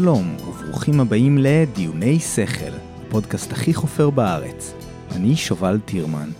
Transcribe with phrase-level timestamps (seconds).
[0.00, 2.72] שלום, וברוכים הבאים לדיוני שכל,
[3.06, 4.74] הפודקאסט הכי חופר בארץ.
[5.10, 6.30] אני שובל טירמן.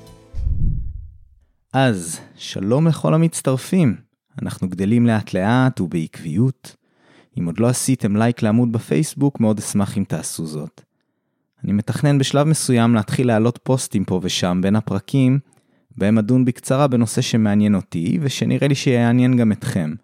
[1.72, 3.96] אז, שלום לכל המצטרפים.
[4.42, 6.76] אנחנו גדלים לאט לאט ובעקביות.
[7.38, 10.80] אם עוד לא עשיתם לייק לעמוד בפייסבוק, מאוד אשמח אם תעשו זאת.
[11.64, 15.38] אני מתכנן בשלב מסוים להתחיל להעלות פוסטים פה ושם בין הפרקים,
[15.96, 19.94] בהם אדון בקצרה בנושא שמעניין אותי, ושנראה לי שיעניין גם אתכם.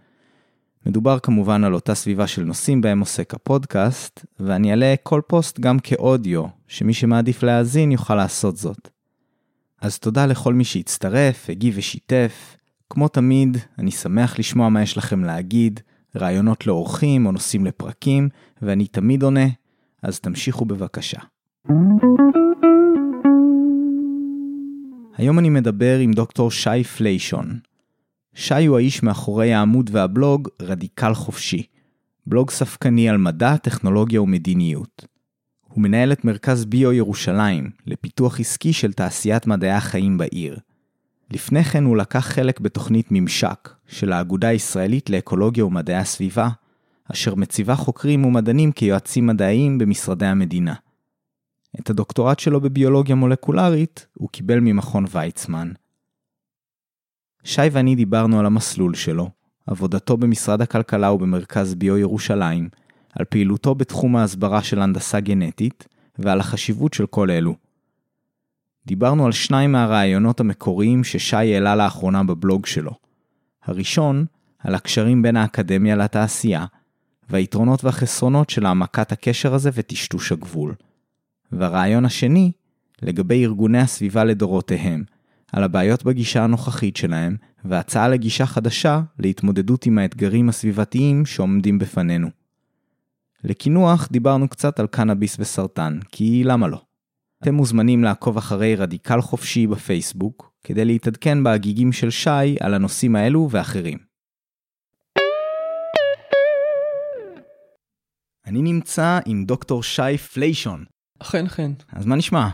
[0.86, 5.78] מדובר כמובן על אותה סביבה של נושאים בהם עוסק הפודקאסט, ואני אעלה כל פוסט גם
[5.78, 8.88] כאודיו, שמי שמעדיף להאזין יוכל לעשות זאת.
[9.80, 12.56] אז תודה לכל מי שהצטרף, הגיב ושיתף.
[12.90, 15.80] כמו תמיד, אני שמח לשמוע מה יש לכם להגיד,
[16.16, 18.28] רעיונות לאורחים או נושאים לפרקים,
[18.62, 19.46] ואני תמיד עונה,
[20.02, 21.18] אז תמשיכו בבקשה.
[25.16, 27.58] היום אני מדבר עם דוקטור שי פליישון.
[28.34, 31.62] שי הוא האיש מאחורי העמוד והבלוג רדיקל חופשי,
[32.26, 35.06] בלוג ספקני על מדע, טכנולוגיה ומדיניות.
[35.68, 40.58] הוא מנהל את מרכז ביו ירושלים, לפיתוח עסקי של תעשיית מדעי החיים בעיר.
[41.30, 46.48] לפני כן הוא לקח חלק בתוכנית ממשק של האגודה הישראלית לאקולוגיה ומדעי הסביבה,
[47.12, 50.74] אשר מציבה חוקרים ומדענים כיועצים מדעיים במשרדי המדינה.
[51.80, 55.72] את הדוקטורט שלו בביולוגיה מולקולרית הוא קיבל ממכון ויצמן.
[57.44, 59.30] שי ואני דיברנו על המסלול שלו,
[59.66, 62.68] עבודתו במשרד הכלכלה ובמרכז ביו ירושלים,
[63.12, 67.54] על פעילותו בתחום ההסברה של הנדסה גנטית, ועל החשיבות של כל אלו.
[68.86, 72.92] דיברנו על שניים מהרעיונות המקוריים ששי העלה לאחרונה בבלוג שלו.
[73.64, 74.26] הראשון,
[74.58, 76.66] על הקשרים בין האקדמיה לתעשייה,
[77.30, 80.74] והיתרונות והחסרונות של העמקת הקשר הזה וטשטוש הגבול.
[81.52, 82.52] והרעיון השני,
[83.02, 85.04] לגבי ארגוני הסביבה לדורותיהם,
[85.54, 92.28] על הבעיות בגישה הנוכחית שלהם, והצעה לגישה חדשה להתמודדות עם האתגרים הסביבתיים שעומדים בפנינו.
[93.44, 96.82] לקינוח דיברנו קצת על קנאביס וסרטן, כי למה לא?
[97.42, 103.48] אתם מוזמנים לעקוב אחרי רדיקל חופשי בפייסבוק, כדי להתעדכן בהגיגים של שי על הנושאים האלו
[103.50, 103.98] ואחרים.
[108.46, 110.84] אני נמצא עם דוקטור שי פליישון.
[111.18, 111.70] אכן, אכן.
[111.92, 112.48] אז מה נשמע?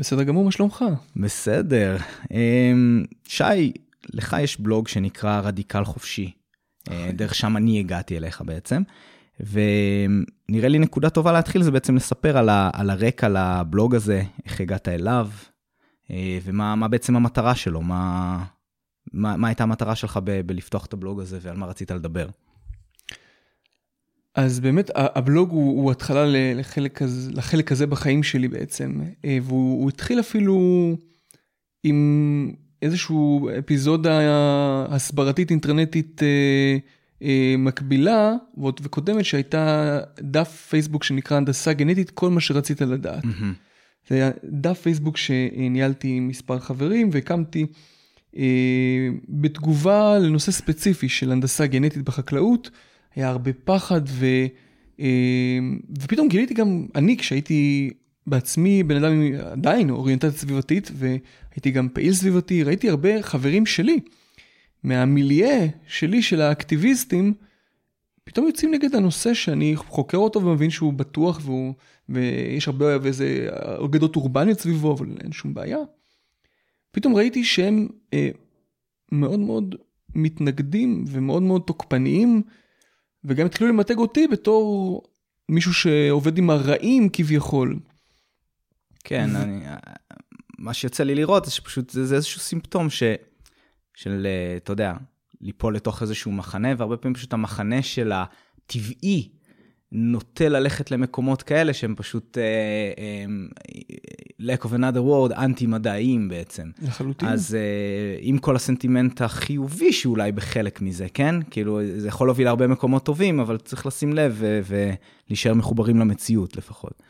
[0.00, 0.84] בסדר גמור, מה שלומך?
[1.16, 1.96] בסדר.
[2.30, 3.72] אמ, שי,
[4.14, 6.30] לך יש בלוג שנקרא רדיקל חופשי.
[6.90, 8.82] אה, דרך שם אני הגעתי אליך בעצם.
[9.40, 14.60] ונראה לי נקודה טובה להתחיל זה בעצם לספר על, ה, על הרקע לבלוג הזה, איך
[14.60, 15.28] הגעת אליו,
[16.10, 18.44] אה, ומה בעצם המטרה שלו, מה,
[19.12, 22.28] מה, מה הייתה המטרה שלך ב, בלפתוח את הבלוג הזה ועל מה רצית לדבר.
[24.34, 26.24] אז באמת הבלוג הוא, הוא התחלה
[26.54, 30.96] לחלק, לחלק הזה בחיים שלי בעצם, אה, והוא התחיל אפילו
[31.82, 32.52] עם
[32.82, 34.20] איזשהו אפיזודה
[34.88, 36.76] הסברתית אינטרנטית אה,
[37.22, 38.34] אה, מקבילה
[38.82, 43.24] וקודמת שהייתה דף פייסבוק שנקרא הנדסה גנטית, כל מה שרצית לדעת.
[43.24, 44.08] Mm-hmm.
[44.08, 47.66] זה היה דף פייסבוק שניהלתי עם מספר חברים והקמתי
[49.28, 52.70] בתגובה לנושא ספציפי של הנדסה גנטית בחקלאות.
[53.14, 54.26] היה הרבה פחד, ו,
[55.00, 55.58] אה,
[56.00, 57.90] ופתאום גיליתי גם, אני כשהייתי
[58.26, 64.00] בעצמי בן אדם עדיין אוריינטציה סביבתית, והייתי גם פעיל סביבתי, ראיתי הרבה חברים שלי,
[64.82, 67.34] מהמיליה שלי, של האקטיביסטים,
[68.24, 71.74] פתאום יוצאים נגד הנושא שאני חוקר אותו ומבין שהוא בטוח והוא,
[72.08, 73.48] ויש הרבה ואיזה
[73.84, 75.78] אגדות אורבניות סביבו, אבל אין שום בעיה.
[76.90, 78.28] פתאום ראיתי שהם אה,
[79.12, 79.74] מאוד מאוד
[80.14, 82.42] מתנגדים ומאוד מאוד תוקפניים
[83.24, 85.02] וגם התחילו למתג אותי בתור
[85.48, 87.78] מישהו שעובד עם הרעים כביכול.
[89.04, 89.64] כן, אני,
[90.58, 93.02] מה שיוצא לי לראות זה שפשוט זה, זה איזשהו סימפטום ש,
[93.94, 94.26] של,
[94.56, 94.94] אתה יודע,
[95.40, 99.28] ליפול לתוך איזשהו מחנה, והרבה פעמים פשוט המחנה של הטבעי
[99.92, 103.54] נוטה ללכת למקומות כאלה שהם פשוט, uh, um,
[104.40, 106.70] lack of another word, אנטי-מדעיים בעצם.
[106.82, 107.28] לחלוטין.
[107.28, 111.34] אז uh, עם כל הסנטימנט החיובי שאולי בחלק מזה, כן?
[111.50, 117.02] כאילו, זה יכול להוביל להרבה מקומות טובים, אבל צריך לשים לב ולהישאר מחוברים למציאות לפחות.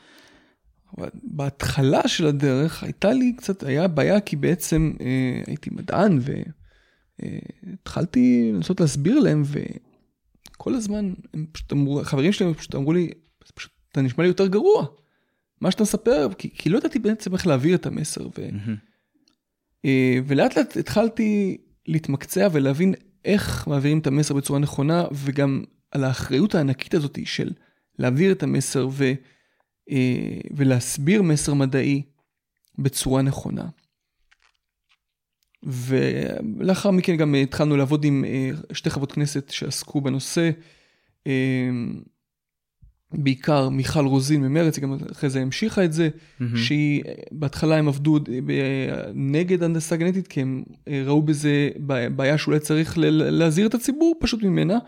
[1.14, 5.02] בהתחלה של הדרך הייתה לי קצת, היה בעיה כי בעצם uh,
[5.46, 6.18] הייתי מדען
[7.22, 9.58] והתחלתי לנסות להסביר להם, ו...
[10.62, 13.10] כל הזמן, הם פשוט אמרו, חברים שלי פשוט אמרו לי,
[13.54, 14.86] פשוט, אתה נשמע לי יותר גרוע.
[15.60, 18.26] מה שאתה מספר, כי, כי לא ידעתי בעצם איך להעביר את המסר.
[18.26, 19.86] ו, mm-hmm.
[20.26, 26.94] ולאט לאט התחלתי להתמקצע ולהבין איך מעבירים את המסר בצורה נכונה, וגם על האחריות הענקית
[26.94, 27.52] הזאת של
[27.98, 29.12] להעביר את המסר ו,
[29.90, 32.02] אה, ולהסביר מסר מדעי
[32.78, 33.68] בצורה נכונה.
[35.62, 40.50] ולאחר מכן גם התחלנו לעבוד עם אה, שתי חברות כנסת שעסקו בנושא.
[41.26, 41.70] אה,
[43.12, 46.08] בעיקר מיכל רוזין ממרץ, היא גם אחרי זה המשיכה את זה,
[46.40, 46.56] מהמם.
[46.56, 48.18] שהיא, אה, בהתחלה הם עבדו
[49.14, 50.62] נגד הנדסה גנטית, כי הם
[51.06, 51.68] ראו בזה
[52.16, 54.78] בעיה שאולי צריך להזהיר את הציבור פשוט ממנה.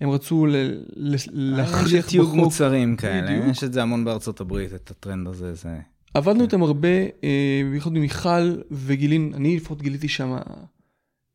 [0.00, 0.56] הם רצו ל-
[0.96, 2.36] ל- להכריח תיוג בחוק.
[2.36, 3.46] מוצרים כאלה, בדיוק.
[3.50, 5.78] יש את זה המון בארצות הברית, את הטרנד הזה, זה...
[6.14, 6.88] עבדנו איתם הרבה,
[7.24, 10.36] אה, בייחוד עם מיכל וגילינו, אני לפחות גיליתי שם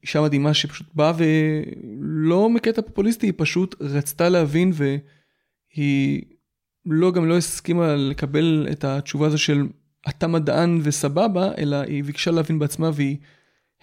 [0.03, 6.21] אישה מדהימה שפשוט באה ולא מקטע פופוליסטי, היא פשוט רצתה להבין והיא
[6.85, 9.67] לא, גם לא הסכימה לקבל את התשובה הזו של
[10.09, 13.17] אתה מדען וסבבה, אלא היא ביקשה להבין בעצמה והיא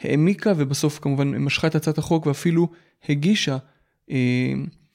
[0.00, 2.68] העמיקה ובסוף כמובן משכה את הצעת החוק ואפילו
[3.08, 3.56] הגישה
[4.10, 4.52] אה,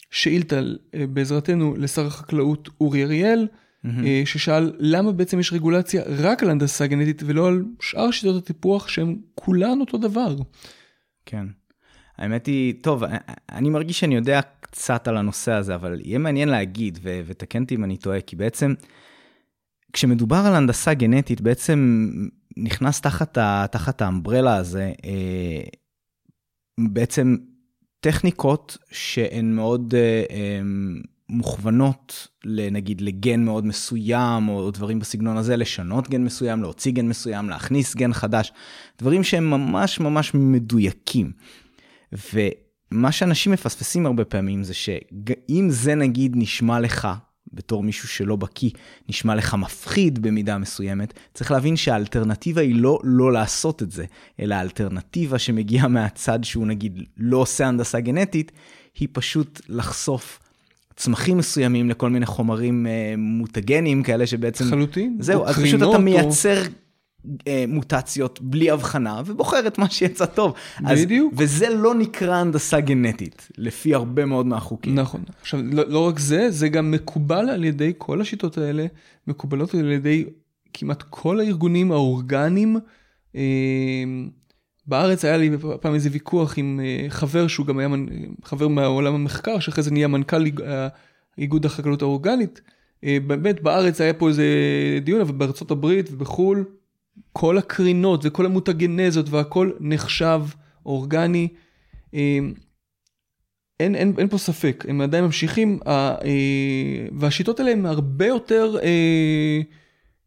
[0.10, 0.60] שאילתה
[0.96, 3.48] אה, בעזרתנו לשר החקלאות אורי אריאל.
[3.86, 8.88] אה, ששאל למה בעצם יש רגולציה רק על הנדסה גנטית ולא על שאר שיטות הטיפוח
[8.88, 10.36] שהן כולן אותו דבר.
[11.26, 11.46] כן.
[12.18, 13.04] האמת היא, טוב,
[13.52, 17.76] אני מרגיש שאני יודע קצת על הנושא הזה, אבל יהיה מעניין להגיד, ו- ותקן אותי
[17.76, 18.74] אם אני טועה, כי בעצם,
[19.94, 22.10] כשמדובר על הנדסה גנטית, בעצם
[22.58, 25.62] נכנס תחת, ה- תחת האמברלה הזה, אה,
[26.80, 27.36] בעצם
[28.00, 30.62] טכניקות שהן מאוד אה, אה,
[31.30, 37.50] מוכוונות, נגיד לגן מאוד מסוים, או דברים בסגנון הזה, לשנות גן מסוים, להוציא גן מסוים,
[37.50, 38.52] להכניס גן חדש,
[39.00, 41.32] דברים שהם ממש ממש מדויקים.
[42.34, 47.08] ומה שאנשים מפספסים הרבה פעמים זה שאם זה נגיד נשמע לך,
[47.54, 48.70] בתור מישהו שלא בקיא,
[49.10, 54.06] נשמע לך מפחיד במידה מסוימת, צריך להבין שהאלטרנטיבה היא לא לא לעשות את זה,
[54.40, 58.52] אלא האלטרנטיבה שמגיעה מהצד שהוא נגיד לא עושה הנדסה גנטית,
[59.00, 60.40] היא פשוט לחשוף
[61.00, 64.66] צמחים מסוימים לכל מיני חומרים אה, מוטגנים כאלה שבעצם...
[64.66, 65.18] לחלוטין.
[65.20, 66.62] זהו, או אז פשוט אתה או- מייצר
[67.48, 70.54] אה, מוטציות בלי הבחנה ובוחר את מה שיצא טוב.
[70.86, 71.34] אז- בדיוק.
[71.38, 74.96] וזה לא נקרא הנדסה גנטית, לפי הרבה מאוד מהחוקים.
[74.96, 75.24] נכון.
[75.42, 78.86] עכשיו, לא, לא רק זה, זה גם מקובל על ידי כל השיטות האלה,
[79.28, 80.26] מקובלות על ידי
[80.74, 82.78] כמעט כל הארגונים האורגניים.
[83.36, 83.42] אה,
[84.90, 85.50] בארץ היה לי
[85.82, 87.90] פעם איזה ויכוח עם אה, חבר שהוא גם היה
[88.44, 90.88] חבר מהעולם המחקר, שאחרי זה נהיה מנכ"ל אה,
[91.38, 92.62] איגוד החקלאות האורגנית.
[93.04, 94.46] אה, באמת בארץ היה פה איזה
[95.04, 96.66] דיון, אבל בארצות הברית ובחו"ל,
[97.34, 100.42] כל הקרינות וכל המוטגנזות והכל נחשב
[100.86, 101.48] אורגני.
[102.14, 102.40] אה,
[103.80, 105.90] אין, אין, אין פה ספק, הם עדיין ממשיכים, ה-
[106.26, 109.62] אה, והשיטות האלה הן הרבה יותר אה,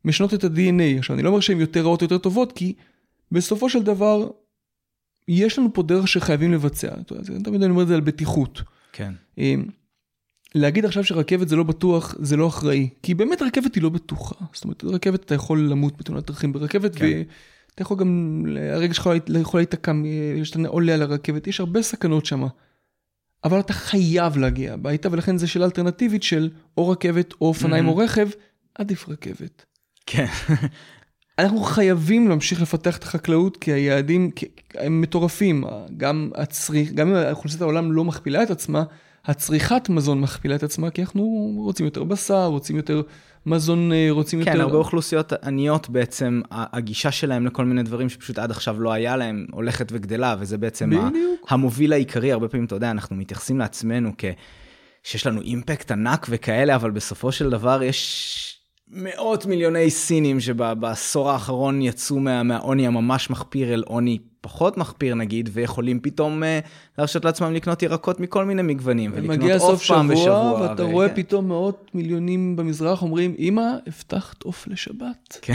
[0.05, 0.99] משנות את ה-DNA.
[0.99, 2.75] עכשיו, אני לא אומר שהן יותר רעות או יותר טובות, כי
[3.33, 4.29] בסופו של דבר,
[5.33, 6.89] יש לנו פה דרך שחייבים לבצע.
[7.45, 8.63] תמיד אני אומר את זה על בטיחות.
[8.93, 9.13] כן.
[9.39, 9.55] אה,
[10.55, 12.89] להגיד עכשיו שרכבת זה לא בטוח, זה לא אחראי.
[13.03, 14.45] כי באמת רכבת היא לא בטוחה.
[14.53, 17.05] זאת אומרת, רכבת אתה יכול למות בתאונת דרכים ברכבת, כן.
[17.05, 19.93] ואתה יכול גם, הרגע שלך יכול להיתקע,
[20.39, 22.45] אה, שאתה עולה על הרכבת, יש הרבה סכנות שם.
[23.45, 27.89] אבל אתה חייב להגיע הביתה, ולכן זה שאלה אלטרנטיבית של או רכבת או אופניים Mhm.
[27.89, 28.29] או רכב,
[28.75, 29.65] עדיף רכבת.
[30.07, 30.27] כן.
[31.39, 34.31] אנחנו חייבים להמשיך לפתח את החקלאות כי היעדים
[34.75, 35.65] הם מטורפים.
[35.97, 38.83] גם הצריך, גם אם אוכלוסיית העולם לא מכפילה את עצמה,
[39.25, 43.03] הצריכת מזון מכפילה את עצמה כי אנחנו רוצים יותר בשר, רוצים יותר
[43.47, 44.63] מזון, אה, רוצים כן, יותר...
[44.63, 49.47] הרבה אוכלוסיות עניות בעצם, הגישה שלהם לכל מיני דברים שפשוט עד עכשיו לא היה להם,
[49.53, 51.47] הולכת וגדלה, וזה בעצם ה- בדיוק.
[51.49, 52.33] המוביל העיקרי.
[52.33, 54.25] הרבה פעמים, אתה יודע, אנחנו מתייחסים לעצמנו כ...
[55.03, 58.52] שיש לנו אימפקט ענק וכאלה, אבל בסופו של דבר יש
[58.93, 65.51] מאות מיליוני סינים שבעשור האחרון יצאו מה, מהעוני הממש מחפיר אל עוני פחות מחפיר נגיד,
[65.53, 66.61] ויכולים פתאום אה,
[66.99, 70.69] להרשות לעצמם לקנות ירקות מכל מיני מגוונים, ולקנות עוף סוף פעם שבוע, בשבוע.
[70.69, 71.15] ואתה ו- רואה כן.
[71.15, 75.39] פתאום מאות מיליונים במזרח אומרים, אמא, הבטחת עוף לשבת.
[75.43, 75.53] כן.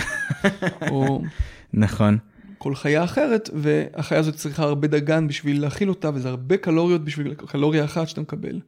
[0.91, 1.22] או
[1.74, 2.17] נכון.
[2.58, 7.34] כל חיה אחרת, והחיה הזאת צריכה הרבה דגן בשביל להכיל אותה, וזה הרבה קלוריות בשביל
[7.34, 8.60] קלוריה אחת שאתה מקבל.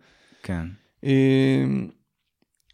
[0.43, 0.67] כן.
[1.03, 1.87] אמ,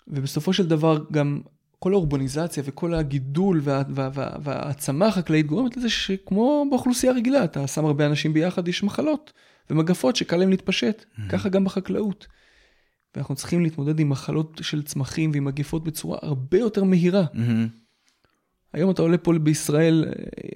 [0.08, 1.42] ובסופו של דבר גם
[1.80, 7.68] כל האורבניזציה וכל הגידול וה, וה, וה, והעצמה החקלאית גורמת לזה שכמו באוכלוסייה רגילה, אתה
[7.68, 9.34] שם הרבה אנשים ביחד, יש מחלות
[9.70, 12.28] ומגפות שקל להם להתפשט, ככה גם בחקלאות.
[13.16, 17.24] ואנחנו צריכים להתמודד עם מחלות של צמחים ועם מגפות בצורה הרבה יותר מהירה.
[17.34, 17.68] מהמם.
[18.74, 20.14] היום אתה עולה פה בישראל אה,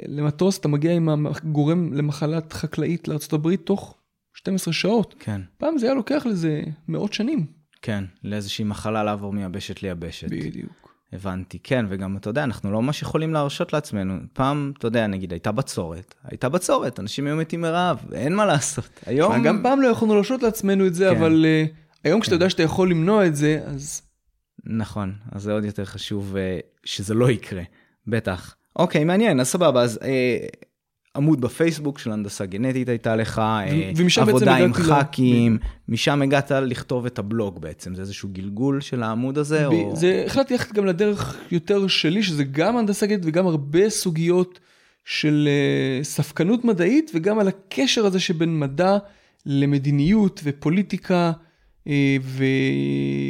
[0.07, 3.97] למטוס, אתה מגיע עם הגורם למחלת חקלאית לארה"ב תוך
[4.33, 5.15] 12 שעות.
[5.19, 5.41] כן.
[5.57, 7.45] פעם זה היה לוקח לזה מאות שנים.
[7.81, 10.29] כן, לאיזושהי מחלה לעבור מיבשת ליבשת.
[10.29, 10.88] בדיוק.
[11.13, 14.13] הבנתי, כן, וגם אתה יודע, אנחנו לא ממש יכולים להרשות לעצמנו.
[14.33, 18.89] פעם, אתה יודע, נגיד הייתה בצורת, הייתה בצורת, אנשים היו מתים מרעב, אין מה לעשות.
[19.05, 19.43] היום...
[19.43, 21.17] גם פעם לא יכולנו להרשות לעצמנו את זה, כן.
[21.17, 21.69] אבל uh,
[22.03, 24.01] היום כשאתה יודע שאתה יכול למנוע את זה, אז
[24.65, 26.37] נכון, אז זה עוד יותר חשוב uh,
[26.83, 27.63] שזה לא יקרה,
[28.07, 28.55] בטח.
[28.75, 30.65] אוקיי, מעניין, אז סבבה, אז uh,
[31.17, 36.51] עמוד בפייסבוק של הנדסה גנטית הייתה לך, אה, ומשם בעצם עבודה עם ח"כים, משם הגעת
[36.51, 39.69] לכתוב את הבלוג בעצם, זה איזשהו גלגול של העמוד הזה?
[39.69, 39.95] ב- או...
[39.95, 44.59] זה החלטתי ללכת גם לדרך יותר שלי, שזה גם הנדסה גנטית וגם הרבה סוגיות
[45.05, 48.97] של אה, ספקנות מדעית, וגם על הקשר הזה שבין מדע
[49.45, 51.31] למדיניות ופוליטיקה
[51.87, 52.43] אה, ו...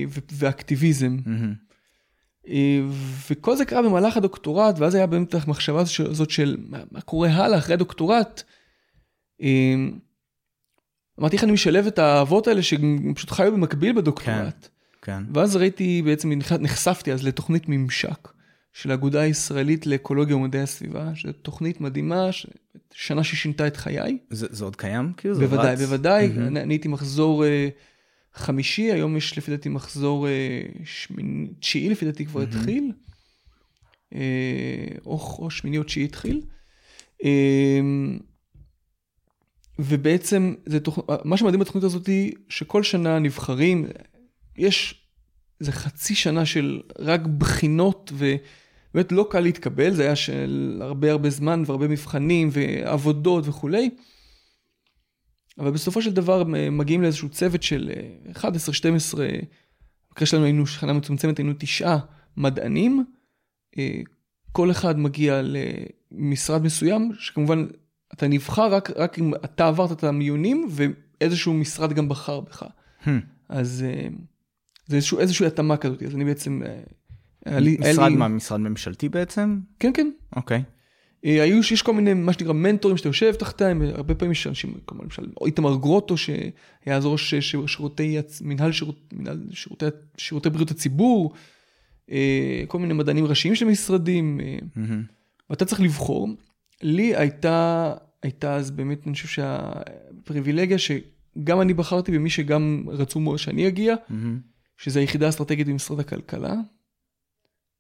[0.09, 0.19] ו...
[0.31, 1.17] ואקטיביזם.
[1.25, 1.69] מהמם.
[2.50, 2.79] אה,
[3.29, 7.74] וכל זה קרה במהלך הדוקטורט, ואז היה באמת המחשבה הזאת של מה, קורה הלאה אחרי
[7.74, 8.44] הדוקטורט.
[9.41, 9.75] אה,
[11.20, 14.68] אמרתי איך אני משלב את האהבות האלה שהם פשוט חיו במקביל בדוקטורט.
[15.01, 15.24] כן.
[15.34, 18.27] ואז ראיתי בעצם, נחשפתי אז לתוכנית ממשק
[18.74, 22.48] של האגודה הישראלית לאקולוגיה ומדעי הסביבה, שזו תוכנית מדהימה, ש-
[22.94, 24.18] שנה ששינתה את חיי.
[24.29, 25.13] זה, זה עוד קיים?
[25.18, 25.79] כאילו זה בוודאי, רץ?
[25.79, 26.27] בוודאי.
[26.27, 26.48] מהמם.
[26.48, 27.70] אני אני הייתי מחזור אה,
[28.39, 32.91] חמישי, היום יש לפי דעתי מחזור אה, שמיני- תשיעי לפי דעתי כבר התחיל.
[34.15, 34.19] אה,
[35.05, 36.41] או, או שמיני או תשיעי התחיל.
[37.24, 37.79] אה,
[39.79, 41.00] ובעצם זה תוכ...
[41.24, 43.86] מה שמדהים בתוכנית הזאת היא שכל שנה נבחרים,
[44.58, 44.96] יש
[45.62, 51.29] איזה חצי שנה של רק בחינות ובאמת לא קל להתקבל, זה היה של הרבה הרבה
[51.29, 53.89] זמן והרבה מבחנים ועבודות וכולי.
[55.60, 58.44] אבל בסופו של דבר מ- מגיעים לאיזשהו צוות של אה, 11-12,
[60.10, 61.98] במקרה שלנו היינו שנה מצומצמת, היינו תשעה
[62.38, 63.06] מדענים.
[63.78, 64.00] אה,
[64.51, 65.42] כל אחד מגיע
[66.12, 67.66] למשרד מסוים, שכמובן
[68.13, 72.63] אתה נבחר רק, רק אם אתה עברת את המיונים ואיזשהו משרד גם בחר בך.
[73.04, 73.10] Hmm.
[73.50, 74.08] אז אה,
[74.88, 76.62] זה איזשהו, איזושהי התאמה כזאת, אז אני בעצם...
[76.66, 76.82] אה,
[77.80, 79.60] משרד לי- מה, משרד ממשלתי בעצם?
[79.80, 80.10] כן, כן.
[80.36, 80.58] אוקיי.
[80.58, 80.63] אה,
[81.24, 85.04] היו, יש כל מיני, מה שנקרא מנטורים שאתה יושב תחתיהם, הרבה פעמים יש אנשים, כמו
[85.04, 86.44] למשל איתמר גרוטו, שהיה
[86.86, 89.86] אז ראש ש- שירותי, מנהל, שירות, מנהל שירותי,
[90.18, 91.34] שירותי בריאות הציבור,
[92.12, 94.58] אה, כל מיני מדענים ראשיים של משרדים, אה.
[95.50, 96.30] ואתה צריך לבחור.
[96.82, 103.38] לי הייתה, הייתה אז באמת, אני חושב שהפריבילגיה שגם אני בחרתי במי שגם רצו מאוד
[103.38, 103.96] שאני אגיע.
[104.78, 106.54] שזה היחידה האסטרטגית במשרד הכלכלה.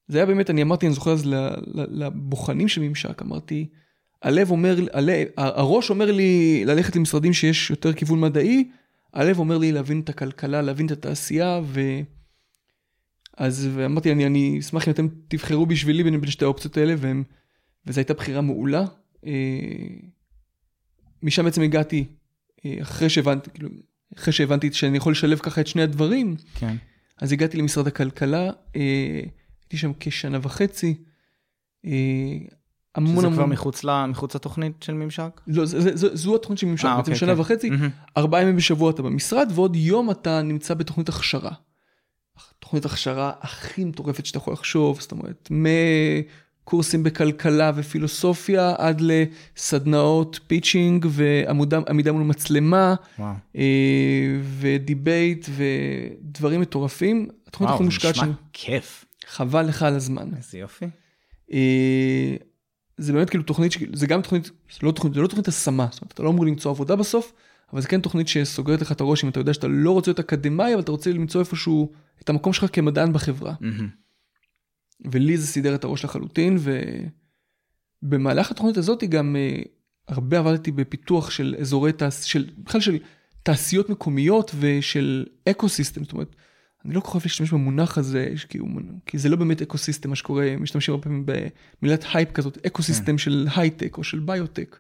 [0.09, 1.23] זה היה באמת, אני אמרתי, אני זוכר אז
[1.73, 3.67] לבוחנים של ממשק, אמרתי,
[4.21, 8.69] הלב אומר, הלב, הראש אומר לי ללכת למשרדים שיש יותר כיוון מדעי,
[9.13, 11.81] הלב אומר לי להבין את הכלכלה, להבין את התעשייה, ו...
[13.37, 17.23] אז ואמרתי, אני, אני אשמח אם אתם תבחרו בשבילי בין, בין שתי האופציות האלה, והם,
[17.87, 18.85] וזו הייתה בחירה מעולה.
[19.25, 19.31] אה,
[21.23, 22.05] משם בעצם הגעתי,
[22.65, 23.69] אה, אחרי שהבנתי, כאילו,
[24.17, 26.75] אחרי שהבנתי שאני יכול לשלב ככה את שני הדברים, כן.
[27.17, 29.21] אז הגעתי למשרד הכלכלה, אה,
[29.69, 30.95] הייתי שם כשנה וחצי.
[31.85, 31.91] אה,
[32.95, 33.33] המון שזה המון...
[33.33, 35.41] כבר מחוץ, ל, מחוץ לתוכנית של ממשק?
[35.47, 37.39] לא, זה, זה, זה, זו התוכנית של ממשק, אה, בעצם אוקיי, שנה כן.
[37.39, 37.89] וחצי, מהמם.
[38.17, 41.51] ארבעה ימים בשבוע אתה במשרד, ועוד יום אתה נמצא בתוכנית הכשרה.
[42.59, 51.05] תוכנית הכשרה הכי מטורפת שאתה יכול לחשוב, זאת אומרת, מקורסים בכלכלה ופילוסופיה עד לסדנאות pitching
[51.09, 53.33] ועמידה מול מצלמה וואו.
[53.55, 53.63] אה,
[54.41, 57.27] ודיבייט ודברים מטורפים.
[57.47, 59.05] התוכנית הכי וואו, זה מושקעת נשמע כיף.
[59.29, 60.29] חבל לך על הזמן.
[60.37, 60.85] איזה יופי.
[61.53, 62.35] אה,
[62.97, 66.01] זה באמת כאילו תוכנית, זה גם תוכנית, זה לא תוכנית, זה לא תוכנית השמה, זאת
[66.01, 67.33] אומרת, אתה לא אמור למצוא עבודה בסוף,
[67.73, 70.19] אבל זה כן תוכנית שסוגרת לך את הראש אם אתה יודע שאתה לא רוצה להיות
[70.19, 73.53] אקדמאי, אבל אתה רוצה למצוא איפשהו את המקום שלך כמדען בחברה.
[73.59, 73.89] מהמם.
[75.11, 76.57] ולי זה סידר את הראש לחלוטין,
[78.03, 79.61] ובמהלך התוכנית הזאת גם אה,
[80.07, 82.31] הרבה עבדתי בפיתוח של אזורי תעש...
[82.31, 82.97] של בכלל של
[83.43, 86.35] תעשיות מקומיות ושל ecosystem, זאת אומרת,
[86.85, 88.69] אני לא כל כך אוהב להשתמש במונח הזה, כי, הוא,
[89.05, 91.25] כי זה לא באמת ecosystem מה שקורה, משתמשים הרבה פעמים
[91.81, 94.79] במילת הייפ כזאת, ecosystem של הייטק או של ביוטק.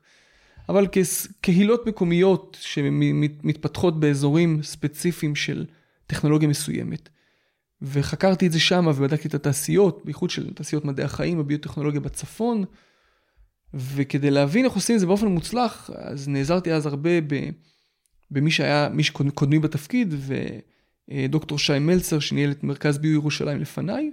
[0.69, 5.65] אבל כס- קהילות מקומיות שמתפתחות באזורים ספציפיים של
[6.07, 7.09] טכנולוגיה מסוימת.
[7.81, 12.63] וחקרתי את זה שם ובדקתי את התעשיות, בייחוד של תעשיות מדעי החיים, הביוטכנולוגיה בצפון.
[13.73, 17.09] וכדי להבין איך עושים את זה באופן מוצלח, אז נעזרתי אז הרבה
[18.31, 20.13] במי שהיה, מי שקודמי בתפקיד,
[21.13, 24.11] ודוקטור שי מלצר, שניהל את מרכז ביו ירושלים לפניי.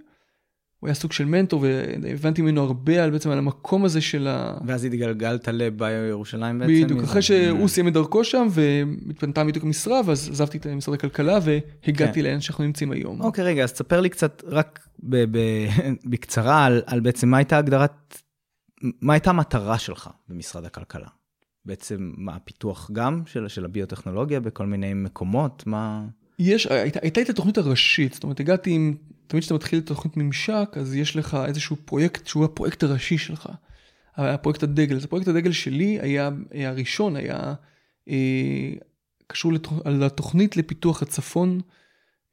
[0.81, 1.65] הוא היה סוג של מנטור,
[2.03, 4.59] והבנתי ממנו הרבה על בעצם על המקום הזה של ה...
[4.67, 6.73] ואז התגלגלת לביו ירושלים בעצם?
[6.85, 7.03] בדיוק?
[7.03, 12.21] אחרי שהוא סיים את דרכו שם והתפנתה בדיוק המשרה, ואז עזבתי את משרד הכלכלה והגעתי
[12.21, 12.21] כן.
[12.21, 13.21] לאן שאנחנו נמצאים היום.
[13.21, 14.88] אוקיי, רגע, אז תספר לי קצת רק
[16.11, 18.23] בקצרה על, בעצם מה הייתה הגדרת,
[19.00, 21.09] מה הייתה המטרה שלך במשרד הכלכלה?
[21.65, 25.67] בעצם מה הפיתוח גם של הביוטכנולוגיה בכל מיני מקומות?
[25.67, 26.05] מה...
[26.38, 30.16] יש, הייתה, הייתה את התוכנית הראשית, זאת אומרת, הגעתי עם, תמיד כשאתה מתחיל את תוכנית
[30.16, 33.49] ממשק, אז יש לך איזשהו פרויקט שהוא הפרויקט הראשי שלך,
[34.16, 34.97] הפרויקט הדגל.
[34.97, 37.55] אז הפרויקט הדגל שלי היה, היה הראשון, היה
[38.09, 38.73] אה,
[39.26, 41.61] קשור לתוכ, לתוכנית לפיתוח הצפון,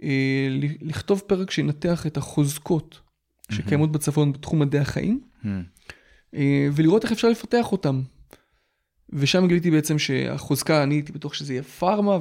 [0.04, 0.48] אה,
[0.82, 3.00] לכתוב פרק שינתח את החוזקות
[3.52, 5.48] שקיימות בצפון בתחום מדעי החיים, Hmm.
[6.36, 8.02] אה, ולראות איך אפשר לפתח אותם.
[9.10, 12.20] ושם גיליתי בעצם שהחוזקה, אני הייתי בטוח שזה יהיה פארמה,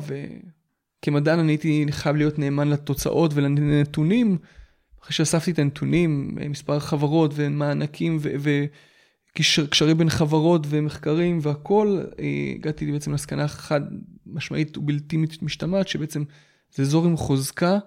[1.02, 4.38] וכמדען אני הייתי חייב להיות נאמן לתוצאות ולנתונים.
[5.02, 8.18] אחרי שאספתי את הנתונים, מספר חברות ומענקים
[9.36, 12.00] וקשרים בין חברות ומחקרים והכל,
[12.56, 13.80] הגעתי בעצם למסקנה חד
[14.26, 16.24] משמעית ובלתי משתמעת, שבעצם
[16.74, 17.78] זה אזור עם חוזקה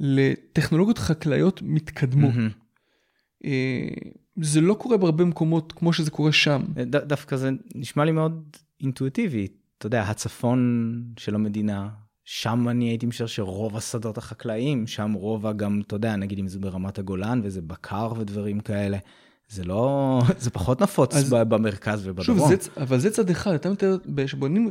[0.00, 2.34] לטכנולוגיות חקלאיות מתקדמות.
[2.34, 3.46] Mm-hmm.
[4.42, 6.62] זה לא קורה בהרבה מקומות כמו שזה קורה שם.
[6.76, 9.48] ד, דווקא זה נשמע לי מאוד אינטואיטיבי.
[9.78, 11.88] אתה יודע, הצפון של המדינה,
[12.32, 16.58] שם אני הייתי משער שרוב השדות החקלאיים, שם רוב גם, אתה יודע, נגיד אם זה
[16.58, 18.98] ברמת הגולן וזה בקר ודברים כאלה.
[19.48, 22.38] זה לא, זה פחות נפוץ אז, במרכז ובדרום.
[22.38, 24.70] שוב, זה, אבל זה צד אחד, אתה מתאר, כשבונים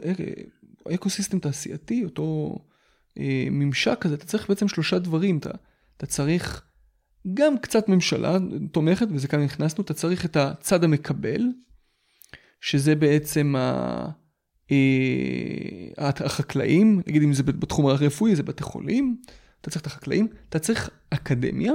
[0.94, 2.56] אקוסיסטם תעשייתי, אותו
[3.18, 5.38] אה, ממשק כזה, אתה צריך בעצם שלושה דברים.
[5.38, 5.52] אתה,
[5.98, 6.62] אתה צריך
[7.34, 8.38] גם קצת ממשלה
[8.72, 11.42] תומכת, וזה כאן נכנסנו, אתה צריך את הצד המקבל,
[12.62, 14.10] שזה בעצם ה...
[14.72, 19.18] אה, החקלאים, נגיד אם זה בתחום הרפואי, זה בתי חולים,
[19.62, 21.74] אתה צריך את החקלאים, אתה צריך אקדמיה,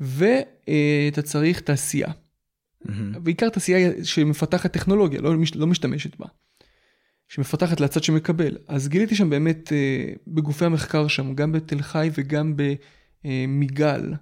[0.00, 2.08] ואתה צריך תעשייה.
[2.08, 3.18] Mm-hmm.
[3.22, 6.26] בעיקר תעשייה שמפתחת טכנולוגיה, לא, לא משתמשת בה.
[7.28, 8.56] שמפתחת לצד שמקבל.
[8.68, 12.54] אז גיליתי שם באמת אה, בגופי המחקר שם, גם בתל חי וגם
[13.24, 14.12] במיגל,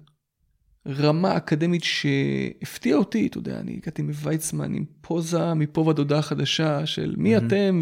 [0.87, 6.85] רמה אקדמית שהפתיעה אותי, אתה יודע, אני הגעתי מוויצמן עם פוזה מפה ועד הודעה חדשה
[6.85, 7.39] של מי mm-hmm.
[7.45, 7.81] אתם,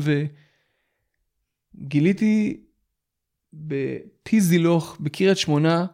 [1.76, 2.60] וגיליתי
[3.54, 5.86] בטיזילוך בקריית שמונה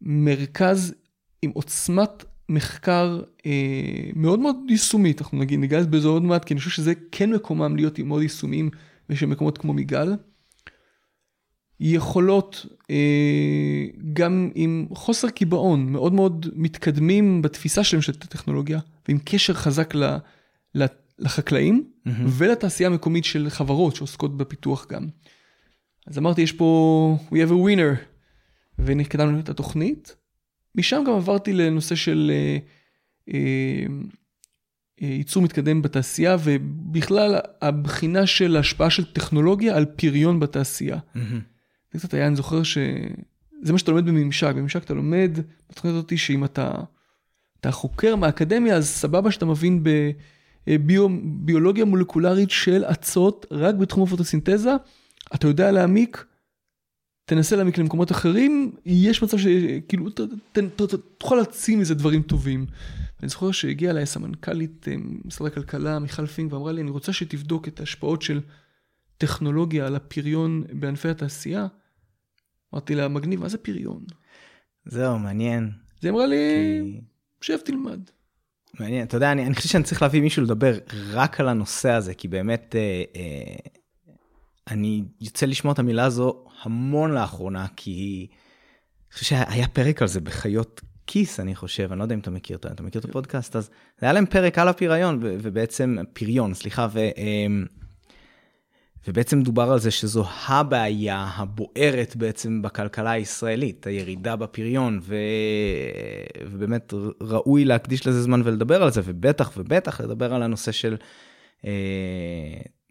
[0.00, 0.94] מרכז
[1.42, 6.58] עם עוצמת מחקר אה, מאוד מאוד יישומית, אנחנו נגיד, ניגע בזה עוד מעט, כי אני
[6.58, 8.70] חושב שזה כן מקומם להיות מאוד יישומיים
[9.08, 10.12] בשביל מקומות כמו מיגל.
[11.80, 19.54] יכולות אה, גם עם חוסר קיבעון, מאוד מאוד מתקדמים בתפיסה שלהם של הטכנולוגיה, ועם קשר
[19.54, 20.16] חזק ל,
[20.74, 20.84] ל,
[21.18, 22.10] לחקלאים mm-hmm.
[22.26, 25.08] ולתעשייה המקומית של חברות שעוסקות בפיתוח גם.
[26.06, 27.98] אז אמרתי, יש פה, we have a winner,
[28.78, 30.16] ונקדמנו את התוכנית.
[30.74, 32.58] משם גם עברתי לנושא של אה,
[33.34, 33.86] אה,
[35.02, 40.96] אה, ייצור מתקדם בתעשייה, ובכלל הבחינה של השפעה של טכנולוגיה על פריון בתעשייה.
[40.96, 41.57] Mm-hmm.
[41.92, 45.38] זה קצת היה, אני זוכר שזה מה שאתה לומד בממשק, בממשק אתה לומד
[45.70, 46.70] בתוכנית הזאת שאם אתה,
[47.60, 49.84] אתה חוקר מהאקדמיה, אז סבבה שאתה מבין
[50.66, 54.72] בביולוגיה מולקולרית של אצות רק בתחום הפוטוסינתזה,
[55.34, 56.24] אתה יודע להעמיק
[57.28, 60.10] תנסה להעמיק למקומות אחרים, יש מצב שכאילו
[61.18, 62.66] תוכל להציע מזה דברים טובים.
[63.20, 67.68] אני זוכר שהגיעה אליי סמנכ"לית אה, משרד הכלכלה, מיכל פינק, ואמרה לי, אני רוצה שתבדוק
[67.68, 68.40] את ההשפעות של
[69.18, 71.66] טכנולוגיה על הפריון בענפי התעשייה.
[72.74, 74.04] אמרתי לה, מגניב, מה זה פריון?
[74.84, 75.70] זהו, מעניין.
[76.00, 76.36] זה אמרה לי,
[76.84, 77.00] כי...
[77.40, 78.00] שב תלמד.
[78.80, 80.78] מעניין, אתה יודע, אני, אני חושב שאני צריך להביא מישהו לדבר
[81.12, 83.56] רק על הנושא הזה, כי באמת אה, אה,
[84.68, 90.20] אני יוצא לשמוע את המילה הזו המון לאחרונה, כי אני חושב שהיה פרק על זה
[90.20, 93.08] בחיות כיס, אני חושב, אני לא יודע אם אתה מכיר, אתה מכיר את.
[93.08, 96.98] הפודקאסט, אז היה להם פרק על הפריון, ובעצם, פריון, סליחה, ו...
[97.16, 97.66] אמ,
[99.06, 105.16] ובעצם דובר על זה שזו הבעיה הבוערת בעצם בכלכלה הישראלית, הירידה בפריון, ו...
[106.50, 110.96] ובאמת ראוי להקדיש לזה זמן ולדבר על זה, ובטח ובטח לדבר על הנושא של
[111.64, 111.70] אה,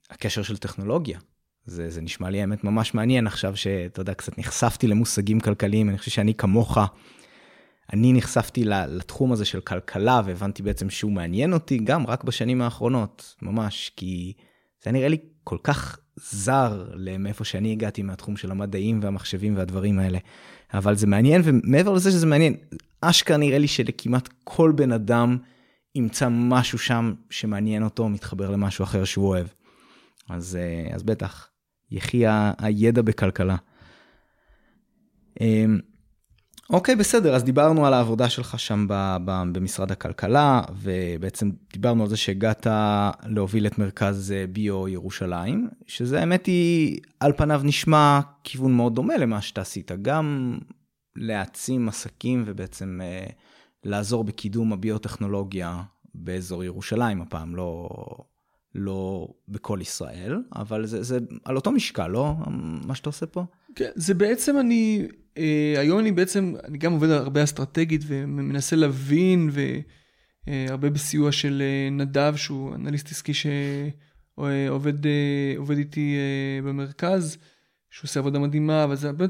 [0.10, 1.20] הקשר של טכנולוגיה.
[1.65, 5.98] זה, זה נשמע לי האמת ממש מעניין עכשיו שאתה יודע, קצת נחשפתי למושגים כלכליים, אני
[5.98, 6.78] חושב שאני כמוך,
[7.93, 13.36] אני נחשפתי לתחום הזה של כלכלה והבנתי בעצם שהוא מעניין אותי גם רק בשנים האחרונות,
[13.41, 14.34] ממש, כי
[14.88, 20.19] זה נראה לי כל כך זר מאיפה שאני הגעתי מהתחום של המדעים והמחשבים והדברים האלה.
[20.73, 22.54] אבל זה מעניין, ומעבר לזה שזה מעניין,
[23.02, 25.38] אשכרה נראה לי שלכמעט כל בן אדם
[25.95, 29.47] ימצא משהו שם שמעניין אותו, מתחבר למשהו אחר שהוא אוהב.
[30.30, 31.50] אז, אה, אז בטח,
[31.91, 32.23] יחי
[32.58, 33.56] הידע בכלכלה.
[36.69, 38.86] אוקיי, בסדר, אז דיברנו על העבודה שלך שם
[39.51, 42.67] במשרד הכלכלה, ובעצם דיברנו על זה שהגעת
[43.25, 49.17] להוביל את מרכז אה, ביו ירושלים, שזה האמת היא, על פניו נשמע כיוון מאוד דומה
[49.17, 50.58] למה שאתה עשית, גם
[51.15, 53.25] להעצים עסקים ובעצם אה,
[53.84, 55.82] לעזור בקידום הביוטכנולוגיה
[56.15, 57.89] באזור ירושלים, הפעם לא
[58.75, 62.34] לא בכל ישראל, אבל זה, זה על אותו משקל, לא?
[62.86, 63.45] מה שאתה עושה פה?
[63.75, 65.08] כן, זה בעצם אני,
[65.78, 69.50] היום אני בעצם, אני גם עובד הרבה אסטרטגית ומנסה להבין,
[70.47, 77.38] והרבה בסיוע של אה, נדב, שהוא אנליסט עסקי שעובד אה, עובד איתי אה, במרכז,
[77.89, 79.26] שהוא עושה עבודה מדהימה, אבל זה הרבה,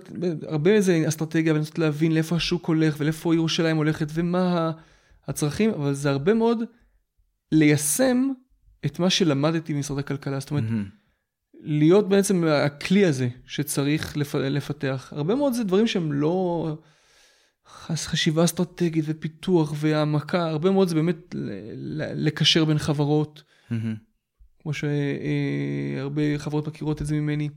[0.48, 4.72] הרבה איזה אסטרטגיה, ולנסות להבין לאיפה השוק הולך ולאיפה ירושלים הולכת ומה
[5.28, 6.60] הצרכים, אבל זה הרבה מאוד
[7.52, 8.28] ליישם
[8.86, 10.90] את מה שלמדתי במשרד הכלכלה, זאת אומרת, מהמם.
[11.62, 14.36] להיות בעצם הכלי הזה שצריך לפ...
[14.36, 15.14] לפתח.
[15.16, 16.68] הרבה מאוד זה דברים שהם לא
[17.96, 21.36] חשיבה אסטרטגית ופיתוח והעמקה, הרבה מאוד זה באמת
[22.16, 23.96] לקשר בין חברות, מהמם.
[24.60, 27.50] כמו שהרבה חברות מכירות את זה ממני.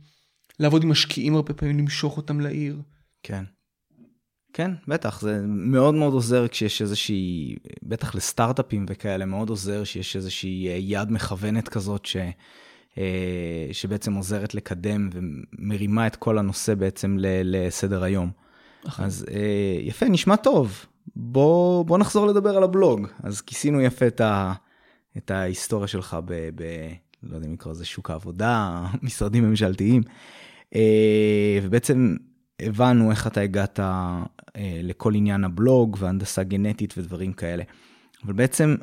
[0.60, 2.82] לעבוד עם משקיעים הרבה פעמים, למשוך אותם לעיר.
[3.22, 3.44] כן.
[4.52, 10.68] כן, בטח, זה מאוד מאוד עוזר כשיש איזושהי, בטח לסטארט-אפים וכאלה, מאוד עוזר שיש איזושהי
[10.68, 12.30] אה, יד מכוונת כזאת ש, אה,
[13.72, 18.30] שבעצם עוזרת לקדם ומרימה את כל הנושא בעצם לסדר היום.
[18.84, 19.04] נכון.
[19.04, 20.86] אז אה, יפה, נשמע טוב.
[21.16, 23.06] בוא, בוא נחזור לדבר על הבלוג.
[23.22, 24.52] אז כיסינו יפה את, ה,
[25.16, 26.62] את ההיסטוריה שלך ב, ב...
[27.22, 30.02] לא יודע אם לקרוא לזה שוק העבודה, משרדים ממשלתיים.
[30.74, 32.16] אה, ובעצם
[32.60, 34.24] הבנו איך אתה הגעת אה,
[34.56, 37.62] לכל עניין הבלוג והנדסה גנטית ודברים כאלה.
[38.24, 38.76] אבל בעצם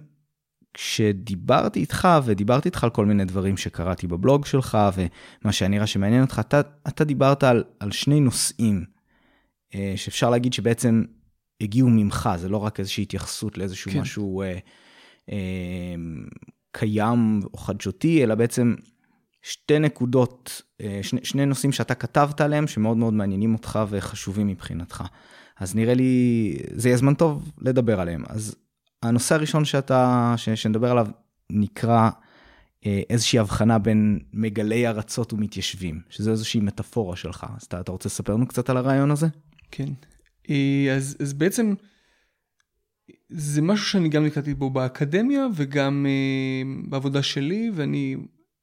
[0.77, 6.21] כשדיברתי איתך ודיברתי איתך על כל מיני דברים שקראתי בבלוג שלך ומה שהיה נראה שמעניין
[6.21, 8.85] אותך, אתה, אתה דיברת על, על שני נושאים
[9.75, 11.03] אה, שאפשר להגיד שבעצם
[11.61, 13.99] הגיעו ממך, זה לא רק איזושהי התייחסות לאיזשהו כן.
[13.99, 14.57] משהו אה,
[15.31, 15.95] אה,
[16.71, 18.75] קיים או חדשותי, אלא בעצם
[19.41, 25.03] שתי נקודות, אה, שני, שני נושאים שאתה כתבת עליהם שמאוד מאוד מעניינים אותך וחשובים מבחינתך.
[25.59, 28.23] אז נראה לי, זה יהיה זמן טוב לדבר עליהם.
[28.27, 28.55] אז
[29.03, 31.07] הנושא הראשון שאתה, ש, שנדבר עליו
[31.49, 32.10] נקרא
[32.86, 37.45] אה, איזושהי הבחנה בין מגלי ארצות ומתיישבים, שזה איזושהי מטאפורה שלך.
[37.57, 39.27] אז אתה, אתה רוצה לספר לנו קצת על הרעיון הזה?
[39.71, 39.89] כן.
[40.49, 41.73] אה, אז, אז בעצם
[43.29, 48.15] זה משהו שאני גם נקלטתי בו באקדמיה וגם אה, בעבודה שלי, ואני,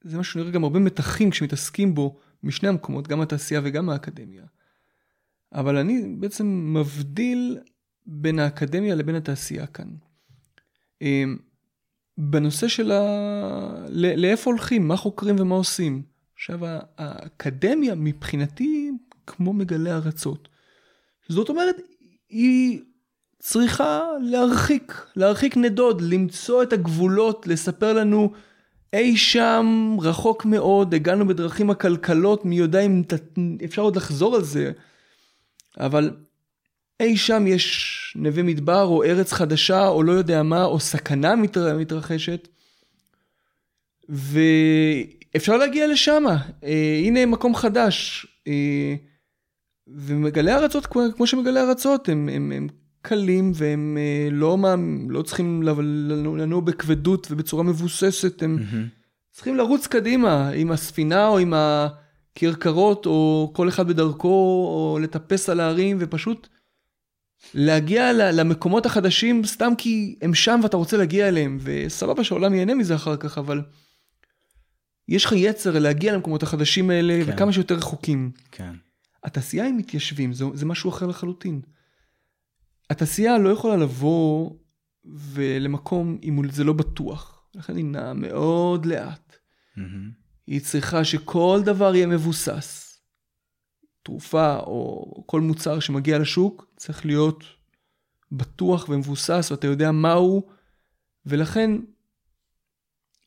[0.04, 4.44] זה משהו שנראה גם הרבה מתחים כשמתעסקים בו משני המקומות, גם התעשייה וגם האקדמיה.
[5.52, 7.58] אבל אני בעצם מבדיל
[8.06, 9.88] בין האקדמיה לבין התעשייה כאן.
[12.18, 13.00] בנושא של ה...
[14.16, 16.02] לאיפה הולכים, מה חוקרים ומה עושים.
[16.34, 16.60] עכשיו,
[16.98, 18.90] האקדמיה מבחינתי
[19.26, 20.48] כמו מגלי ארצות.
[21.28, 21.76] זאת אומרת,
[22.28, 22.80] היא
[23.38, 28.32] צריכה להרחיק, להרחיק נדוד, למצוא את הגבולות, לספר לנו
[28.92, 34.44] אי שם רחוק מאוד, הגענו בדרכים עקלקלות, מי יודע אם ת- אפשר עוד לחזור על
[34.44, 34.72] זה,
[35.78, 36.16] אבל
[37.00, 41.78] אי שם יש נווה מדבר או ארץ חדשה או לא יודע מה, או סכנה מתר...
[41.78, 42.48] מתרחשת,
[44.08, 46.24] ואפשר להגיע לשם,
[46.64, 48.26] אה, הנה מקום חדש.
[48.48, 48.94] אה,
[49.88, 52.68] ומגלי ארצות, כמו, שמגלי ארצות, הם, הם, הם
[53.02, 54.74] קלים והם אה, לא, מה,
[55.08, 58.58] לא צריכים לנוע, בכבדות ובצורה מבוססת, הם
[59.32, 64.28] צריכים לרוץ קדימה עם הספינה או עם הכרכרות או כל אחד בדרכו
[64.68, 66.48] או לטפס על ההרים ופשוט
[67.54, 72.94] להגיע למקומות החדשים סתם כי הם שם ואתה רוצה להגיע אליהם וסבבה שהעולם ייהנה מזה
[72.94, 73.62] אחר כך אבל
[75.08, 77.32] יש לך יצר להגיע למקומות החדשים האלה כן.
[77.32, 78.30] וכמה שיותר רחוקים.
[78.50, 78.74] כן.
[79.24, 81.60] התעשייה עם מתיישבים זה, זה משהו אחר לחלוטין.
[82.90, 84.50] התעשייה לא יכולה לבוא
[85.04, 87.44] ולמקום אם זה לא בטוח.
[87.54, 89.36] לכן היא נעה מאוד לאט.
[89.76, 90.10] מהמם.
[90.46, 92.83] היא צריכה שכל דבר יהיה מבוסס.
[94.04, 97.44] תרופה או כל מוצר שמגיע לשוק צריך להיות
[98.32, 100.46] בטוח ומבוסס ואתה יודע מהו
[101.26, 101.70] ולכן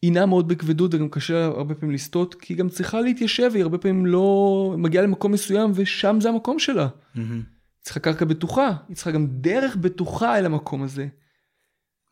[0.02, 3.64] היא נעה מאוד בכבדות וגם קשה הרבה פעמים לסטות כי היא גם צריכה להתיישב היא
[3.64, 6.88] הרבה פעמים לא מגיעה למקום מסוים ושם זה המקום שלה.
[7.16, 7.44] מהמם.
[7.82, 11.08] צריכה קרקע בטוחה, היא צריכה גם דרך בטוחה אל המקום הזה.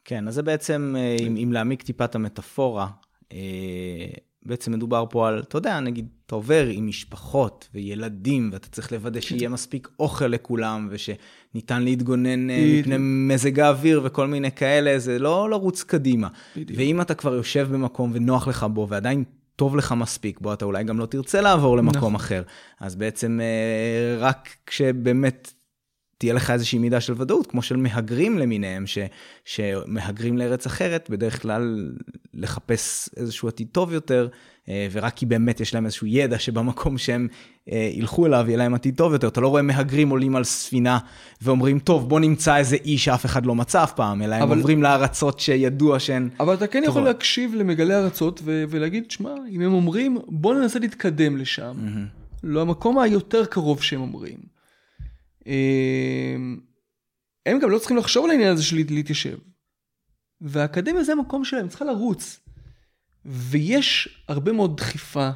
[0.06, 2.88] כן, אז זה בעצם, אה, אם, אם להעמיק טיפה את המטאפורה,
[3.32, 3.38] אה,
[4.46, 9.22] בעצם מדובר פה על, אתה יודע, נגיד, אתה עובר עם משפחות וילדים, ואתה צריך לוודא
[9.22, 12.80] שיהיה מספיק אוכל לכולם, ושניתן להתגונן אה.
[12.80, 16.28] מפני מזג האוויר וכל מיני כאלה, זה לא לרוץ קדימה.
[16.56, 16.80] בדיוק.
[16.80, 19.24] ואם אתה כבר יושב במקום ונוח לך בו, ועדיין
[19.56, 22.16] טוב לך מספיק בו, אתה אולי גם לא תרצה לעבור למקום נכון.
[22.16, 22.44] אחר.
[22.80, 25.54] אז בעצם אה, רק כשבאמת
[26.18, 28.98] תהיה לך איזושהי מידה של ודאות, כמו של מהגרים למיניהם, ש,
[29.46, 31.92] שמהגרים לארץ אחרת, בדרך כלל
[32.34, 34.28] לחפש איזשהו עתיד טוב יותר,
[34.70, 37.28] אה, ורק כי באמת יש להם איזשהו ידע שבמקום שהם
[37.72, 39.28] אה, ילכו אליו יהיה להם עתיד טוב יותר.
[39.28, 40.98] אתה לא רואה מהגרים עולים על ספינה
[41.42, 44.58] ואומרים, טוב, בוא נמצא איזה אי שאף אחד לא מצא אף פעם, אלא הם אבל-
[44.58, 46.30] עוברים לארצות שידוע שהן...
[46.40, 47.08] אבל אתה כן יכול טובות.
[47.08, 51.74] להקשיב למגלי ארצות ו- ולהגיד, שמע, אם הם אומרים, בוא ננסה להתקדם לשם.
[52.44, 54.55] לא המקום היותר קרוב שהם אומרים.
[55.48, 56.60] אמ,
[57.46, 59.38] הם גם לא צריכים לחשוב על העניין הזה של להת- להתיישב.
[60.42, 62.40] והאקדמיה זה המקום שלהם, צריכה לרוץ.
[63.26, 65.30] ויש הרבה מאוד דחיפה,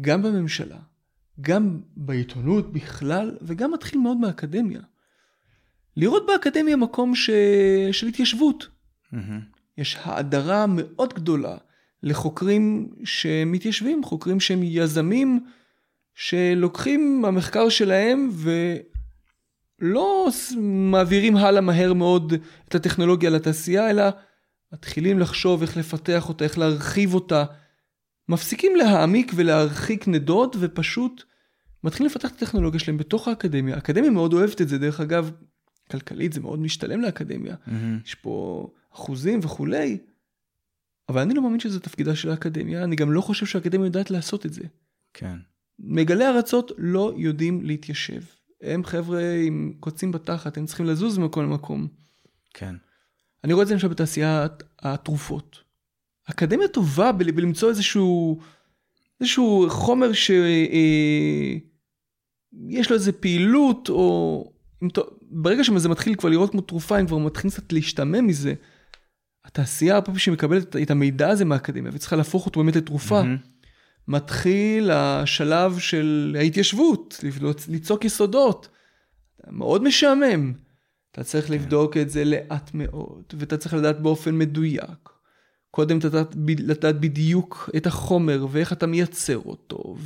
[0.00, 0.78] גם בממשלה,
[1.40, 4.80] גם בעיתונות בכלל, וגם מתחיל מאוד מהאקדמיה.
[5.96, 7.30] לראות באקדמיה מקום ש...
[7.92, 8.68] של התיישבות.
[9.12, 9.40] מהמם.
[9.78, 11.56] יש האדרה מאוד גדולה
[12.02, 15.44] לחוקרים שמתיישבים, חוקרים שהם יזמים,
[16.20, 18.30] שלוקחים המחקר שלהם
[19.80, 20.28] ולא
[20.60, 22.32] מעבירים הלאה מהר מאוד
[22.68, 24.02] את הטכנולוגיה לתעשייה, אלא
[24.72, 27.44] מתחילים לחשוב איך לפתח אותה, איך להרחיב אותה.
[28.28, 31.22] מפסיקים להעמיק ולהרחיק נדוד ופשוט
[31.84, 33.74] מתחילים לפתח את הטכנולוגיה שלהם בתוך האקדמיה.
[33.74, 35.30] האקדמיה מאוד אוהבת את זה, דרך אגב,
[35.90, 37.54] כלכלית זה מאוד משתלם לאקדמיה.
[37.54, 38.06] Mm-hmm.
[38.06, 39.98] יש פה אחוזים וכולי,
[41.08, 44.46] אבל אני לא מאמין שזה תפקידה של האקדמיה, אני גם לא חושב שהאקדמיה יודעת לעשות
[44.46, 44.62] את זה.
[45.14, 45.36] כן.
[45.78, 48.22] מגלי ארצות לא יודעים להתיישב.
[48.62, 51.88] הם חבר'ה עם קוצים בתחת, הם צריכים לזוז ממקום למקום.
[52.54, 52.74] כן.
[53.44, 55.58] אני רואה את זה למשל בתעשיית התרופות.
[56.30, 58.40] אקדמיה טובה ב- בלמצוא איזשהו,
[59.20, 60.36] איזשהו חומר שיש
[62.76, 64.52] אה, לו איזה פעילות, או
[65.22, 68.54] ברגע שזה מתחיל כבר לראות כמו תרופה, הם כבר מתחילים קצת להשתמם מזה.
[69.44, 73.57] התעשייה, הרבה פעמים שמקבלת את המידע הזה מהאקדמיה וצריכה להפוך אותו באמת לתרופה, mm-hmm.
[74.08, 77.20] מתחיל השלב של ההתיישבות,
[77.68, 78.68] ליצוק יסודות.
[79.50, 80.52] מאוד משעמם.
[81.12, 81.52] אתה צריך כן.
[81.52, 85.08] לבדוק את זה לאט מאוד, ואתה צריך לדעת באופן מדויק.
[85.70, 89.96] קודם אתה לדעת בדיוק את החומר ואיך אתה מייצר אותו,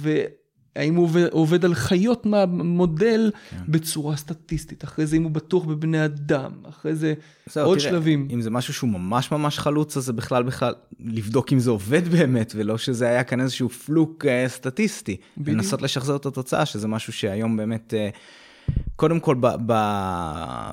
[0.76, 3.56] האם הוא עובד, עובד על חיות מהמודל כן.
[3.68, 7.14] בצורה סטטיסטית, אחרי זה אם הוא בטוח בבני אדם, אחרי זה
[7.46, 8.28] זהו, עוד תראה, שלבים.
[8.32, 12.08] אם זה משהו שהוא ממש ממש חלוץ, אז זה בכלל בכלל לבדוק אם זה עובד
[12.08, 15.16] באמת, ולא שזה היה כאן איזשהו פלוק uh, סטטיסטי.
[15.36, 15.56] בדיוק.
[15.56, 19.72] לנסות לשחזר את התוצאה, שזה משהו שהיום באמת, uh, קודם כל ב, ב,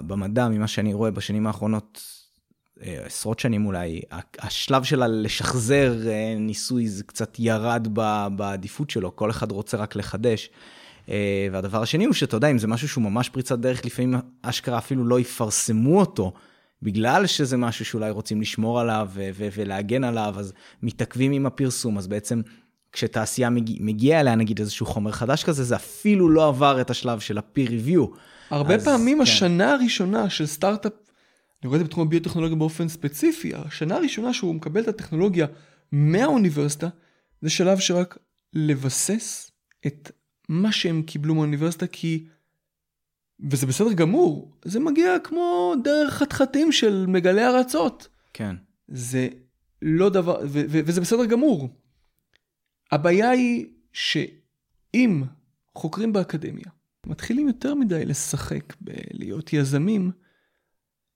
[0.07, 2.18] במדע, ממה שאני רואה בשנים האחרונות, אה,
[2.81, 4.01] עשרות שנים אולי,
[4.39, 7.87] השלב שלה לשחזר אה, ניסוי זה קצת ירד
[8.35, 10.49] בעדיפות שלו, כל אחד רוצה רק לחדש.
[11.09, 14.77] אה, והדבר השני הוא שאתה יודע, אם זה משהו שהוא ממש פריצת דרך, לפעמים אשכרה
[14.77, 16.33] אפילו לא יפרסמו אותו,
[16.81, 22.41] בגלל שזה משהו שאולי רוצים לשמור עליו ולהגן עליו, אז מתעכבים עם הפרסום, אז בעצם
[22.91, 27.19] כשתעשייה מגיע, מגיע אליה נגיד איזשהו חומר חדש כזה, זה אפילו לא עבר את השלב
[27.19, 28.17] של ה-peer review.
[28.49, 29.23] הרבה אז, פעמים כן.
[29.23, 30.93] השנה הראשונה של סטארט-אפ
[31.63, 35.47] אני רואה את זה בתחום הביוטכנולוגיה באופן ספציפי, השנה הראשונה שהוא מקבל את הטכנולוגיה
[35.91, 36.87] מהאוניברסיטה,
[37.41, 38.17] זה שלב שרק
[38.53, 39.51] לבסס
[39.87, 40.11] את
[40.49, 42.25] מה שהם קיבלו מהאוניברסיטה, כי,
[43.49, 48.07] וזה בסדר גמור, זה מגיע כמו דרך חתחתים של מגלי ארצות.
[48.33, 48.55] כן.
[48.87, 49.27] זה
[49.81, 51.69] לא דבר, ו- ו- וזה בסדר גמור.
[52.91, 55.23] הבעיה היא שאם
[55.75, 56.65] חוקרים באקדמיה
[57.05, 60.11] מתחילים יותר מדי לשחק בלהיות יזמים,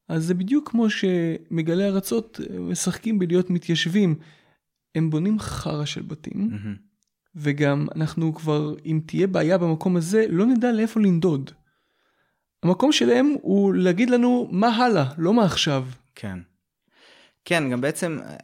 [0.09, 4.15] אז זה בדיוק כמו שמגלי ארצות אה, משחקים בלהיות מתיישבים.
[4.95, 6.77] הם בונים חרא של בתים, mm-hmm.
[7.35, 11.51] וגם אנחנו כבר, אם תהיה בעיה במקום הזה, לא נדע לאיפה לנדוד.
[12.63, 15.87] המקום שלהם הוא להגיד לנו מה הלאה, לא מה עכשיו.
[16.15, 16.39] כן.
[17.45, 18.35] כן, גם בעצם אה,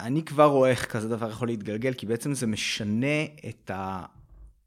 [0.00, 4.04] אני כבר רואה איך כזה דבר יכול להתגלגל, כי בעצם זה משנה את, ה,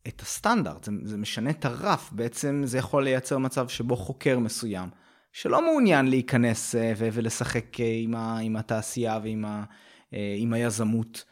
[0.07, 4.89] את הסטנדרט, זה, זה משנה את הרף, בעצם זה יכול לייצר מצב שבו חוקר מסוים
[5.35, 9.63] שלא מעוניין להיכנס אה, ולשחק אה, עם, ה, עם התעשייה ועם ה,
[10.13, 11.23] אה, עם היזמות.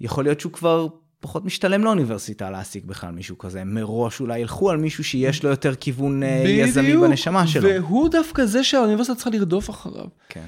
[0.00, 0.86] יכול להיות שהוא כבר
[1.20, 3.64] פחות משתלם לאוניברסיטה להעסיק בכלל מישהו כזה.
[3.64, 7.68] מראש אולי ילכו על מישהו שיש לו יותר כיוון בדיוק, יזמי בנשמה שלו.
[7.68, 10.06] והוא דווקא זה שהאוניברסיטה צריכה לרדוף אחריו.
[10.28, 10.46] כן.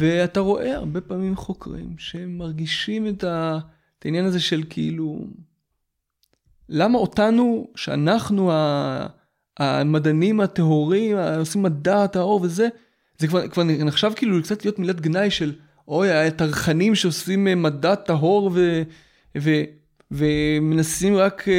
[0.00, 3.58] ואתה רואה הרבה פעמים חוקרים שמרגישים את, ה,
[3.98, 5.26] את העניין הזה של כאילו,
[6.68, 9.06] למה אותנו, שאנחנו ה...
[9.58, 12.68] המדענים הטהורים, עושים מדע טהור וזה,
[13.18, 15.54] זה כבר, כבר נחשב כאילו קצת להיות מילת גנאי של
[15.88, 18.82] אוי, הטרחנים שעושים אה, מדע טהור ו,
[19.38, 19.50] ו,
[20.10, 21.50] ומנסים רק uh,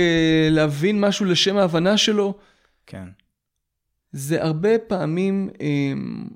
[0.50, 2.38] להבין משהו לשם ההבנה שלו.
[2.86, 3.08] כן.
[4.12, 6.34] זה הרבה פעמים, um,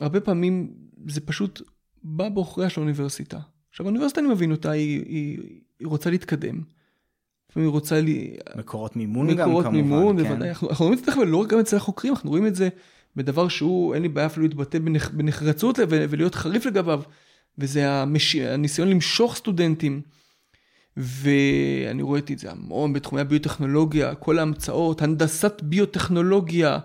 [0.00, 0.74] הרבה פעמים
[1.06, 1.62] זה פשוט
[2.02, 3.38] בא בעוכריה של האוניברסיטה.
[3.70, 5.38] עכשיו האוניברסיטה אני מבין אותה, היא, היא,
[5.78, 6.62] היא רוצה להתקדם.
[7.56, 8.36] לפעמים היא רוצה לי...
[8.56, 10.28] מקורות מימון מקורות גם מקורות מימון, כן.
[10.28, 10.48] בוודאי.
[10.48, 12.68] אנחנו, אנחנו רואים את זה לא רק גם אצל החוקרים, אנחנו רואים את זה
[13.16, 17.02] בדבר שהוא, אין לי בעיה אפילו להתבטא בנח, בנחרצות ולהיות חריף לגביו,
[17.58, 18.36] וזה המש...
[18.36, 20.00] הניסיון למשוך סטודנטים.
[20.96, 26.78] ואני רואה את זה המון בתחומי הביוטכנולוגיה, כל ההמצאות, הנדסת ביוטכנולוגיה,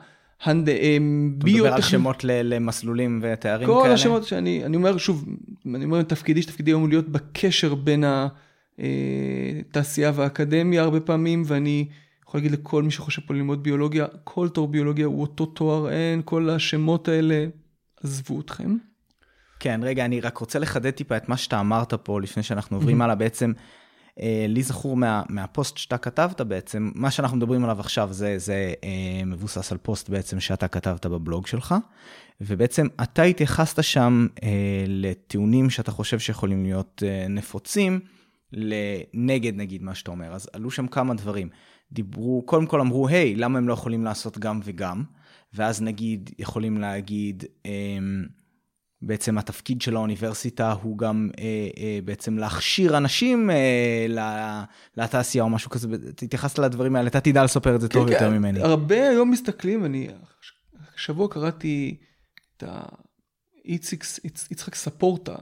[0.43, 0.69] הנד...
[0.69, 0.97] אה,
[1.37, 1.59] ביוטכנולוגיה.
[1.59, 3.85] אתה מדבר על שמות למסלולים ותארים כל כאלה?
[3.85, 5.25] כל השמות שאני אני אומר שוב,
[5.75, 8.27] אני אומר תפקידי, שתפקידי היום להיות בקשר בין ה...
[8.79, 11.87] אה, תעשייה ואקדמיה הרבה פעמים, ואני
[12.27, 16.21] יכול להגיד לכל מי שחושב פה ללמוד ביולוגיה, כל תואר ביולוגיה הוא אותו תואר, אין,
[16.25, 17.45] כל השמות האלה,
[18.03, 18.75] עזבו אתכם.
[19.59, 23.01] כן, רגע, אני רק רוצה לחדד טיפה את מה שאתה אמרת פה לפני שאנחנו עוברים
[23.01, 23.15] הלאה.
[23.15, 23.53] בעצם,
[24.19, 28.73] אה, לי זכור מה, מהפוסט שאתה כתבת בעצם, מה שאנחנו מדברים עליו עכשיו זה, זה
[28.83, 31.75] אה, מבוסס על פוסט בעצם שאתה כתבת בבלוג שלך,
[32.41, 34.49] ובעצם אתה התייחסת שם אה,
[34.87, 37.99] לטיעונים שאתה חושב שיכולים להיות אה, נפוצים,
[38.53, 41.49] לנגד נגיד מה שאתה אומר, אז עלו שם כמה דברים.
[41.91, 45.03] דיברו, קודם כל אמרו, היי, למה הם לא יכולים לעשות גם וגם?
[45.53, 47.71] ואז נגיד, יכולים להגיד, אה,
[49.01, 51.43] בעצם התפקיד של האוניברסיטה הוא גם אה,
[51.77, 54.65] אה, בעצם להכשיר אנשים אה,
[54.97, 58.13] לתעשייה או משהו כזה, תתייחסת לדברים האלה, אתה תדע לספר את זה כן, טוב כן,
[58.13, 58.61] יותר ממני.
[58.61, 60.07] הרבה היום מסתכלים, אני
[60.95, 61.97] שבוע קראתי
[62.57, 62.81] את ה...
[63.65, 64.05] איציק,
[64.51, 65.35] יצחק ספורטה,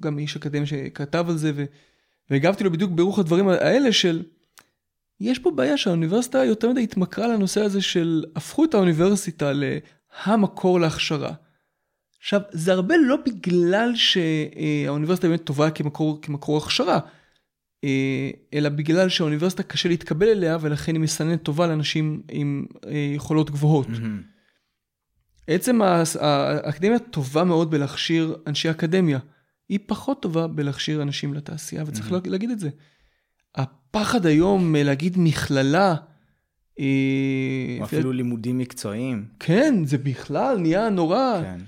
[0.00, 1.64] גם איש אקדמי שכתב על זה, ו,
[2.30, 4.22] והגבתי לו בדיוק ברוח הדברים האלה של,
[5.20, 9.52] יש פה בעיה שהאוניברסיטה יותר מדי התמכרה לנושא הזה של, הפכו את האוניברסיטה
[10.26, 11.32] להמקור להכשרה.
[12.18, 16.98] עכשיו, זה הרבה לא בגלל שהאוניברסיטה באמת טובה כמקור, כמקור הכשרה,
[17.84, 23.50] אה, אלא בגלל שהאוניברסיטה קשה להתקבל אליה ולכן היא מסננת טובה לאנשים עם אה, יכולות
[23.50, 23.86] גבוהות.
[23.86, 24.34] Mm-hmm.
[25.46, 25.82] עצם
[26.20, 29.18] האקדמיה טובה מאוד בלהכשיר אנשי אקדמיה,
[29.68, 32.28] היא פחות טובה בלהכשיר אנשים לתעשייה וצריך mm-hmm.
[32.28, 32.68] להגיד את זה.
[33.54, 35.94] הפחד היום להגיד מכללה,
[36.78, 39.26] או אפילו לימודים מקצועיים.
[39.40, 41.40] כן, זה בכלל נהיה נורא.
[41.42, 41.60] כן.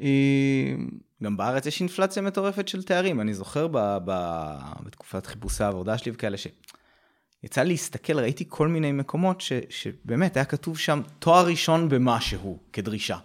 [0.00, 0.74] אה,
[1.22, 3.20] גם בארץ יש אינפלציה מטורפת של תארים.
[3.20, 4.12] אני זוכר ב, ב,
[4.84, 10.44] בתקופת חיפושי העבודה שלי וכאלה, שיצא לי להסתכל, ראיתי כל מיני מקומות ש, שבאמת היה
[10.44, 13.16] כתוב שם תואר ראשון במשהו כדרישה.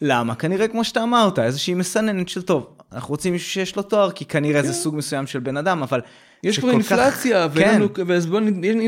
[0.00, 0.34] למה?
[0.34, 4.24] כנראה כמו שאתה אמרת, איזושהי מסננת של טוב, אנחנו רוצים מישהו שיש לו תואר, כי
[4.24, 4.66] כנראה כן.
[4.66, 6.00] זה סוג מסוים של בן אדם, אבל
[6.44, 7.54] יש כבר אינפלציה, כך...
[7.58, 7.82] כן.
[8.16, 8.42] אז בואו,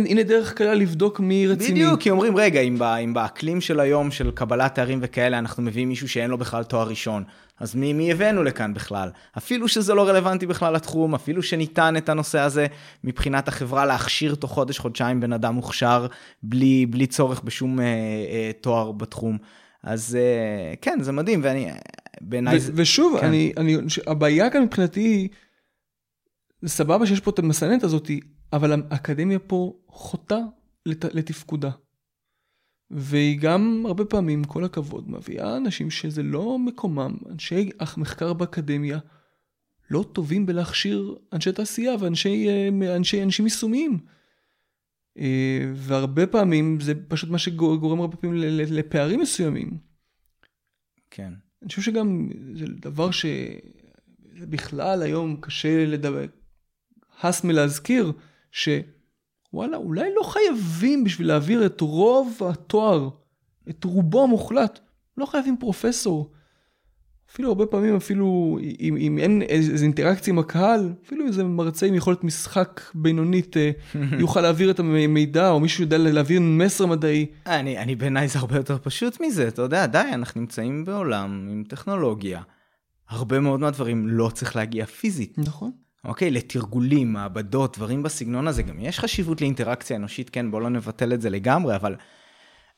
[0.07, 1.81] הנה דרך קלה לבדוק מי רציני.
[1.81, 5.63] בדיוק, כי אומרים, רגע, אם, בא, אם באקלים של היום, של קבלת תארים וכאלה, אנחנו
[5.63, 7.25] מביאים מישהו שאין לו בכלל תואר ראשון,
[7.61, 9.11] אז מי, מי הבאנו לכאן בכלל?
[9.39, 12.67] אפילו שזה לא רלוונטי בכלל לתחום, אפילו שניתן את הנושא הזה
[13.05, 16.07] מבחינת החברה להכשיר תוך חודש, חודשיים בן אדם מוכשר,
[16.43, 19.39] בלי, בלי צורך בשום אה, אה, תואר בתחום.
[19.83, 21.71] אז אה, כן, זה מדהים, ואני,
[22.21, 22.59] בעיניי...
[22.75, 23.27] ושוב, כן.
[23.27, 23.77] אני, אני,
[24.07, 25.29] הבעיה כאן מבחינתי היא...
[26.67, 28.21] סבבה שיש פה את המסננת הזאתי,
[28.53, 30.41] אבל האקדמיה פה חוטאה
[30.87, 31.05] לת...
[31.05, 31.71] לתפקודה.
[32.91, 38.99] והיא גם הרבה פעמים, כל הכבוד, מביאה אנשים שזה לא מקומם, אנשי מחקר באקדמיה,
[39.91, 43.99] לא טובים בלהכשיר אנשי תעשייה ואנשי אה, אנשי, אנשים יישומיים.
[45.19, 49.79] אה, והרבה פעמים זה פשוט מה שגורם הרבה פעמים לפערים מסוימים.
[51.11, 51.33] כן.
[51.63, 56.25] אני חושב שגם זה דבר שבכלל היום קשה לדבר,
[57.23, 58.13] הס מלהזכיר
[58.51, 63.09] שוואלה, אולי לא חייבים בשביל להעביר את רוב התואר,
[63.69, 64.81] את רובו המוחלט,
[65.17, 66.33] לא חייבים פרופסור.
[67.37, 71.95] אפילו הרבה פעמים, אפילו אם, אם אין איזו אינטראקציה עם הקהל, אפילו איזה מרצה עם
[71.95, 73.71] יכולת משחק בינונית אה,
[74.21, 77.27] יוכל להעביר את המידע, או מישהו יודע להעביר מסר מדעי.
[77.47, 81.65] אני, אני בעיניי זה הרבה יותר פשוט מזה, אתה יודע, די, אנחנו נמצאים בעולם עם
[81.69, 82.43] טכנולוגיה.
[83.09, 85.39] הרבה מאוד מהדברים לא צריך להגיע פיזית.
[85.39, 85.71] נכון.
[86.05, 91.13] אוקיי, לתרגולים, מעבדות, דברים בסגנון הזה, גם יש חשיבות לאינטראקציה אנושית, כן, בוא לא נבטל
[91.13, 91.95] את זה לגמרי, אבל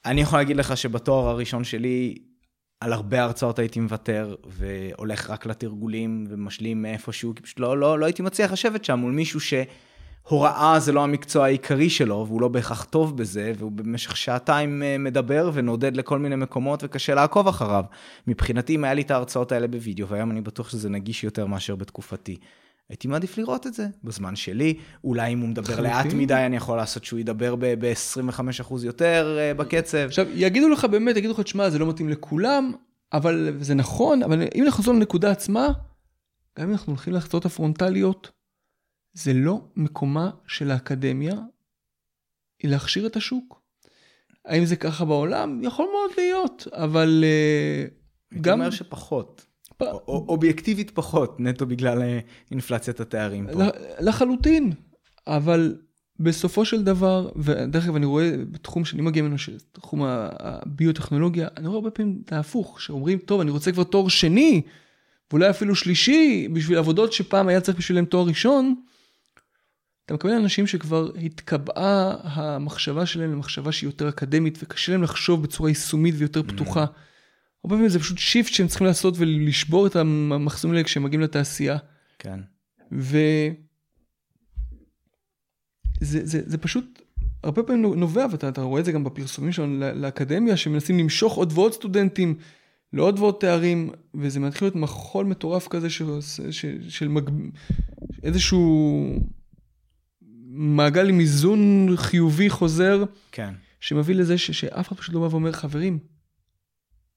[0.07, 2.15] אני יכול להגיד לך שבתואר הראשון שלי,
[2.81, 8.07] על הרבה הרצאות הייתי מוותר, והולך רק לתרגולים ומשלים מאיפשהו, כי פשוט לא, לא, לא
[8.07, 12.85] הייתי מצליח לשבת שם מול מישהו שהוראה זה לא המקצוע העיקרי שלו, והוא לא בהכרח
[12.85, 17.85] טוב בזה, והוא במשך שעתיים אה, מדבר ונודד לכל מיני מקומות וקשה לעקוב אחריו.
[18.27, 21.77] מבחינתי, אם היה לי את ההרצאות האלה בווידאו, והיום אני בטוח שזה נגיש יותר מאשר
[21.77, 22.37] בתקופתי.
[22.91, 24.75] הייתי מעדיף לראות את זה בזמן שלי.
[25.05, 29.99] אולי אם הוא מדבר לאט מדי, אני יכול לעשות שהוא ידבר ב-25% יותר uh, בקצב.
[29.99, 32.73] עכשיו, יגידו לך באמת, יגידו לך, תשמע, זה לא מתאים לכולם,
[33.13, 35.69] אבל זה נכון, אבל אם נחזור לנקודה עצמה,
[36.59, 38.31] גם אם אנחנו הולכים להחצות הפרונטליות,
[39.13, 41.35] זה לא מקומה של האקדמיה
[42.65, 43.63] להכשיר את השוק.
[44.45, 45.61] האם זה ככה בעולם?
[45.63, 48.37] יכול מאוד להיות, אבל uh, גם...
[48.37, 49.48] הייתי אומר שפחות.
[50.09, 52.19] אובייקטיבית פחות, נטו בגלל אה,
[52.51, 53.65] אינפלציית התארים פה.
[54.01, 54.73] לחלוטין,
[55.27, 55.77] אבל
[56.21, 59.37] בסופו של דבר, ודרך אגב אני רואה בתחום שאני מגיע ממנו,
[59.73, 64.63] תחום הביוטכנולוגיה, אני רואה הרבה פעמים את ההפוך, שאומרים, טוב, אני רוצה כבר תואר שני,
[65.31, 68.75] ואולי אפילו שלישי, בשביל עבודות שפעם היה צריך בשבילם תואר ראשון.
[70.05, 75.69] אתה מקבל אנשים שכבר התקבעה המחשבה שלהם למחשבה שהיא יותר אקדמית, וקשה להם לחשוב בצורה
[75.69, 76.85] יישומית ויותר פתוחה.
[76.85, 77.08] Mm.
[77.65, 81.77] הרבה פעמים זה פשוט שיפט שהם צריכים לעשות ולשבור את המחסומים האלה כשהם מגיעים לתעשייה.
[82.19, 82.41] כן.
[82.93, 83.53] וזה
[86.01, 87.03] זה, זה, זה פשוט
[87.43, 91.73] הרבה פעמים נובע, ואתה רואה את זה גם בפרסומים שלנו לאקדמיה, שמנסים למשוך עוד ועוד
[91.73, 92.35] סטודנטים
[92.93, 96.05] לעוד ועוד תארים, וזה מתחיל להיות מחול מטורף כזה של,
[96.51, 97.31] של, של מג...
[98.23, 99.05] איזשהו
[100.51, 103.55] מעגל עם איזון חיובי חוזר, כן.
[103.81, 105.99] שמביא לזה ש, שאף אחד פשוט לא בא ואומר, חברים,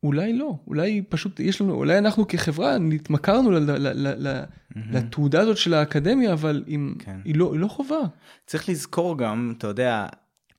[0.03, 4.43] אולי לא, אולי פשוט יש לנו, אולי אנחנו כחברה נתמכרנו ל, ל, ל, ל,
[4.75, 7.19] לתעודה הזאת של האקדמיה, אבל אם, כן.
[7.25, 7.99] היא, לא, היא לא חובה.
[8.47, 10.07] צריך לזכור גם, אתה יודע,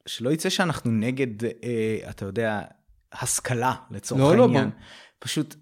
[0.07, 2.61] שלא יצא שאנחנו נגד, אה, אתה יודע,
[3.13, 4.65] השכלה לצורך לא, לא, העניין.
[4.71, 4.79] בוא.
[5.19, 5.55] פשוט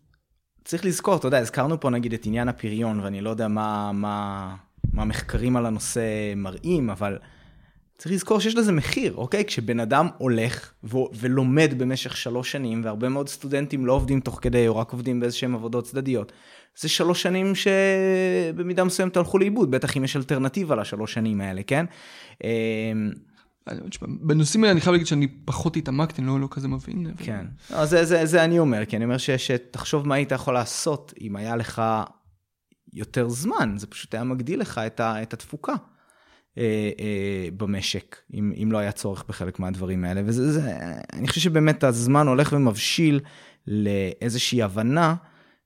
[0.65, 4.57] צריך לזכור, אתה יודע, הזכרנו פה נגיד את עניין הפריון, ואני לא יודע מה, מה,
[4.93, 7.19] מה המחקרים על הנושא מראים, אבל
[8.01, 9.45] צריך לזכור שיש לזה מחיר, אוקיי?
[9.45, 14.69] כשבן אדם הולך ו- ולומד במשך שלוש שנים, והרבה מאוד סטודנטים לא עובדים תוך כדי,
[14.69, 16.33] או רק עובדים באיזשהם עבודות צדדיות,
[16.81, 21.85] זה שלוש שנים שבמידה מסוימת הלכו לאיבוד, בטח אם יש אלטרנטיבה לשלוש שנים האלה, כן?
[22.45, 23.11] אמ,
[23.91, 27.07] תשמע, בנושאים האלה אני חייב להגיד שאני פחות התעמקתי, אני לא, לא כזה מבין.
[27.07, 27.47] אבל- כן.
[27.71, 31.15] לא, זה, זה, זה אני אומר, כי אני אומר ש, שתחשוב מה היית יכול לעשות
[31.21, 31.83] אם היה לך
[32.93, 35.73] יותר זמן, זה פשוט היה מגדיל לך את, ה, את התפוקה
[36.59, 40.23] אה, אה, במשק, אם, אם לא היה צורך בחלק מהדברים האלה.
[40.25, 40.75] וזה, זה,
[41.13, 43.21] אני חושב שבאמת הזמן הולך ומבשיל
[43.67, 45.15] לאיזושהי הבנה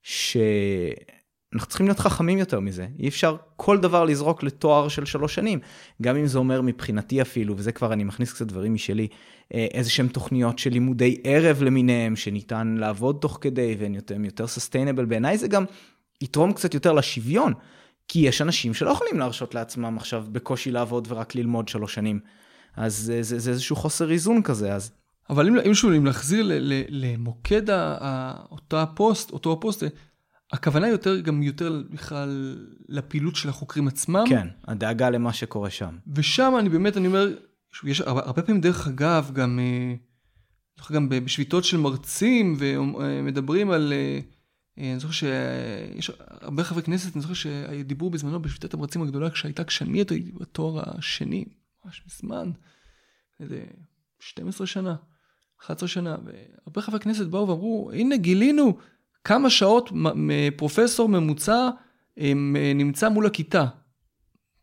[0.03, 2.87] שאנחנו צריכים להיות חכמים יותר מזה.
[2.99, 5.59] אי אפשר כל דבר לזרוק לתואר של שלוש שנים.
[6.03, 9.09] גם אם זה אומר מבחינתי אפילו, וזה כבר אני מכניס קצת דברים משלי,
[9.55, 14.47] אה, איזה שהם תוכניות של לימודי ערב למיניהם, שניתן לעבוד תוך כדי והן יותר, יותר
[14.47, 15.05] sustainable.
[15.05, 15.65] בעיניי זה גם
[16.21, 17.53] יתרום קצת יותר לשוויון,
[18.09, 22.21] כי יש אנשים שלא יכולים להרשות לעצמם עכשיו בקושי לעבוד ורק ללמוד שלוש שנים.
[22.77, 24.93] אז זה, זה, זה איזשהו חוסר איזון כזה, אז
[25.31, 29.85] אבל אם, אם שוב, אם להחזיר ל, ל, למוקד ה, ה, אותו הפוסט, אותו הפוסט,
[30.53, 34.25] הכוונה יותר גם יותר בכלל לפעילות של החוקרים עצמם.
[34.29, 35.97] כן, הדאגה למה שקורה שם.
[36.15, 37.29] ושם אני באמת, אני אומר,
[37.73, 39.95] שוב, יש הרבה, הרבה פעמים דרך אגב, גם, אה,
[40.93, 44.21] גם בשביתות של מרצים, ומדברים על, אה, אה,
[44.79, 49.99] אני זוכר שיש הרבה חברי כנסת, אני זוכר שדיברו בזמנו בשביתת המרצים הגדולה, כשהייתה, כשאני
[49.99, 51.45] הייתי בתואר השני,
[51.85, 52.51] ממש מזמן,
[53.41, 53.65] איזה
[54.21, 54.95] 12 שנה,
[55.61, 58.77] 11 שנה, והרבה חברי כנסת באו ואמרו, הנה גילינו
[59.25, 59.93] כמה שעות
[60.57, 61.69] פרופסור ממוצע
[62.19, 62.33] אה,
[62.75, 63.67] נמצא מול הכיתה.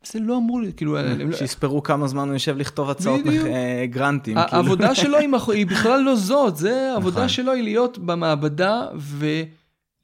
[0.03, 3.21] זה לא אמור, לי, כאילו, לא- שיספרו כמה זמן הוא יושב לכתוב הצעות.
[3.27, 4.35] אה, גרנטים.
[4.35, 4.57] כאילו.
[4.57, 5.17] העבודה שלו
[5.53, 7.29] היא בכלל לא זאת, זה העבודה נכון.
[7.29, 8.87] שלו היא להיות במעבדה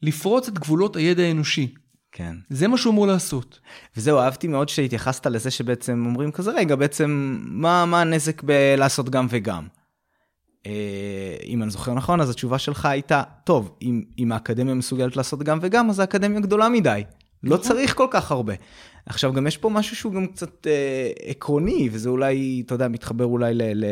[0.04, 1.74] ולפרוץ את גבולות הידע האנושי.
[2.12, 2.36] כן.
[2.50, 3.60] זה מה שהוא אמור לעשות.
[3.98, 9.28] וזהו, אהבתי מאוד שהתייחסת לזה שבעצם אומרים כזה, רגע, בעצם מה, מה הנזק בלעשות גם
[9.30, 9.68] וגם?
[10.66, 15.44] אה, אם אני זוכר נכון, אז התשובה שלך הייתה, טוב, אם, אם האקדמיה מסוגלת לעשות
[15.44, 17.04] גם וגם, אז האקדמיה גדולה מדי.
[17.44, 17.68] לא נכון.
[17.68, 18.54] צריך כל כך הרבה.
[19.06, 23.26] עכשיו, גם יש פה משהו שהוא גם קצת אה, עקרוני, וזה אולי, אתה יודע, מתחבר
[23.26, 23.84] אולי ל-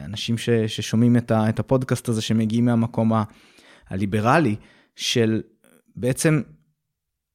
[0.00, 3.24] לאנשים ש, ששומעים את, ה, את הפודקאסט הזה, שמגיעים מהמקום ה,
[3.90, 4.56] הליברלי,
[4.96, 5.42] של
[5.96, 6.42] בעצם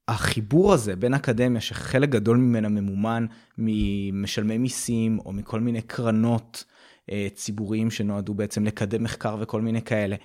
[0.07, 3.25] החיבור הזה בין אקדמיה, שחלק גדול ממנה ממומן
[3.57, 6.63] ממשלמי מיסים, או מכל מיני קרנות
[7.11, 10.15] אה, ציבוריים שנועדו בעצם לקדם מחקר וכל מיני כאלה,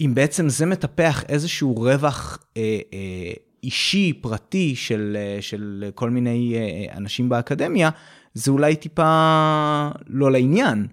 [0.00, 6.56] אם בעצם זה מטפח איזשהו רווח אה, אה, אישי, פרטי, של, של כל מיני
[6.96, 7.90] אנשים באקדמיה,
[8.34, 10.86] זה אולי טיפה לא לעניין.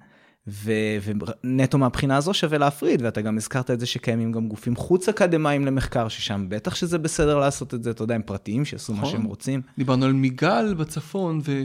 [0.48, 0.98] ו-
[1.44, 5.66] ונטו מהבחינה הזו שווה להפריד, ואתה גם הזכרת את זה שקיימים גם גופים חוץ אקדמיים
[5.66, 9.12] למחקר, ששם בטח שזה בסדר לעשות את זה, אתה יודע, הם פרטיים, שיעשו מה נכון.
[9.12, 9.62] שהם רוצים.
[9.78, 11.64] דיברנו על מיגל בצפון, ו...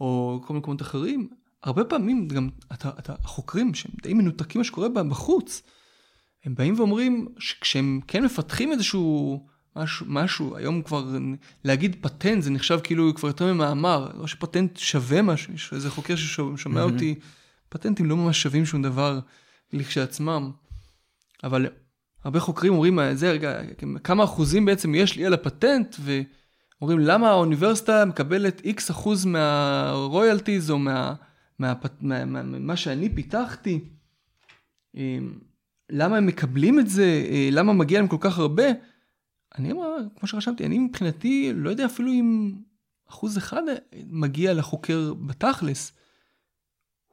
[0.00, 1.28] או כל מיני מקומות אחרים.
[1.62, 5.62] הרבה פעמים גם אתה, אתה, החוקרים שהם די מנותקים מה שקורה בהם בחוץ,
[6.44, 9.40] הם באים ואומרים שכשהם כן מפתחים איזשהו
[9.76, 11.08] משהו, משהו, היום כבר
[11.64, 16.16] להגיד פטנט זה נחשב כאילו כבר יותר ממאמר, לא שפטנט שווה משהו, יש איזה חוקר
[16.16, 16.92] ששומע מהמם.
[16.92, 17.14] אותי,
[17.70, 19.20] פטנטים לא ממש שווים שום דבר
[19.72, 20.50] לכשעצמם,
[21.44, 21.66] אבל
[22.24, 23.60] הרבה חוקרים אומרים, זה רגע,
[24.04, 30.78] כמה אחוזים בעצם יש לי על הפטנט, ואומרים למה האוניברסיטה מקבלת איקס אחוז מהרויאלטיז או
[30.78, 31.14] מה,
[31.58, 33.80] מה, מה, מה, מה שאני פיתחתי,
[34.94, 35.38] אמ,
[35.90, 38.64] למה הם מקבלים את זה, אה, למה מגיע להם כל כך הרבה.
[39.58, 42.52] אני אומר, כמו שרשמתי, אני מבחינתי לא יודע אפילו אם
[43.08, 43.62] אחוז אחד
[44.06, 45.92] מגיע לחוקר בתכלס.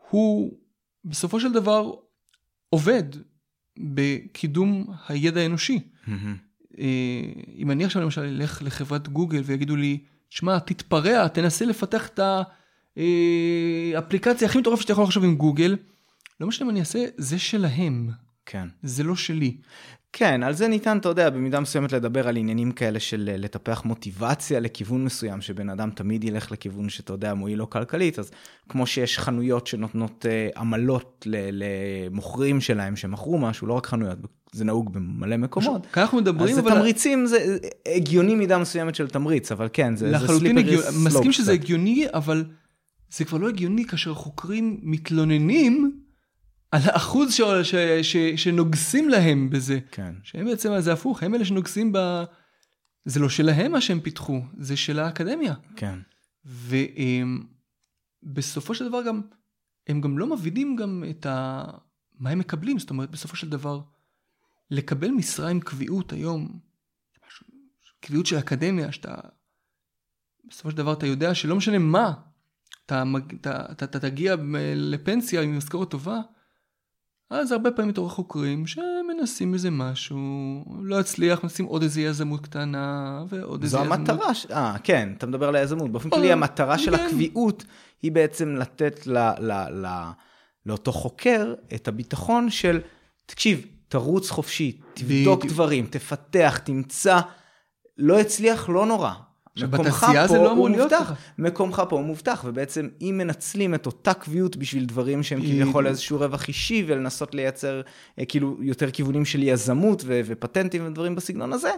[0.10, 0.58] הוא
[1.06, 1.92] בסופו של דבר
[2.70, 3.04] עובד
[3.80, 5.80] בקידום הידע האנושי.
[6.80, 6.86] אה,
[7.56, 10.00] אם אני עכשיו למשל אלך לחברת גוגל ויגידו לי,
[10.30, 12.20] שמע, תתפרע, תנסה לפתח את
[13.96, 15.76] האפליקציה הכי מטורפת שאתה יכול לחשוב עם גוגל,
[16.40, 18.10] לא משנה מה אני אעשה, זה שלהם,
[18.46, 18.68] כן.
[18.84, 19.58] זה לא שלי.
[20.20, 23.86] כן, על זה ניתן, אתה יודע, במידה מסוימת לדבר על עניינים כאלה של אה, לטפח
[23.86, 28.32] מוטיבציה לכיוון מסוים, שבן אדם תמיד ילך לכיוון שאתה יודע, מועיל לו כלכלית, אז
[28.70, 34.18] כמו שיש חנויות שנותנות אה, עמלות למוכרים שלהם שמכרו משהו, לא רק חנויות,
[34.52, 35.86] זה נהוג במלא מקומות.
[35.86, 37.58] כאן אנחנו מדברים, אז זה אבל תמריצים, זה
[37.96, 41.64] הגיוני מידה מסוימת של תמריץ, אבל כן, זה, זה לחלוטין slippery הגיוני, מסכים שזה קצת.
[41.64, 42.46] הגיוני, אבל
[43.10, 46.07] זה כבר לא הגיוני כאשר חוקרים מתלוננים
[46.72, 47.42] על האחוז ש...
[47.64, 47.76] ש...
[48.02, 48.18] ש...
[48.18, 49.80] שנוגסים להם בזה.
[49.92, 50.14] כן.
[50.24, 52.24] שהם בעצם, זה הפוך, הם אלה שנוגסים ב...
[53.06, 55.54] זה לא שלהם מה שהם פיתחו, זה של האקדמיה.
[55.76, 56.00] כן.
[58.26, 59.22] ובסופו של דבר גם,
[59.88, 61.64] הם גם לא מבינים גם את ה...
[62.20, 63.82] מה הם מקבלים, זאת אומרת, בסופו של דבר,
[64.72, 66.60] לקבל משרה עם קביעות היום,
[68.00, 69.16] קביעות של אקדמיה, שאתה,
[70.50, 72.14] בסופו של דבר אתה יודע שלא משנה מה,
[72.86, 73.04] אתה,
[73.42, 74.36] אתה, אתה, אתה תגיע
[74.76, 76.22] לפנסיה עם משכורת טובה,
[77.30, 80.18] אז הרבה פעמים אתה רואה חוקרים שמנסים איזה משהו,
[80.82, 83.88] לא יצליח, מנסים עוד איזה יזמות קטנה ועוד איזה יזמות.
[83.88, 85.92] זו המטרה, אה, כן, אתה מדבר על היזמות.
[85.92, 87.66] באופן כללי, המטרה של הקביעות
[88.02, 90.12] היא בעצם לתת ל, ל, ל,
[90.66, 92.80] לאותו חוקר את הביטחון של,
[93.26, 97.20] תקשיב, תרוץ חופשי, תבדוק דברים, תפתח, תמצא,
[97.98, 99.14] לא הצליח, לא נורא.
[99.58, 101.14] שבתעשייה זה לא אמור להיות ככה.
[101.38, 106.20] מקומך פה הוא מובטח, ובעצם אם מנצלים את אותה קביעות בשביל דברים שהם כביכול איזשהו
[106.20, 107.82] רווח אישי, ולנסות לייצר
[108.20, 111.72] אה, כאילו יותר כיוונים של יזמות ו- ופטנטים ודברים בסגנון הזה,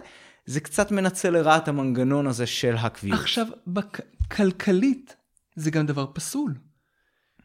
[0.46, 3.18] זה קצת מנצל לרעת המנגנון הזה של הקביעות.
[3.20, 4.00] עכשיו, בק-
[4.30, 5.16] כלכלית
[5.56, 6.54] זה גם דבר פסול.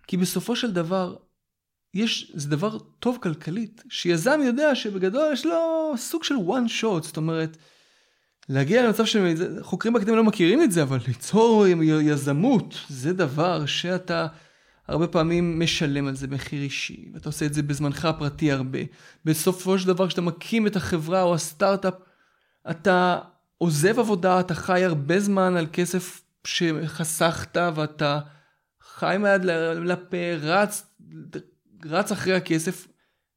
[0.08, 1.16] כי בסופו של דבר,
[1.94, 7.18] יש, זה דבר טוב כלכלית, שיזם יודע שבגדול יש לו סוג של one shot, זאת
[7.18, 7.58] אומרת,
[8.50, 11.66] להגיע למצב שחוקרים באקדמיה לא מכירים את זה, אבל ליצור
[12.02, 14.28] יזמות, זה דבר שאתה
[14.88, 18.80] הרבה פעמים משלם על זה מחיר אישי, ואתה עושה את זה בזמנך הפרטי הרבה.
[19.26, 21.94] בסופו של דבר, כשאתה מקים את החברה או הסטארט-אפ,
[22.70, 23.20] אתה
[23.58, 28.20] עוזב עבודה, אתה חי הרבה זמן על כסף שחסכת, ואתה
[28.82, 29.46] חי מהיד
[29.86, 30.84] לפה, רץ,
[31.86, 32.88] רץ אחרי הכסף,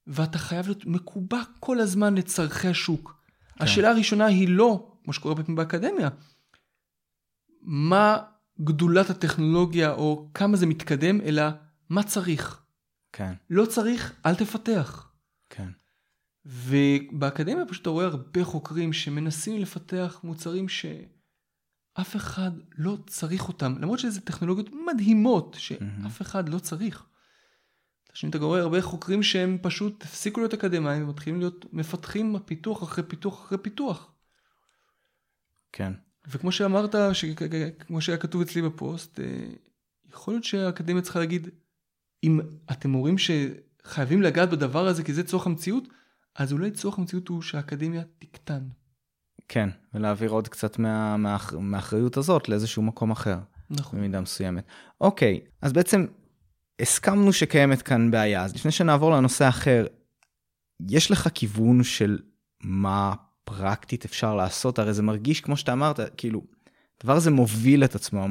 [0.07, 3.19] ואתה חייב להיות מקובע כל הזמן לצורכי השוק.
[3.57, 3.63] כן.
[3.63, 6.09] השאלה הראשונה היא לא כמו שקורה פעמים באקדמיה.
[7.61, 8.17] מה
[8.63, 11.43] גדולת הטכנולוגיה או כמה זה מתקדם, אלא
[11.89, 12.63] מה צריך.
[13.11, 13.33] כן.
[13.49, 15.11] לא צריך, אל תפתח.
[15.49, 15.69] כן.
[16.45, 23.99] ובאקדמיה פשוט אתה רואה הרבה חוקרים שמנסים לפתח מוצרים שאף אחד לא צריך אותם, למרות
[23.99, 27.05] שזה טכנולוגיות מדהימות שאף אחד לא צריך.
[28.29, 33.45] אתה רואה הרבה חוקרים שהם פשוט הפסיקו להיות אקדמאים ומתחילים להיות מפתחים פיתוח אחרי פיתוח
[33.45, 34.11] אחרי פיתוח.
[35.71, 35.93] כן.
[36.27, 37.25] וכמו שאמרת, ש...
[37.79, 39.25] כמו שהיה כתוב אצלי בפוסט, אה,
[40.09, 41.49] יכול להיות שהאקדמיה צריכה להגיד,
[42.23, 42.39] אם
[42.71, 45.87] אתם אומרים שחייבים לגעת בדבר הזה כי זה צורך המציאות,
[46.35, 48.67] אז אולי צורך המציאות הוא שהאקדמיה תקטן.
[49.47, 53.37] כן, ולהעביר עוד קצת מה, מה, מהאחריות הזאת לאיזשהו מקום אחר.
[53.69, 53.99] נכון.
[53.99, 54.63] במידה מסוימת.
[55.01, 56.05] אוקיי, אז בעצם
[56.81, 59.85] הסכמנו שקיימת כאן בעיה, אז לפני שנעבור לנושא אחר,
[60.89, 62.19] יש לך כיוון של
[62.63, 63.13] מה
[63.57, 66.41] פרקטית אפשר לעשות, הרי זה מרגיש, כמו שאתה אמרת, כאילו,
[66.99, 68.27] הדבר הזה מוביל את עצמו,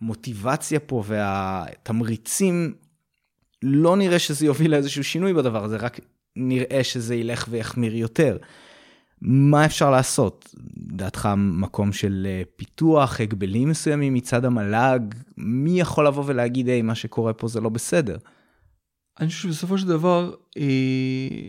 [0.00, 2.74] המוטיבציה פה והתמריצים,
[3.62, 6.00] לא נראה שזה יוביל לאיזשהו שינוי בדבר הזה, רק
[6.36, 8.36] נראה שזה ילך ויחמיר יותר.
[9.22, 10.54] מה אפשר לעשות?
[10.76, 15.00] דעתך מקום של אה, פיתוח, הגבלים מסוימים מצד המל"ג?
[15.36, 18.16] מי יכול לבוא ולהגיד, היי, מה שקורה פה זה לא בסדר?
[19.20, 21.48] אני חושב שבסופו של דבר, אה,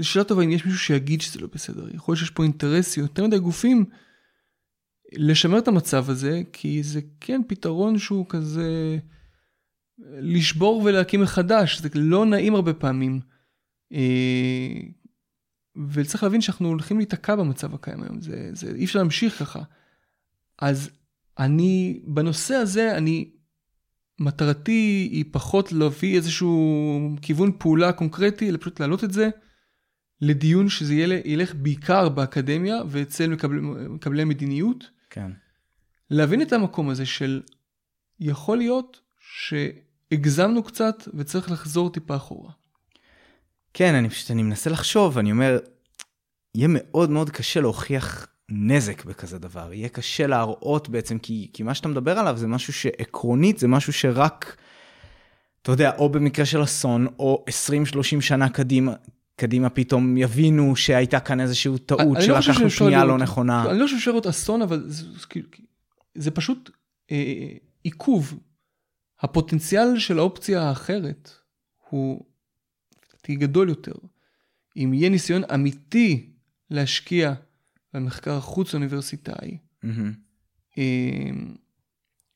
[0.00, 1.88] זו שאלה טובה אם יש מישהו שיגיד שזה לא בסדר.
[1.94, 3.84] יכול להיות שיש פה אינטרס יותר מדי גופים
[5.12, 8.98] לשמר את המצב הזה, כי זה כן פתרון שהוא כזה
[10.20, 13.20] לשבור ולהקים מחדש, זה לא נעים הרבה פעמים.
[13.92, 14.80] אה,
[15.92, 19.62] וצריך להבין שאנחנו הולכים להיתקע במצב הקיים היום, זה, זה אי אפשר להמשיך ככה.
[20.58, 20.90] אז
[21.38, 23.30] אני, בנושא הזה, אני,
[24.20, 29.28] מטרתי היא פחות להביא איזשהו כיוון פעולה קונקרטי, אלא פשוט להעלות את זה.
[30.20, 30.94] לדיון שזה
[31.24, 34.90] ילך בעיקר באקדמיה ואצל מקבל, מקבלי מדיניות.
[35.10, 35.30] כן.
[36.10, 37.42] להבין את המקום הזה של
[38.20, 42.50] יכול להיות שהגזמנו קצת וצריך לחזור טיפה אחורה.
[43.74, 45.58] כן, אני פשוט, אני מנסה לחשוב, אני אומר,
[46.54, 49.72] יהיה מאוד מאוד קשה להוכיח נזק בכזה דבר.
[49.72, 53.92] יהיה קשה להראות בעצם, כי, כי מה שאתה מדבר עליו זה משהו שעקרונית, זה משהו
[53.92, 54.56] שרק,
[55.62, 57.44] אתה יודע, או במקרה של אסון, או
[58.18, 58.92] 20-30 שנה קדימה,
[59.38, 63.70] קדימה פתאום יבינו שהייתה כאן איזושהי טעות לא שלקחנו פנייה לא נכונה.
[63.70, 65.04] אני לא חושב להיות אסון, אבל זה,
[66.14, 66.70] זה פשוט
[67.10, 68.38] אה, עיכוב.
[69.20, 71.30] הפוטנציאל של האופציה האחרת
[71.88, 72.24] הוא
[73.30, 73.92] גדול יותר.
[74.76, 76.30] אם יהיה ניסיון אמיתי
[76.70, 77.34] להשקיע
[77.94, 80.78] במחקר החוץ אוניברסיטאי, mm-hmm.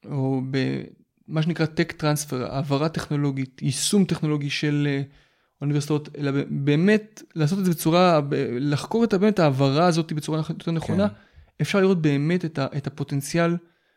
[0.04, 5.02] או במה שנקרא tech transfer, העברה טכנולוגית, יישום טכנולוגי של אה,
[5.62, 8.20] האוניברסיטאות, אלא באמת לעשות את זה בצורה,
[8.60, 11.14] לחקור את באמת ההעברה הזאת בצורה יותר נכונה, כן.
[11.62, 13.56] אפשר לראות באמת את, ה, את הפוטנציאל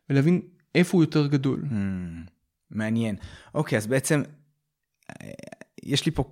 [0.09, 0.41] ולהבין
[0.75, 1.63] איפה הוא יותר גדול.
[1.63, 2.29] Hmm,
[2.71, 3.15] מעניין.
[3.55, 4.23] אוקיי, אז בעצם
[5.09, 5.31] אה,
[5.83, 6.23] יש לי פה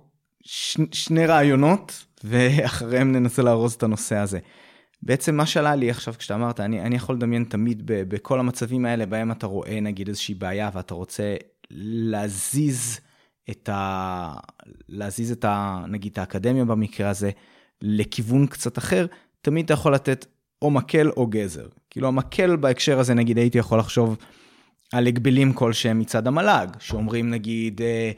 [0.44, 4.38] ש, שני רעיונות, ואחריהם ננסה לארוז את הנושא הזה.
[5.02, 8.84] בעצם מה שעלה לי עכשיו כשאתה אמרת, אני, אני יכול לדמיין תמיד ב, בכל המצבים
[8.84, 11.36] האלה בהם אתה רואה נגיד איזושהי בעיה ואתה רוצה
[11.70, 13.00] להזיז
[13.50, 14.34] את ה...
[14.88, 15.84] להזיז את ה...
[15.88, 17.30] נגיד את האקדמיה במקרה הזה
[17.82, 19.06] לכיוון קצת אחר,
[19.40, 20.26] תמיד אתה יכול לתת
[20.62, 21.66] או מקל או גזר.
[21.90, 24.16] כאילו המקל בהקשר הזה נגיד הייתי יכול לחשוב
[24.92, 28.10] על הגבלים כלשהם מצד המל"ג, שאומרים נגיד אה,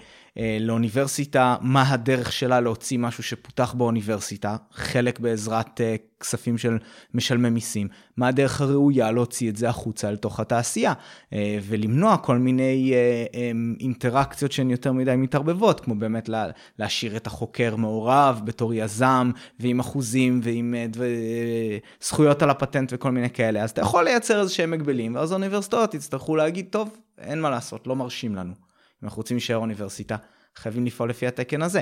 [0.61, 6.79] לאוניברסיטה מה הדרך שלה להוציא משהו שפותח באוניברסיטה, חלק בעזרת אה, כספים של
[7.15, 10.93] משלמי מיסים, מה הדרך הראויה להוציא את זה החוצה לתוך התעשייה,
[11.33, 16.47] אה, ולמנוע כל מיני אה, אה, אינטראקציות שהן יותר מדי מתערבבות, כמו באמת לה,
[16.79, 19.31] להשאיר את החוקר מעורב בתור יזם,
[19.61, 24.41] ועם אחוזים ועם אה, אה, זכויות על הפטנט וכל מיני כאלה, אז אתה יכול לייצר
[24.41, 28.66] איזה שהם הגבלים, ואז האוניברסיטאות יצטרכו להגיד, טוב, אין מה לעשות, לא מרשים לנו.
[29.03, 30.17] אם אנחנו רוצים להישאר אוניברסיטה,
[30.57, 31.81] חייבים לפעול לפי התקן הזה.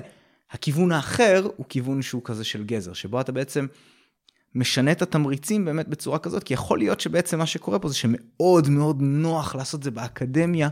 [0.50, 3.66] הכיוון האחר הוא כיוון שהוא כזה של גזר, שבו אתה בעצם
[4.54, 8.68] משנה את התמריצים באמת בצורה כזאת, כי יכול להיות שבעצם מה שקורה פה זה שמאוד
[8.68, 10.68] מאוד נוח לעשות זה באקדמיה,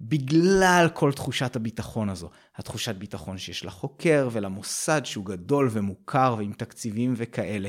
[0.00, 2.30] בגלל כל תחושת הביטחון הזו.
[2.56, 7.68] התחושת ביטחון שיש לחוקר ולמוסד שהוא גדול ומוכר ועם תקציבים וכאלה.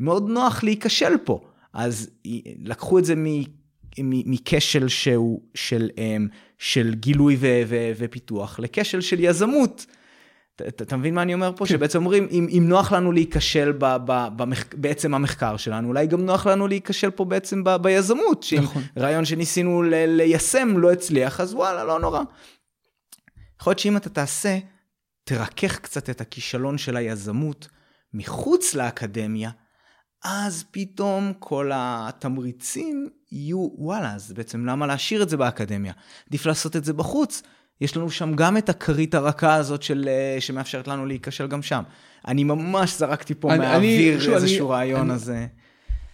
[0.00, 1.40] מאוד נוח להיכשל פה.
[1.72, 2.10] אז
[2.58, 3.14] לקחו את זה
[4.02, 6.28] מכשל שהוא של, אמ,
[6.58, 9.86] של גילוי ו, ו, ופיתוח לכשל של יזמות.
[10.56, 11.66] אתה מבין מה אני אומר פה?
[11.66, 11.74] כן.
[11.74, 16.26] שבעצם אומרים, אם, אם נוח לנו להיכשל ב, ב, במח, בעצם המחקר שלנו, אולי גם
[16.26, 18.42] נוח לנו להיכשל פה בעצם ב, ביזמות.
[18.42, 18.82] שאם נכון.
[18.98, 22.20] רעיון שניסינו ל, ליישם לא הצליח, אז וואלה, לא נורא.
[23.60, 24.58] יכול להיות שאם אתה תעשה,
[25.24, 27.68] תרכך קצת את הכישלון של היזמות
[28.14, 29.50] מחוץ לאקדמיה,
[30.24, 35.92] אז פתאום כל התמריצים יהיו, וואלה, אז בעצם למה להשאיר את זה באקדמיה?
[36.28, 37.42] עדיף לעשות את זה בחוץ.
[37.80, 41.82] יש לנו שם גם את הכרית הרכה הזאת של, אה, שמאפשרת לנו להיכשל גם שם.
[42.28, 45.46] אני ממש זרקתי פה אני, מהאוויר אני, איזשהו אני, רעיון אני, הזה.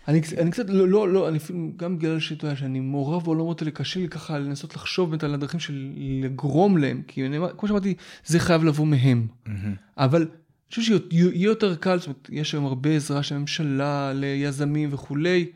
[0.09, 3.63] אני, אני קצת, לא, לא, לא, אני אפילו, גם בגלל שאתה יודע, שאני מעורב בעולמות
[3.63, 5.93] האלה, קשה לי ככה לנסות לחשוב באמת על הדרכים של
[6.23, 7.95] לגרום להם, כי אני, כמו שאמרתי,
[8.25, 9.27] זה חייב לבוא מהם.
[9.47, 9.51] Mm-hmm.
[9.97, 10.29] אבל
[10.71, 15.53] חושב שיהיה יותר קל, זאת אומרת, יש היום הרבה עזרה של הממשלה, ליזמים וכולי,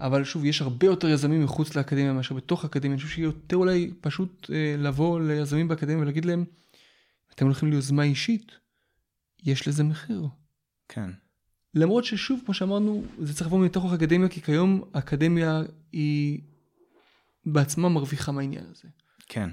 [0.00, 2.94] אבל שוב, יש הרבה יותר יזמים מחוץ לאקדמיה מאשר בתוך האקדמיה.
[2.94, 6.44] אני חושב שיהיה יותר אולי פשוט אה, לבוא ליזמים באקדמיה ולהגיד להם,
[7.34, 8.52] אתם הולכים ליוזמה אישית,
[9.44, 10.26] יש לזה מחיר.
[10.88, 11.10] כן.
[11.74, 16.40] למרות ששוב, כמו שאמרנו, זה צריך לבוא מתוך האקדמיה, כי כיום האקדמיה היא
[17.46, 18.88] בעצמה מרוויחה מהעניין הזה.
[19.28, 19.50] כן.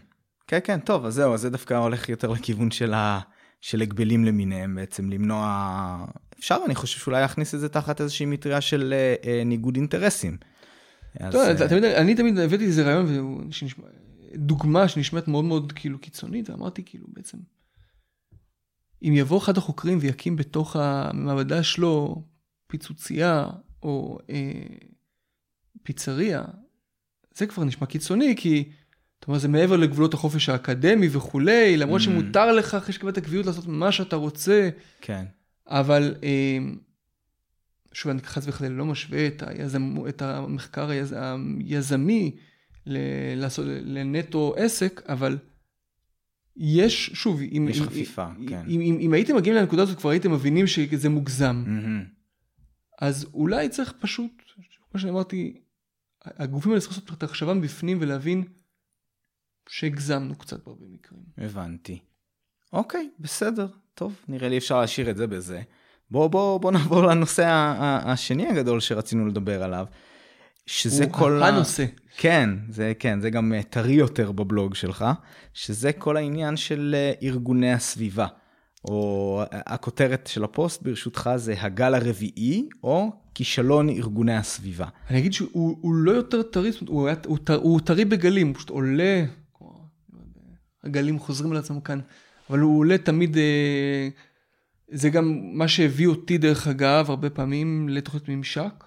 [0.47, 3.19] כן, כן, טוב, אז זהו, אז זה דווקא הולך יותר לכיוון של ה...
[3.61, 6.05] של הגבלים למיניהם בעצם, למנוע...
[6.39, 10.37] אפשר, אני חושב שאולי להכניס את זה תחת איזושהי מטריה של אה, אה ניגוד אינטרסים.
[11.19, 11.67] אז, טוב, אה...
[11.67, 13.85] תמיד, אני תמיד הבאתי איזה רעיון, שנשמע,
[14.35, 17.37] דוגמה שנשמעת מאוד מאוד כאילו קיצונית, ואמרתי כאילו בעצם,
[19.03, 22.23] אם יבוא אחד החוקרים ויקים בתוך המעבדה שלו
[22.67, 23.47] פיצוצייה
[23.83, 24.75] או אה,
[25.83, 26.43] פיצריה,
[27.35, 28.71] זה כבר נשמע קיצוני, כי
[29.19, 32.03] זאת אומרת, זה מעבר לגבולות החופש האקדמי וכולי, למרות mm.
[32.03, 34.69] שמותר לך אחרי שקיבלת קביעות לעשות מה שאתה רוצה.
[35.01, 35.25] כן.
[35.67, 36.57] אבל אה,
[37.93, 41.15] שוב, אני חס וחלילה לא משווה את, היזמ, את המחקר היז,
[41.59, 42.35] היזמי
[42.85, 42.97] ל,
[43.35, 45.37] לעשות, לנטו עסק, אבל
[46.57, 48.63] יש, שוב, אם, יש אם, חפיפה, אם, כן.
[48.67, 51.63] אם, אם, אם הייתם מגיעים לנקודה הזאת, כבר הייתם מבינים שזה מוגזם.
[51.65, 52.17] Mm-hmm.
[53.01, 54.31] אז אולי צריך פשוט,
[54.91, 55.61] כמו שאני אמרתי,
[56.25, 58.43] הגופים האלה צריכים לעשות את החשבה מבפנים ולהבין
[59.69, 61.21] שהגזמנו קצת בהרבה מקרים.
[61.37, 61.99] הבנתי.
[62.73, 65.61] אוקיי, בסדר, טוב, נראה לי אפשר להשאיר את זה בזה.
[66.11, 67.45] בוא, בוא, בוא נעבור לנושא
[68.05, 69.85] השני הגדול שרצינו לדבר עליו,
[70.65, 71.43] שזה כל...
[71.43, 71.83] הנושא.
[71.83, 71.87] ה...
[72.17, 75.05] כן, זה כן, זה גם אה, טרי יותר בבלוג שלך,
[75.53, 78.27] שזה כל העניין של אה, ארגוני הסביבה.
[78.85, 84.85] או הכותרת של הפוסט ברשותך זה הגל הרביעי, או כישלון ארגוני הסביבה.
[85.09, 89.25] אני אגיד שהוא לא יותר טרי, הוא, הוא, הוא טרי בגלים, הוא פשוט עולה
[90.87, 91.99] הגלים חוזרים על עצמם כאן,
[92.49, 94.09] אבל הוא עולה תמיד, אה,
[94.87, 98.83] זה גם מה שהביא אותי דרך אגב, הרבה פעמים לתוכנית ממשק.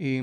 [0.00, 0.20] אה,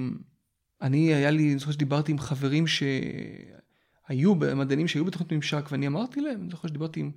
[0.81, 6.21] אני, היה לי, אני זוכר שדיברתי עם חברים שהיו, מדענים שהיו בתוכנית ממשק, ואני אמרתי
[6.21, 7.11] להם, אני זוכר שדיברתי עם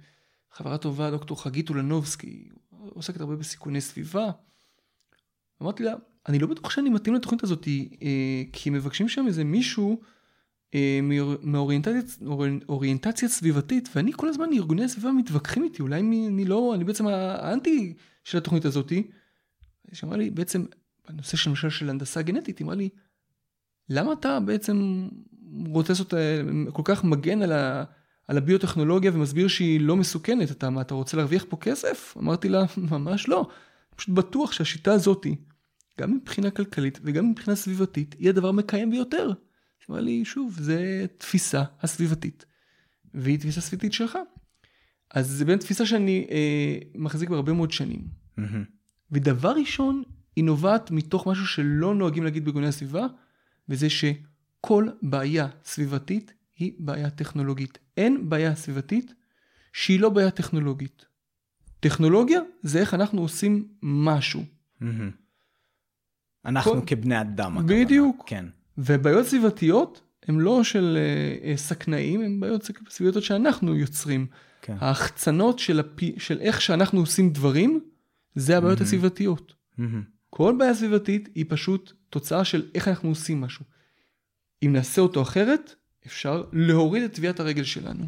[0.53, 4.30] חברה טובה, דוקטור חגית אולנובסקי, עוסקת הרבה בסיכוני סביבה.
[5.62, 5.95] אמרתי לה,
[6.28, 7.68] אני לא בטוח שאני מתאים לתוכנית הזאת,
[8.03, 10.01] אה, כי מבקשים שם איזה מישהו
[10.74, 11.00] אה,
[11.42, 17.94] מאוריינטציה סביבתית, ואני כל הזמן, ארגוני הסביבה מתווכחים איתי, אולי אני לא, אני בעצם האנטי
[18.24, 19.10] של התוכנית הזאתי.
[19.92, 20.64] שאמרה לי, בעצם,
[21.08, 22.88] בנושא של למשל של הנדסה גנטית, אמרה לי,
[23.88, 25.08] למה אתה בעצם
[25.66, 26.40] רוצה לעשות, אה,
[26.72, 27.84] כל כך מגן על, ה,
[28.28, 30.50] על הביוטכנולוגיה ומסביר שהיא לא מסוכנת?
[30.50, 32.14] אתה, מה, אתה רוצה להרוויח פה כסף?
[32.18, 33.48] אמרתי לה, ממש לא.
[33.96, 35.36] פשוט בטוח שהשיטה הזאתי,
[36.00, 39.32] גם מבחינה כלכלית וגם מבחינה סביבתית, היא הדבר המקיים ביותר.
[39.93, 42.45] אמר לי, שוב, זה תפיסה הסביבתית,
[43.14, 44.18] והיא תפיסה סביבתית שלך.
[45.11, 48.09] אז זה באמת תפיסה שאני אה, מחזיק בהרבה מאוד שנים.
[48.38, 48.43] Mm-hmm.
[49.11, 50.03] ודבר ראשון,
[50.36, 53.07] היא נובעת מתוך משהו שלא נוהגים להגיד בארגוני הסביבה,
[53.68, 57.78] וזה שכל בעיה סביבתית היא בעיה טכנולוגית.
[57.97, 59.14] אין בעיה סביבתית
[59.72, 61.05] שהיא לא בעיה טכנולוגית.
[61.80, 64.45] טכנולוגיה זה איך אנחנו עושים משהו.
[64.82, 64.84] Mm-hmm.
[66.45, 67.66] אנחנו כל- כבני אדם.
[67.66, 68.24] בדיוק.
[68.26, 68.45] כן.
[68.84, 74.26] ובעיות סביבתיות הן לא של אה, אה, סכנאים, הן בעיות סביבתיות שאנחנו יוצרים.
[74.62, 74.76] כן.
[74.80, 77.80] ההחצנות של, הפי, של איך שאנחנו עושים דברים,
[78.34, 78.82] זה הבעיות Mhm.
[78.82, 79.52] הסביבתיות.
[79.78, 79.82] Mm-hmm.
[80.30, 83.64] כל בעיה סביבתית היא פשוט תוצאה של איך אנחנו עושים משהו.
[84.64, 85.74] אם נעשה אותו אחרת,
[86.06, 88.04] אפשר להוריד את טביעת הרגל שלנו.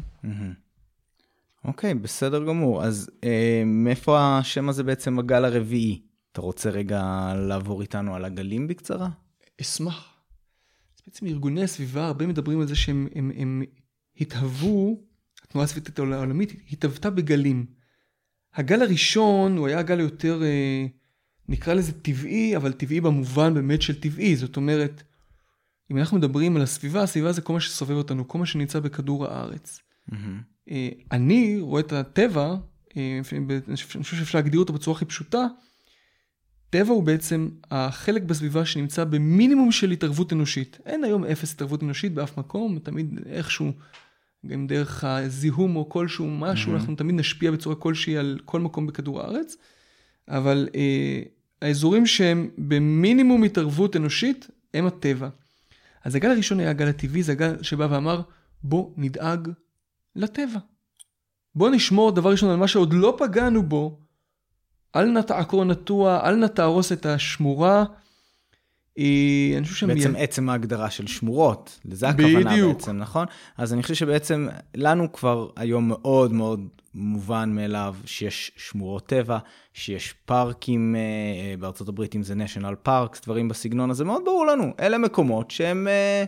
[1.65, 2.83] אוקיי, בסדר גמור.
[2.83, 6.01] אז אה, מאיפה השם הזה בעצם הגל הרביעי?
[6.31, 9.09] אתה רוצה רגע לעבור איתנו על הגלים בקצרה?
[9.61, 10.14] אשמח.
[11.07, 13.63] בעצם ארגוני הסביבה, הרבה מדברים על זה שהם הם, הם
[14.19, 15.03] התהוו,
[15.43, 17.65] התנועה הסביבתית העולמית התהוותה בגלים.
[18.53, 20.85] הגל הראשון הוא היה הגל היותר, אה,
[21.49, 24.35] נקרא לזה טבעי, אבל טבעי במובן באמת של טבעי.
[24.35, 25.03] זאת אומרת,
[25.91, 29.25] אם אנחנו מדברים על הסביבה, הסביבה זה כל מה שסובב אותנו, כל מה שנמצא בכדור
[29.25, 29.79] הארץ.
[30.69, 32.55] אה, אני רואה את הטבע,
[32.97, 33.19] אה,
[33.67, 35.47] אני חושב שאפשר להגדיר אותו בצורה הכי פשוטה,
[36.75, 40.79] טבע הוא בעצם החלק בסביבה שנמצא במינימום של התערבות אנושית.
[40.85, 43.71] אין היום אפס התערבות אנושית באף מקום, תמיד איכשהו,
[44.47, 46.75] גם דרך הזיהום או כלשהו משהו, Mhm.
[46.75, 49.55] אנחנו תמיד נשפיע בצורה כלשהי על כל מקום בכדור הארץ,
[50.27, 51.21] אבל אה,
[51.61, 55.29] האזורים שהם במינימום התערבות אנושית הם הטבע.
[56.03, 58.21] אז הגל הראשון היה הגל הטבעי, זה הגל שבא ואמר,
[58.63, 59.49] בוא נדאג
[60.15, 60.59] לטבע.
[61.55, 64.04] בוא נשמור דבר ראשון על מה שעוד לא פגענו בו,
[64.95, 67.83] אל נא תעקור נטוע, אל נא תהרוס את השמורה.
[68.99, 69.89] אה, אני חושב שהם...
[69.89, 72.77] בעצם עצם ההגדרה של שמורות, לזה הכוונה בדיוק.
[72.77, 73.25] בעצם, נכון?
[73.57, 79.37] אז אני חושב שבעצם לנו כבר היום מאוד מאוד מובן מאליו שיש שמורות טבע,
[79.73, 84.45] שיש פארקים, אה, אה, בארצות הברית אם זה national parks, דברים בסגנון הזה, מאוד ברור
[84.45, 84.73] לנו.
[84.79, 86.23] אלה מקומות שהם אה,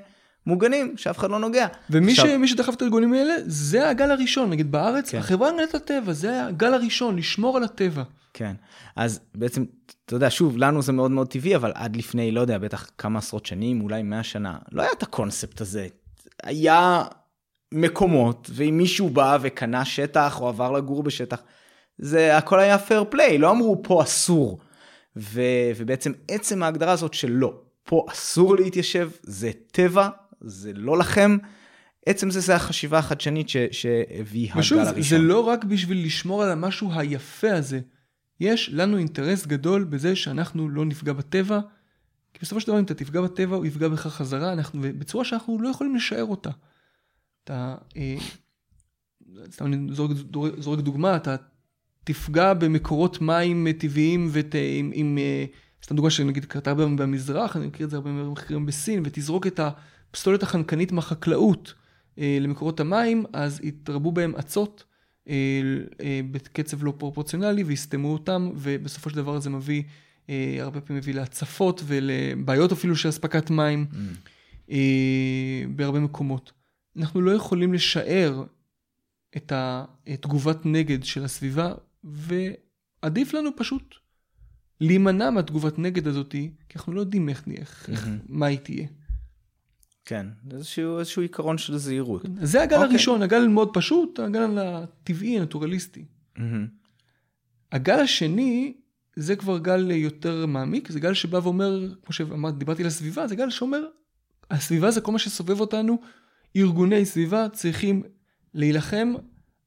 [0.45, 1.67] מוגנים, שאף אחד לא נוגע.
[1.89, 2.51] ומי עכשיו- ש...
[2.51, 4.49] שדחף את הארגונים האלה, זה הגל הראשון.
[4.49, 5.17] נגיד בארץ, כן.
[5.17, 8.03] החברה להגנת הטבע, זה הגל הראשון, לשמור על הטבע.
[8.37, 8.55] כן,
[8.95, 9.65] אז בעצם,
[10.05, 13.19] אתה יודע, שוב, לנו זה מאוד מאוד טבעי, אבל עד לפני, לא יודע, בטח כמה
[13.19, 15.87] עשרות שנים, אולי מאה שנה, לא היה את הקונספט הזה.
[16.43, 17.03] היה
[17.71, 21.41] מקומות, ואם מישהו בא וקנה שטח או עבר לגור בשטח,
[21.97, 24.59] זה הכל היה פייר פליי, לא אמרו פה אסור.
[25.17, 25.41] ו,
[25.75, 30.09] ובעצם עצם ההגדרה הזאת של לא, פה אסור להתיישב, זה טבע,
[30.41, 31.37] זה לא לכם.
[32.05, 35.01] עצם זה, זה החשיבה החדשנית שהביא הגל ושוב, הראשון.
[35.01, 37.79] זה לא רק בשביל לשמור על המשהו היפה הזה.
[38.39, 41.59] יש לנו אינטרס גדול בזה שאנחנו לא נפגע בטבע,
[42.33, 45.61] כי בסופו של דבר אם אתה תפגע בטבע, הוא יפגע בך חזרה, אנחנו, בצורה שאנחנו
[45.61, 46.49] לא יכולים לשער אותה.
[47.43, 48.15] אתה, אה,
[49.51, 50.11] סתם אני זורק,
[50.57, 51.35] זורק דוגמה, אתה
[52.03, 55.45] תפגע במקורות מים טבעיים ות, עם, עם אה,
[55.83, 59.59] סתם דוגמה שנגיד קרתה הרבה במזרח, אני מכיר את זה הרבה מחקרים בסין, ותזרוק את
[59.59, 61.73] הפסולת החנקנית מהחקלאות
[62.19, 64.86] אה, למקורות המים, אז יתרבו בהם אצות אה, אה,
[66.31, 69.83] בקצב לא פרופורציונלי ויסתמו אותם, ובסופו של דבר זה מביא,
[70.29, 73.95] אה, הרבה פעמים מביא להצפות ולבעיות אפילו של אספקת מים Mm.
[74.71, 76.51] אה, בהרבה מקומות.
[76.97, 78.43] אנחנו לא יכולים לשער
[79.37, 81.73] את התגובת נגד של הסביבה,
[82.03, 83.95] ועדיף לנו פשוט
[84.81, 88.19] להימנע מהתגובת נגד הזאתי, כי אנחנו לא יודעים איך, איך, איך מהמם.
[88.29, 88.87] מה היא תהיה.
[90.07, 92.25] כן, איזשהו, איזשהו עיקרון של זהירות.
[92.41, 92.89] אז זה הגל אוקיי.
[92.89, 96.05] הראשון, הגל מאוד פשוט, הגל הטבעי, הנטורליסטי.
[96.37, 96.67] מהמם.
[97.71, 98.73] הגל השני,
[99.15, 103.35] זה כבר גל יותר מעמיק, זה גל שבא ואומר, כמו שאמרתי, דיברתי על הסביבה, זה
[103.35, 103.85] גל שאומר,
[104.51, 106.01] הסביבה זה כל מה שסובב אותנו,
[106.55, 108.03] ארגוני סביבה צריכים
[108.53, 109.13] להילחם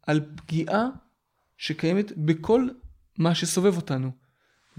[0.07, 0.88] על פגיעה
[1.59, 2.68] שקיימת בכל
[3.18, 4.11] מה שסובב אותנו.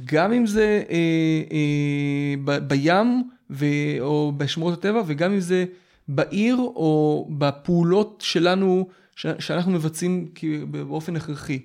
[0.06, 3.66] גם אם זה אה, אה, ב, בים ו,
[4.00, 5.66] או בשמורות הטבע, וגם אם זה
[6.08, 11.60] בעיר או בפעולות שלנו, ש, שאנחנו מבצעים כ- באופן הכרחי.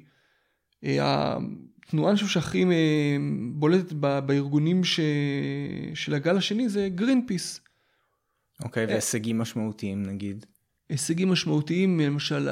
[0.84, 1.36] אה,
[1.86, 3.16] התנועה אני חושב שהכי אה,
[3.52, 5.00] בולטת ב- בארגונים ש...
[5.94, 7.60] של הגל השני זה גרין פיס.
[8.62, 10.46] אוקיי, והישגים משמעותיים נגיד.
[10.88, 12.48] הישגים משמעותיים, למשל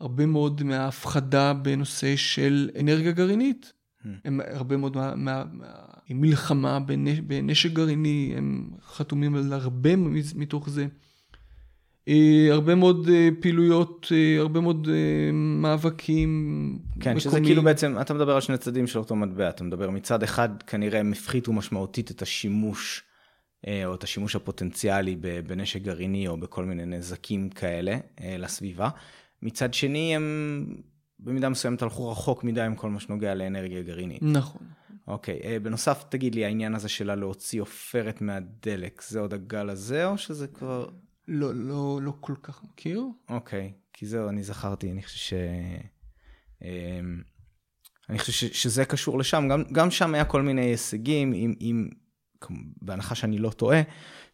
[0.00, 3.72] הרבה מאוד מההפחדה בנושא של אנרגיה גרעינית.
[4.24, 5.99] הם הרבה מאוד מה- מה- מהמלחמה
[6.86, 9.90] בנש- בנשק גרעיני, הם חתומים על הרבה
[10.34, 10.86] מתוך זה.
[12.08, 14.88] אה, הרבה מאוד אה, פעילויות, אה, הרבה מאוד
[15.32, 17.44] מאבקים כן, שזה מקומיים.
[17.46, 21.00] כאילו בעצם, אתה מדבר על שני צדדים של אותו מטבע, אתה מדבר מצד אחד כנראה
[21.00, 23.02] הם הפחיתו משמעותית את השימוש,
[23.86, 27.96] או את השימוש הפוטנציאלי בנשק גרעיני או בכל מיני נזקים כאלה
[28.38, 28.88] לסביבה.
[29.42, 30.66] מצד שני הם
[31.20, 34.22] במידה מסוימת הלכו רחוק מדי עם כל מה שנוגע לאנרגיה גרעינית.
[34.22, 34.62] נכון.
[35.10, 40.06] אוקיי, אה, בנוסף תגיד לי העניין הזה שלה להוציא עופרת מהדלק, זה עוד הגל הזה
[40.06, 40.88] או שזה כבר...
[41.28, 43.02] לא, לא, לא כל כך מכיר.
[43.28, 45.32] אוקיי, כי זהו, אני זכרתי, אני חושב ש...
[46.62, 47.22] אמ,
[48.08, 51.88] אני חושב ש, שזה קשור לשם, גם, גם שם היה כל מיני הישגים, עם, עם,
[52.82, 53.80] בהנחה שאני לא טועה,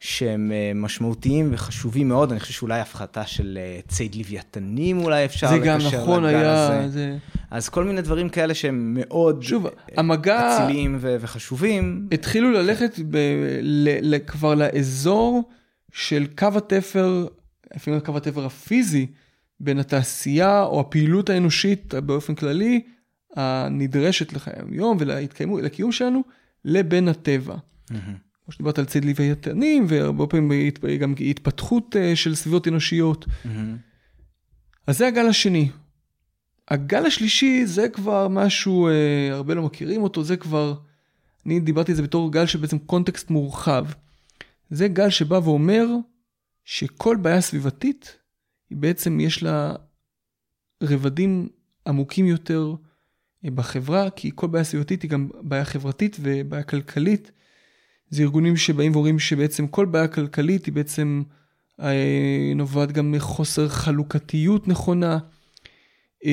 [0.00, 5.48] שהם אה, משמעותיים וחשובים מאוד, אני חושב שאולי הפחתה של אה, ציד לוויתנים אולי אפשר
[5.48, 6.88] זה גם לקשר נכון היה, הזה.
[6.88, 7.16] זה...
[7.50, 10.56] אז כל מיני דברים כאלה שהם מאוד שוב, אה, המגע...
[10.56, 12.08] אציליים ו- וחשובים.
[12.12, 13.16] התחילו ללכת ב,
[13.62, 15.50] ל, ל, כבר לאזור
[15.92, 17.26] של קו התפר,
[17.76, 19.06] אפילו קו התפר הפיזי,
[19.60, 22.82] בין התעשייה או הפעילות האנושית באופן כללי,
[23.36, 26.22] הנדרשת לחיי היום ולקיום שלנו,
[26.64, 27.56] לבין הטבע.
[27.90, 28.25] מהמם.
[28.46, 30.70] כמו שדיברת על ציד לווייתנים, והרבה פעמים
[31.00, 33.26] גם התפתחות אה, של סביבות אנושיות.
[33.44, 33.76] מהמם.
[34.86, 35.70] אז זה הגל השני.
[36.68, 40.74] הגל השלישי זה כבר משהו, אה, הרבה לא מכירים אותו, זה כבר,
[41.46, 43.86] אני דיברתי על זה בתור גל שבעצם קונטקסט מורחב.
[44.70, 45.86] זה גל שבא ואומר
[46.64, 48.16] שכל בעיה סביבתית,
[48.70, 49.74] היא בעצם יש לה
[50.82, 51.48] רבדים
[51.86, 52.74] עמוקים יותר
[53.44, 57.30] אה, בחברה, כי כל בעיה סביבתית היא גם בעיה חברתית ובעיה כלכלית.
[58.10, 61.22] זה ארגונים שבאים ואומרים שבעצם כל בעיה כלכלית היא בעצם
[61.80, 65.18] אה, נובעת גם מחוסר חלוקתיות נכונה.
[66.26, 66.30] אה,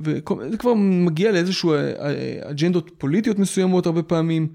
[0.00, 4.48] וזה כבר מגיע לאיזשהו אה, אג'נדות פוליטיות מסוימות הרבה פעמים.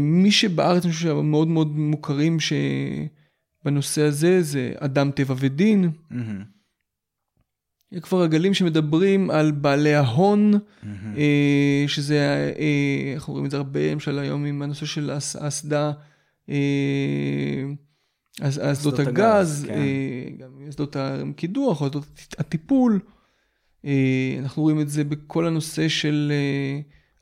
[0.00, 5.90] מי שבארץ אני חושב שמאוד מאוד מוכרים שבנושא הזה זה אדם טבע ודין.
[6.10, 6.61] מהמם.
[7.92, 10.52] זה כבר הגלים שמדברים על בעלי ההון.
[11.16, 12.18] אה, שזה,
[12.58, 15.92] אה, אנחנו רואים את זה הרבה למשל היום עם הנושא של האס- האסדה,
[16.50, 17.64] אה,
[18.40, 19.74] אסדות הגז, כן.
[20.38, 22.04] גם אסדות הקידוח, אסדות
[22.38, 23.00] הטיפול.
[24.38, 26.32] אנחנו רואים את זה בכל הנושא של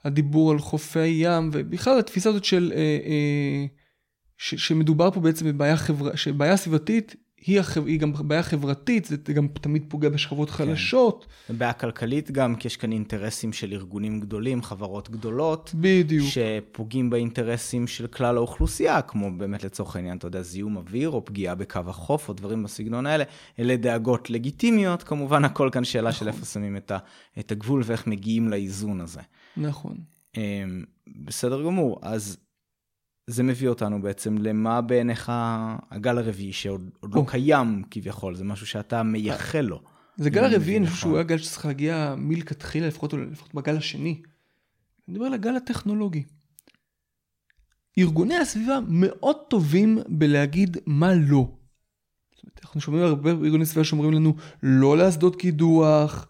[0.04, 2.72] הדיבור על חופי הים, ובכלל התפיסה הזאת של,
[4.38, 7.16] ש- שמדובר פה בעצם בבעיה חברה, שבעיה סביבתית
[7.46, 7.86] היא, החב...
[7.86, 11.26] היא גם בעיה חברתית, זה גם תמיד פוגע בשכבות חלשות.
[11.48, 16.28] זה בעיה כלכלית גם, כי יש כאן אינטרסים של ארגונים גדולים, חברות גדולות, בדיוק.
[16.28, 21.54] שפוגעים באינטרסים של כלל האוכלוסייה, כמו באמת לצורך העניין, אתה יודע, זיהום אוויר, או פגיעה
[21.54, 23.24] בקו החוף, או דברים בסגנון האלה.
[23.58, 26.98] אלה דאגות לגיטימיות, כמובן הכל כאן שאלה של איפה שמים את, ה,
[27.38, 29.20] את הגבול ואיך מגיעים לאיזון הזה.
[29.56, 29.96] נכון.
[30.36, 32.36] אמ, בסדר גמור, אז
[33.30, 35.32] זה מביא אותנו בעצם למה בעיניך
[35.90, 37.24] הגל הרביעי, שעוד עוד לא.
[37.26, 39.82] קיים כביכול, זה משהו שאתה מייחל לו.
[40.16, 41.18] זה גל הרביעי, אני חושב שהוא נכון.
[41.18, 44.22] היה גל שצריך להגיע מלכתחילה, לפחות, לפחות בגל השני.
[45.08, 46.22] אני מדבר על הגל הטכנולוגי.
[47.98, 51.48] ארגוני הסביבה מאוד טובים בלהגיד מה לא.
[52.62, 56.26] אנחנו שומעים הרבה ארגוני סביבה שאומרים לנו לא לאסדות קידוח,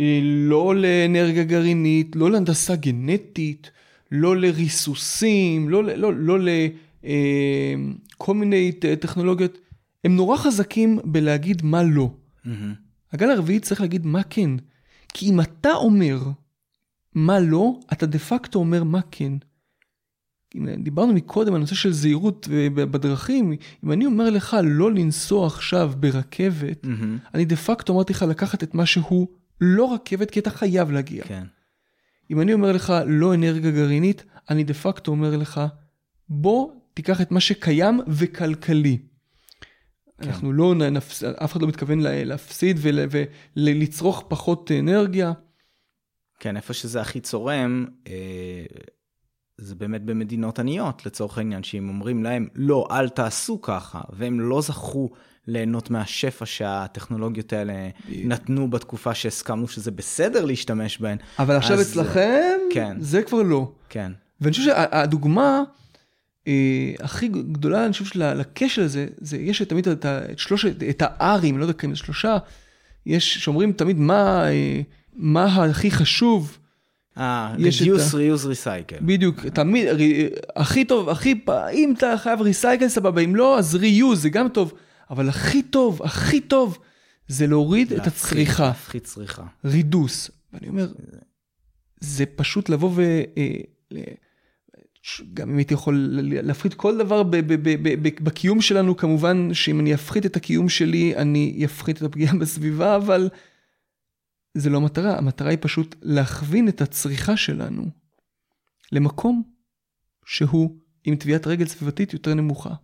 [0.00, 3.70] אה, לא לאנרגיה גרעינית, לא להנדסה גנטית,
[4.10, 6.38] לא לריסוסים, לא, ל- לא, לא
[8.16, 9.58] לכל מיני טכנולוגיות.
[10.04, 12.10] הם נורא חזקים בלהגיד מה לא.
[12.44, 12.74] מהמם.
[13.12, 14.50] הגל הרביעי צריך להגיד מה כן.
[15.14, 16.18] כי אם אתה אומר
[17.14, 19.32] מה לא, אתה דה פקטו אומר מה כן.
[20.78, 23.52] דיברנו מקודם על נושא של זהירות אה, בדרכים,
[23.84, 27.18] אם אני אומר לך לא לנסוע עכשיו ברכבת, מהמם.
[27.34, 29.28] אני דה פקטו אמרתי לך לקחת את מה שהוא
[29.60, 31.24] לא רכבת, כי אתה חייב להגיע.
[31.24, 31.44] כן.
[32.30, 35.60] אם אני אומר לך לא אנרגיה גרעינית, אני דה פקטו אומר לך,
[36.28, 38.98] בוא תיקח את מה שקיים וכלכלי.
[40.22, 40.28] כן.
[40.28, 41.24] אנחנו לא נפס...
[41.24, 42.78] אף אחד לא מתכוון לה- להפסיד
[43.56, 45.32] ולצרוך פחות אנרגיה.
[46.40, 48.64] כן, איפה שזה הכי צורם, אה,
[49.58, 54.60] זה באמת במדינות עניות, לצורך העניין, שאם אומרים להם, לא, אל תעשו ככה, והם לא
[54.60, 55.10] זכו
[55.46, 57.72] ליהנות מהשפע שהטכנולוגיות האלה
[58.08, 61.16] נתנו בתקופה שהסכמנו שזה בסדר להשתמש בהן.
[61.38, 62.96] אבל עכשיו אז- אצלכם, כן.
[63.00, 63.72] זה כבר לא.
[63.88, 64.12] כן.
[64.40, 65.62] ואני חושב שהדוגמה
[66.48, 66.52] אה,
[67.00, 68.22] הכי גדולה, אני חושב, של-
[68.78, 72.36] הזה, זה יש תמיד את, את שלושת, את הארים, לא יודע כמה זה שלושה,
[73.06, 74.80] יש, שאומרים תמיד מה, אה,
[75.16, 76.58] מה הכי חשוב,
[77.18, 79.02] אה, reduce, reuse, recycle.
[79.02, 81.34] בדיוק, תמיד, רי- הכי טוב, הכי,
[81.72, 84.72] אם אתה חייב ריסייקל סבבה, אם לא, אז ריוז זה גם טוב,
[85.10, 86.78] אבל הכי טוב, הכי טוב,
[87.28, 89.46] זה להוריד את להפחית- הצריכה, להפחית צריכה.
[89.64, 90.30] רידוס.
[90.52, 90.92] ואני אומר,
[92.00, 93.02] זה פשוט לבוא ו...
[93.36, 93.56] אה,
[95.34, 99.94] גם אם הייתי יכול להפחית כל דבר ב- ב- ב- בקיום שלנו, כמובן שאם אני
[99.94, 103.28] אפחית את הקיום שלי, אני אפחית את הפגיעה בסביבה, אבל
[104.54, 107.84] זה לא המטרה, המטרה היא פשוט להכווין את הצריכה שלנו
[108.92, 109.42] למקום
[110.26, 112.74] שהוא עם טביעת רגל סביבתית יותר נמוכה.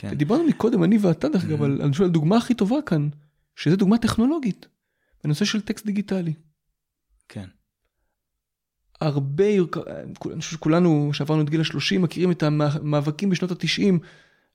[0.00, 0.14] כן.
[0.14, 1.64] דיברנו מקודם, אני ואתה דרך אגב, mm-hmm.
[1.64, 3.08] על, על הדוגמה הכי טובה כאן,
[3.56, 4.66] שזה דוגמה טכנולוגית,
[5.24, 6.32] בנושא של טקסט דיגיטלי.
[7.28, 7.44] כן.
[9.00, 9.44] הרבה,
[10.24, 13.94] אני חושב שכולנו שעברנו את גיל ה-30 מכירים את המאבקים בשנות ה-90,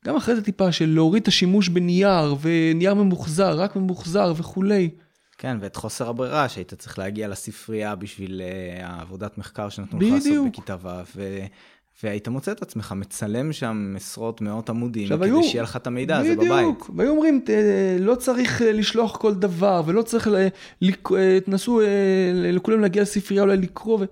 [0.05, 4.89] גם אחרי זה טיפה של להוריד את השימוש בנייר ונייר ממוחזר, רק ממוחזר וכולי.
[5.37, 10.47] כן, ואת חוסר הברירה שהיית צריך להגיע לספרייה בשביל uh, העבודת מחקר שנתנו לך לעשות
[10.51, 10.75] בכיתה
[11.15, 11.45] ו...
[12.03, 16.17] והיית מוצא את עצמך מצלם שם עשרות מאות עמודים, כדי היו, שיהיה לך את המידע
[16.17, 16.49] הזה בבית.
[16.51, 17.41] בדיוק, והיו אומרים,
[17.99, 21.81] לא צריך אה, לשלוח כל דבר, ולא צריך, אה, תנסו
[22.33, 23.99] לכולם להגיע לספרייה אולי לקרוא.
[23.99, 24.03] ו...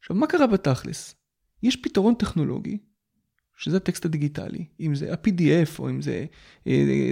[0.00, 1.14] עכשיו, מה קרה בתכלס?
[1.62, 2.78] יש פתרון טכנולוגי,
[3.56, 6.24] שזה הטקסט הדיגיטלי, אם זה ה-PDF או אם זה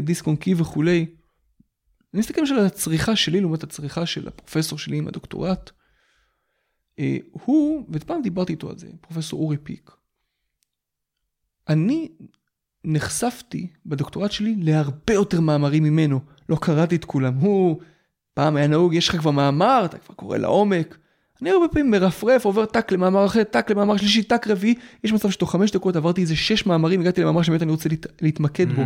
[0.02, 1.06] דיסק און קי וכולי.
[2.14, 5.70] אני מסתכל על הצריכה שלי לעומת הצריכה של הפרופסור שלי עם הדוקטורט.
[6.98, 9.90] אה, הוא, ופעם דיברתי איתו על זה, פרופסור אורי פיק.
[11.68, 12.08] אני
[12.84, 16.20] נחשפתי בדוקטורט שלי להרבה יותר מאמרים ממנו.
[16.48, 17.34] לא קראתי את כולם.
[17.34, 17.80] הוא,
[18.34, 20.98] פעם היה נהוג, יש לך כבר מאמר, אתה כבר קורא לעומק.
[21.42, 24.74] אני הרבה פעמים מרפרף, עובר טאק למאמר אחר, טאק למאמר שלישי, טאק רביעי.
[25.04, 28.06] יש מצב שתוך חמש דקות עברתי איזה שש מאמרים, הגעתי למאמר שבאמת אני רוצה להת,
[28.22, 28.82] להתמקד בו.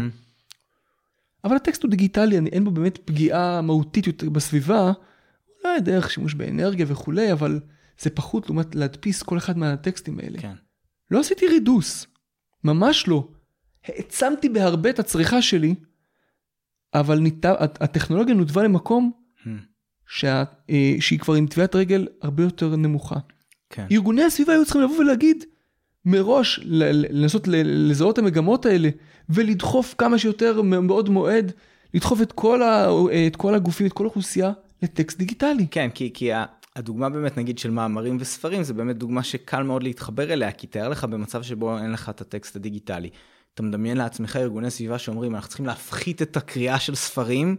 [1.45, 4.93] אבל הטקסט הוא דיגיטלי, אין בו באמת פגיעה מהותית יותר בסביבה.
[5.65, 7.61] אולי דרך שימוש באנרגיה וכולי, אבל
[7.99, 10.39] זה פחות לעומת להדפיס כל אחד מהטקסטים האלה.
[10.39, 10.55] כן.
[11.11, 12.07] לא עשיתי רידוס,
[12.65, 13.29] ממש לא.
[13.85, 15.75] העצמתי בהרבה את הצריכה שלי,
[16.95, 19.49] אבל ניתן, הטכנולוגיה נותבה למקום hmm.
[20.07, 23.17] שה, אה, שהיא כבר עם טביעת רגל הרבה יותר נמוכה.
[23.71, 23.87] כן.
[23.91, 25.45] ארגוני הסביבה היו צריכים לבוא ולהגיד,
[26.05, 28.89] מראש לנסות לזהות את המגמות האלה
[29.29, 31.53] ולדחוף כמה שיותר מאוד מועד,
[31.95, 32.89] לדחוף את כל, ה,
[33.27, 35.67] את כל הגופים, את כל האוכלוסייה לטקסט דיגיטלי.
[35.71, 36.31] כן, כי, כי
[36.77, 40.89] הדוגמה באמת נגיד של מאמרים וספרים זה באמת דוגמה שקל מאוד להתחבר אליה, כי תאר
[40.89, 43.11] לך במצב שבו אין לך את הטקסט הדיגיטלי.
[43.55, 47.57] אתה מדמיין לעצמך ארגוני סביבה שאומרים אנחנו צריכים להפחית את הקריאה של ספרים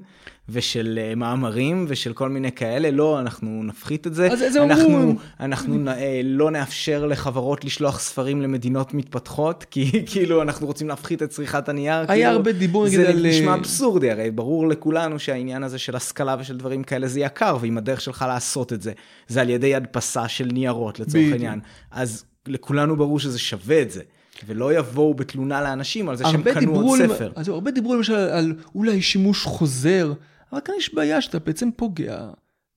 [0.49, 4.83] ושל uh, מאמרים ושל כל מיני כאלה לא אנחנו נפחית את זה אז איזה אנחנו
[4.83, 5.17] אומרים?
[5.39, 5.89] אנחנו uh,
[6.23, 11.93] לא נאפשר לחברות לשלוח ספרים למדינות מתפתחות כי כאילו אנחנו רוצים להפחית את צריכת הנייר.
[11.93, 13.27] היה כאילו, הרבה דיבור זה על...
[13.27, 17.57] נשמע אה, אבסורדי הרי ברור לכולנו שהעניין הזה של השכלה ושל דברים כאלה זה יקר
[17.61, 18.91] ואם הדרך שלך לעשות את זה
[19.27, 21.59] זה על ידי הדפסה של ניירות לצורך העניין
[21.91, 24.01] אז לכולנו ברור שזה שווה את זה.
[24.45, 27.31] ולא יבואו בתלונה לאנשים על זה שהם קנו עוד ספר.
[27.35, 30.13] אז הרבה דיברו למשל על אולי שימוש חוזר,
[30.51, 32.29] אבל כאן יש בעיה שאתה בעצם פוגע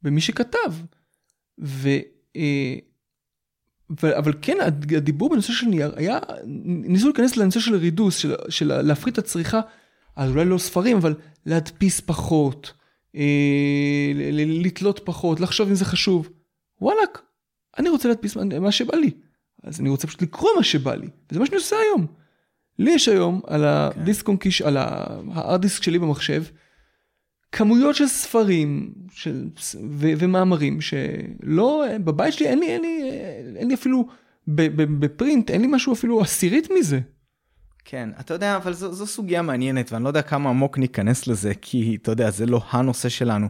[0.02, 0.72] במי שכתב.
[1.60, 1.88] ו,
[2.36, 2.74] אה,
[4.02, 4.56] ו, אבל כן,
[4.96, 6.18] הדיבור בנושא של נייר היה,
[6.64, 9.60] ניסו להיכנס לנושא של רידוס, של, של להפחית את הצריכה,
[10.16, 11.14] אז אולי לא ספרים, אבל
[11.46, 12.72] להדפיס פחות,
[13.16, 16.28] אה, לתלות פחות, לחשוב אם זה חשוב.
[16.80, 17.22] וואלאק,
[17.78, 19.10] אני רוצה להדפיס מה שבא לי.
[19.62, 22.06] אז אני רוצה פשוט לקרוא מה שבא לי, וזה מה שאני עושה היום.
[22.78, 26.44] לי יש היום על הדיסק און קיש, על הארד דיסק שלי במחשב,
[27.52, 29.48] כמויות של ספרים של,
[29.90, 33.10] ו, ומאמרים שלא, בבית שלי אין לי, אין לי,
[33.56, 34.08] אין לי אפילו,
[34.48, 37.00] בפרינט אין לי משהו אפילו עשירית מזה.
[37.84, 41.52] כן, אתה יודע, אבל זו, זו סוגיה מעניינת, ואני לא יודע כמה עמוק ניכנס לזה,
[41.54, 43.48] כי אתה יודע, זה לא הנושא שלנו.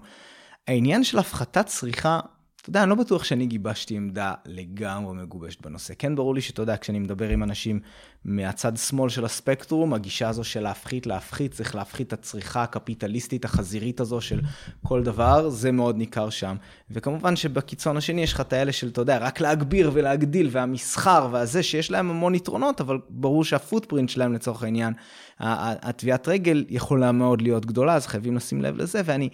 [0.69, 2.21] העניין של הפחתת צריכה
[2.67, 5.95] אתה יודע, אני לא בטוח שאני גיבשתי עמדה לגמרי מגובשת בנושא.
[5.99, 7.81] כן ברור לי שאתה יודע, כשאני מדבר עם אנשים
[8.25, 14.01] מהצד שמאל של הספקטרום, הגישה הזו של להפחית, להפחית, צריך להפחית את הצריכה הקפיטליסטית החזירית
[14.01, 14.41] הזו של
[14.83, 16.57] כל דבר, זה מאוד ניכר שם.
[16.91, 21.62] וכמובן שבקיצון השני יש לך את האלה של, אתה יודע, רק להגביר ולהגדיל, והמסחר והזה,
[21.62, 24.93] שיש להם המון יתרונות, אבל ברור שהפוטפרינט שלהם לצורך העניין,
[25.41, 29.29] הטביעת רגל יכולה מאוד להיות גדולה, אז חייבים לשים לב לזה, ואני...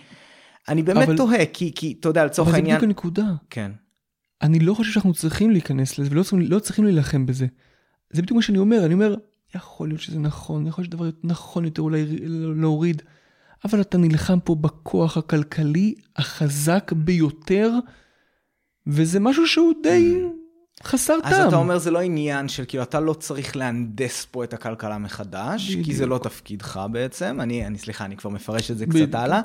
[0.68, 1.16] אני באמת אבל...
[1.16, 2.76] תוהה, כי, כי אתה יודע, לצורך העניין...
[2.76, 3.32] אבל זה בדיוק הנקודה.
[3.50, 3.72] כן.
[4.42, 7.46] אני לא חושב שאנחנו צריכים להיכנס לזה, ולא צריכים, לא צריכים להילחם בזה.
[8.10, 9.14] זה בדיוק מה שאני אומר, אני אומר,
[9.54, 12.06] יכול להיות שזה נכון, יכול להיות שדבר נכון יותר אולי
[12.56, 13.02] להוריד,
[13.64, 17.70] אבל אתה נלחם פה בכוח הכלכלי החזק ביותר,
[18.86, 20.42] וזה משהו שהוא די mm.
[20.84, 21.40] חסר אז טעם.
[21.40, 24.98] אז אתה אומר זה לא עניין של כאילו אתה לא צריך להנדס פה את הכלכלה
[24.98, 25.86] מחדש, בדיוק.
[25.86, 29.08] כי זה לא תפקידך בעצם, אני, אני סליחה, אני כבר מפרש את זה בדיוק.
[29.08, 29.40] קצת הלאה.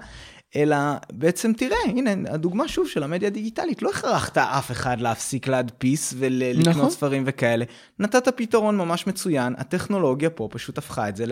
[0.55, 0.77] אלא
[1.13, 6.67] בעצם תראה, הנה, הדוגמה שוב של המדיה הדיגיטלית, לא הכרחת אף אחד להפסיק להדפיס ולקנות
[6.67, 6.89] נכון.
[6.89, 7.65] ספרים וכאלה.
[7.99, 11.25] נתת פתרון ממש מצוין, הטכנולוגיה פה פשוט הפכה את זה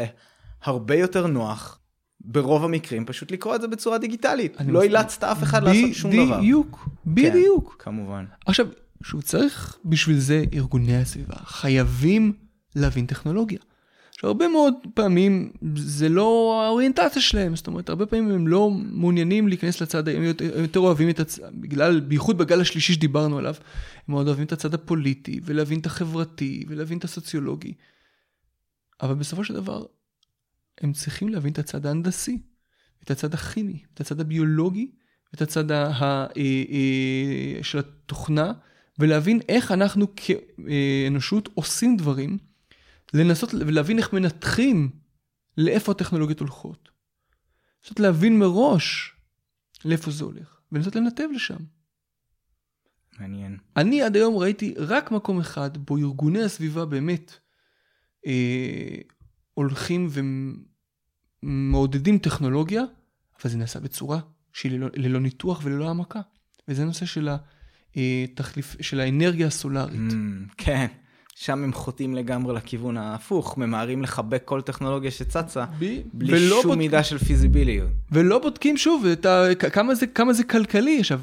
[0.66, 1.80] להרבה יותר נוח.
[2.22, 4.58] ברוב המקרים פשוט לקרוא את זה בצורה דיגיטלית.
[4.68, 6.38] לא אילצת אף אחד לעשות שום דבר.
[6.38, 7.76] בדיוק, בדיוק.
[7.80, 8.26] כן, כמובן.
[8.46, 8.68] עכשיו,
[9.04, 11.36] שוב, צריך בשביל זה ארגוני הסביבה.
[11.46, 12.34] חייבים
[12.76, 13.60] להבין טכנולוגיה.
[14.22, 19.82] שהרבה מאוד פעמים זה לא האוריינטציה שלהם, זאת אומרת, הרבה פעמים הם לא מעוניינים להיכנס
[19.82, 20.24] לצד, הם
[20.62, 23.56] יותר אוהבים את הצד, בגלל, בייחוד בגל השלישי שדיברנו עליו,
[24.08, 27.74] הם מאוד אוהבים את הצד הפוליטי, ולהבין את החברתי, ולהבין את הסוציולוגי.
[29.02, 29.86] אבל בסופו של דבר,
[30.82, 32.40] הם צריכים להבין את הצד ההנדסי,
[33.04, 34.92] את הצד הכימי, את הצד הביולוגי,
[35.36, 38.54] את הצד ה, ה, אה, אה, של התוכנה,
[39.00, 42.38] ולהבין איך אנחנו כאנושות עושים דברים.
[43.24, 44.90] לנסות ולהבין איך מנתחים
[45.58, 46.90] לאיפה הטכנולוגיות הולכות.
[47.84, 49.14] לנסות להבין מראש
[49.86, 51.58] לאיפה זה הולך, ולנסות לנתב לשם.
[53.20, 53.58] מעניין.
[53.78, 57.34] אני עד היום ראיתי רק מקום אחד בו ארגוני הסביבה באמת
[58.26, 58.98] אה,
[59.54, 60.10] הולכים
[61.44, 62.84] ומעודדים טכנולוגיה,
[63.42, 64.20] אבל זה נעשה בצורה
[64.54, 66.22] שהיא ללא, ללא ניתוח וללא העמקה.
[66.68, 67.30] וזה נושא של,
[67.96, 70.12] התחליף, של האנרגיה הסולארית.
[70.12, 70.88] Mm, כן.
[71.38, 76.78] שם הם חוטאים לגמרי לכיוון ההפוך, ממהרים לחבק כל טכנולוגיה שצצה, ב- בלי שום בודק...
[76.78, 77.90] מידה של פיזיביליות.
[78.12, 79.56] ולא בודקים שוב ה...
[79.56, 81.00] כמה, זה, כמה זה כלכלי.
[81.00, 81.22] עכשיו,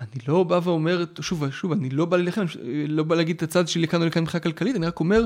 [0.00, 2.44] אני לא בא ואומר, שוב, שוב, אני לא בא להילחם,
[2.88, 5.24] לא בא להגיד את הצד שלי כאן או לכאן מבחינה כלכלית, אני רק אומר,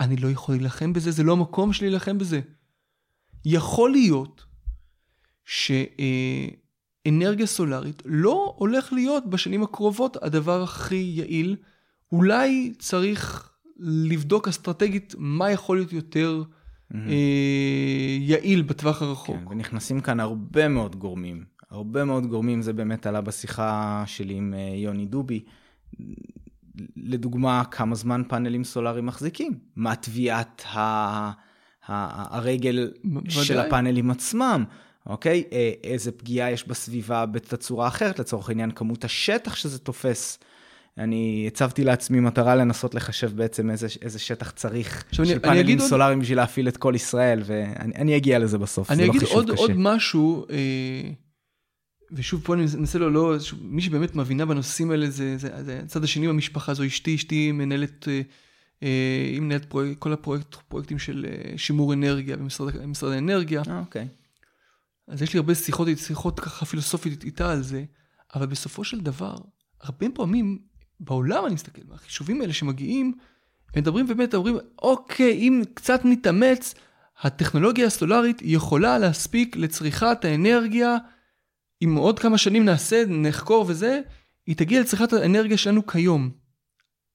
[0.00, 2.40] אני לא יכול להילחם בזה, זה לא המקום שלי להילחם בזה.
[3.44, 4.44] יכול להיות
[5.44, 11.56] שאנרגיה סולארית לא הולך להיות בשנים הקרובות הדבר הכי יעיל.
[12.12, 13.49] אולי צריך
[13.80, 16.96] לבדוק אסטרטגית מה יכול להיות יותר mm-hmm.
[17.08, 19.36] אה, יעיל בטווח הרחוק.
[19.36, 21.44] כן, ונכנסים כאן הרבה מאוד גורמים.
[21.70, 25.44] הרבה מאוד גורמים, זה באמת עלה בשיחה שלי עם אה, יוני דובי.
[26.96, 29.58] לדוגמה, כמה זמן פאנלים סולאריים מחזיקים?
[29.76, 30.78] מה תביעת ה...
[30.78, 32.36] ה...
[32.36, 33.30] הרגל בוודאי.
[33.44, 34.64] של הפאנלים עצמם?
[35.06, 35.44] אוקיי?
[35.52, 40.38] אה, איזה פגיעה יש בסביבה בתצורה אחרת, לצורך העניין כמות השטח שזה תופס.
[40.98, 46.22] אני הצבתי לעצמי מטרה לנסות לחשב בעצם איזה, איזה שטח צריך של פאנלים סולאריים עוד...
[46.22, 49.52] בשביל להפעיל את כל ישראל, ואני אגיע לזה בסוף, זה לא חישוב עוד, קשה.
[49.52, 51.10] אני אגיד עוד משהו, אה,
[52.12, 56.04] ושוב פה אני מנסה לו, לא, מי שבאמת מבינה בנושאים האלה זה, זה, זה הצד
[56.04, 58.20] השני במשפחה, זו אשתי, אשתי מנהלת, אה,
[58.82, 63.62] אה, היא מנהלת פרויקט, כל הפרויקט, פרויקטים של אה, שימור אנרגיה במשרד האנרגיה.
[63.68, 64.08] אה, אוקיי.
[65.08, 67.84] אז יש לי הרבה שיחות, שיחות ככה פילוסופית איתה על זה,
[68.34, 69.34] אבל בסופו של דבר,
[69.80, 70.58] הרבה פעמים
[71.00, 73.14] בעולם אני מסתכל, החישובים האלה שמגיעים,
[73.74, 76.74] הם מדברים באמת, אומרים, אוקיי, אם קצת נתאמץ,
[77.20, 80.96] הטכנולוגיה הסולארית יכולה להספיק לצריכת האנרגיה,
[81.84, 84.00] אם עוד כמה שנים נעשה, נחקור וזה,
[84.46, 86.30] היא תגיע לצריכת האנרגיה שלנו כיום.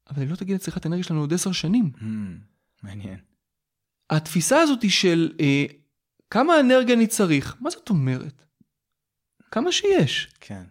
[0.09, 1.91] אבל היא לא תגיע לצריכת האנרגיה שלנו עוד עשר שנים.
[1.95, 2.03] Mm,
[2.83, 3.19] מעניין.
[4.09, 5.65] התפיסה הזאת היא של אה,
[6.29, 8.45] כמה אנרגיה אני צריך, מה זאת אומרת?
[9.51, 10.29] כמה שיש.
[10.39, 10.63] כן.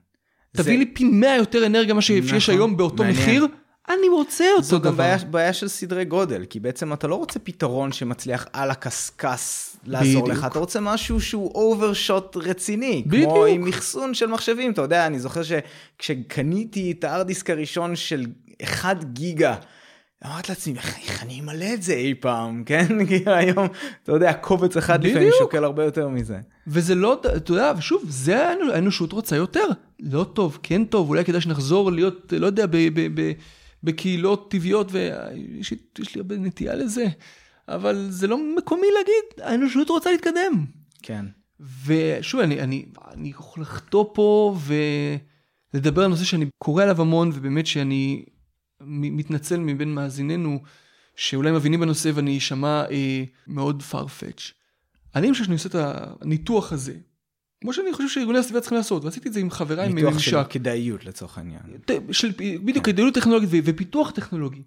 [0.56, 0.78] תביא.
[0.78, 3.04] לי פי 100 יותר אנרגיה ממה שיש נכון, היום באותו.
[3.04, 3.46] מחיר,
[3.88, 4.90] אני רוצה אותו זו דבר.
[4.90, 8.70] זו גם בעיה, בעיה של סדרי גודל, כי בעצם אתה לא רוצה פתרון שמצליח על
[8.70, 10.28] הקשקש לעזור בדיוק.
[10.38, 13.32] לך, אתה רוצה משהו שהוא אוברשוט רציני, בדיוק.
[13.32, 18.26] כמו עם אחסון של מחשבים, אתה יודע, אני זוכר שכשקניתי את הארדיסק הראשון של
[18.62, 19.54] 1 גיגה,
[20.26, 23.06] אמרתי לעצמי, איך אני אמלא את זה אי פעם, כן?
[23.06, 23.66] כי היום,
[24.02, 26.38] אתה יודע, קובץ אחד לפעמים שוקל הרבה יותר מזה.
[26.66, 29.66] וזה לא, אתה יודע, ושוב, זה האנושות רוצה יותר.
[30.00, 33.32] לא טוב, כן טוב, אולי כדאי שנחזור להיות, לא יודע, ב, ב, ב,
[33.82, 37.06] בקהילות טבעיות, ויש לי הרבה נטייה לזה,
[37.68, 40.64] אבל זה לא מקומי להגיד, האנושות רוצה להתקדם.
[41.02, 41.24] כן.
[41.86, 44.56] ושוב, אני, אני, אני יכול לחטוא פה
[45.74, 48.24] ולדבר על נושא שאני קורא עליו המון, ובאמת שאני
[48.80, 50.62] מתנצל מבין מאזיננו,
[51.16, 54.52] שאולי מבינים בנושא ואני אשמע אה, מאוד farfetch.
[55.14, 55.74] אני חושב שאני עושה את
[56.20, 56.94] הניתוח הזה,
[57.64, 60.04] כמו שאני חושב שארגוני הסביבה צריכים לעשות, ועשיתי את זה עם חבריי מממשק.
[60.04, 61.60] ניתוח של כדאיות לצורך העניין.
[62.12, 64.62] של, בדיוק, כדאיות טכנולוגית ופיתוח טכנולוגי.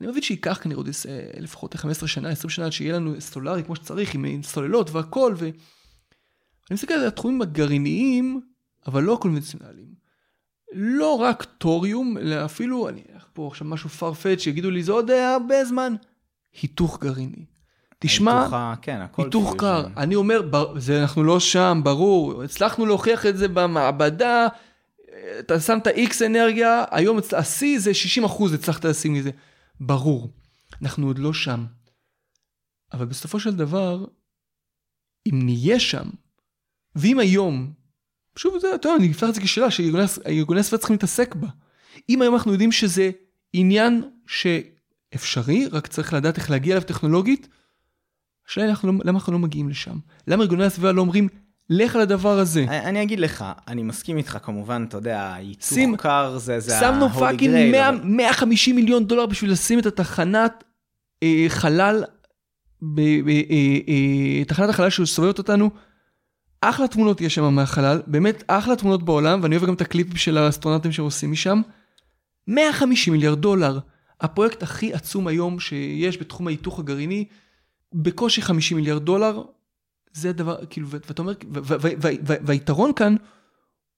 [0.00, 0.88] אני מבין שייקח כנראה עוד
[1.40, 5.44] לפחות 15 שנה, 20 שנה, עד שיהיה לנו סולארי כמו שצריך, עם סוללות והכל, ו...
[5.44, 8.40] אני מסתכל על התחומים הגרעיניים,
[8.86, 9.94] אבל לא קונבנציונליים.
[10.72, 15.10] לא רק טוריום, אלא אפילו, אני אלך פה עכשיו משהו farfetch, שיגידו לי, זה עוד
[15.10, 15.94] הרבה זמן,
[16.62, 17.44] היתוך גרעיני.
[18.04, 18.46] תשמע,
[19.18, 20.40] היתוך, כן, קר, אני אומר,
[20.78, 24.46] זה, אנחנו לא שם, ברור, הצלחנו להוכיח את זה במעבדה,
[25.38, 29.30] אתה את ה-X אנרגיה, היום השיא זה 60 אחוז הצלחת לשים מזה,
[29.80, 30.30] ברור,
[30.82, 31.64] אנחנו עוד לא שם.
[32.92, 34.04] אבל בסופו של דבר,
[35.26, 36.08] אם נהיה שם,
[36.96, 37.72] ואם היום
[38.36, 41.48] שוב, זה, אתה יודע, אני אפתח את זה כשאלה שארגוני הסביבה צריכים להתעסק בה.
[42.08, 43.10] אם היום אנחנו יודעים שזה
[43.52, 47.48] עניין שאפשרי, רק צריך לדעת איך להגיע אליו טכנולוגית,
[48.48, 49.96] השאלה היא לא, למה אנחנו לא מגיעים לשם.
[50.26, 51.28] למה ארגוני הסביבה לא אומרים,
[51.70, 52.64] לך על הדבר הזה.
[52.68, 57.18] אני אגיד לך, אני מסכים איתך כמובן, אתה יודע, ייצור קר זה זה שמנו ה-Holy
[57.18, 60.64] פאקינג Grail, 100 אבל- 150 מיליון דולר בשביל לשים את התחנת
[61.22, 62.04] אה, חלל,
[62.82, 65.70] ב- ב- אה, אה, תחנת החלל שסובבת אותנו.
[66.60, 70.38] אחלה תמונות יש שם מהחלל, באמת אחלה תמונות בעולם, ואני אוהב גם את הקליפים של
[70.38, 71.60] האסטרונאוטים שעושים משם.
[72.48, 73.78] 150 מיליארד דולר.
[74.20, 77.24] הפרויקט הכי עצום היום שיש בתחום ההיתוך הגרעיני,
[77.94, 79.42] בקושי 50 מיליארד דולר.
[80.12, 81.32] זה הדבר, כאילו, ואתה אומר,
[82.20, 83.16] והיתרון כאן,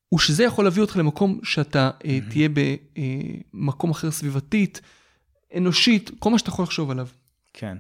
[0.09, 2.49] הוא שזה יכול להביא אותך למקום שאתה אה, תהיה
[3.55, 4.81] במקום אחר סביבתית,
[5.57, 7.09] אנושית, כל מה שאתה יכול לחשוב עליו.
[7.53, 7.77] כן.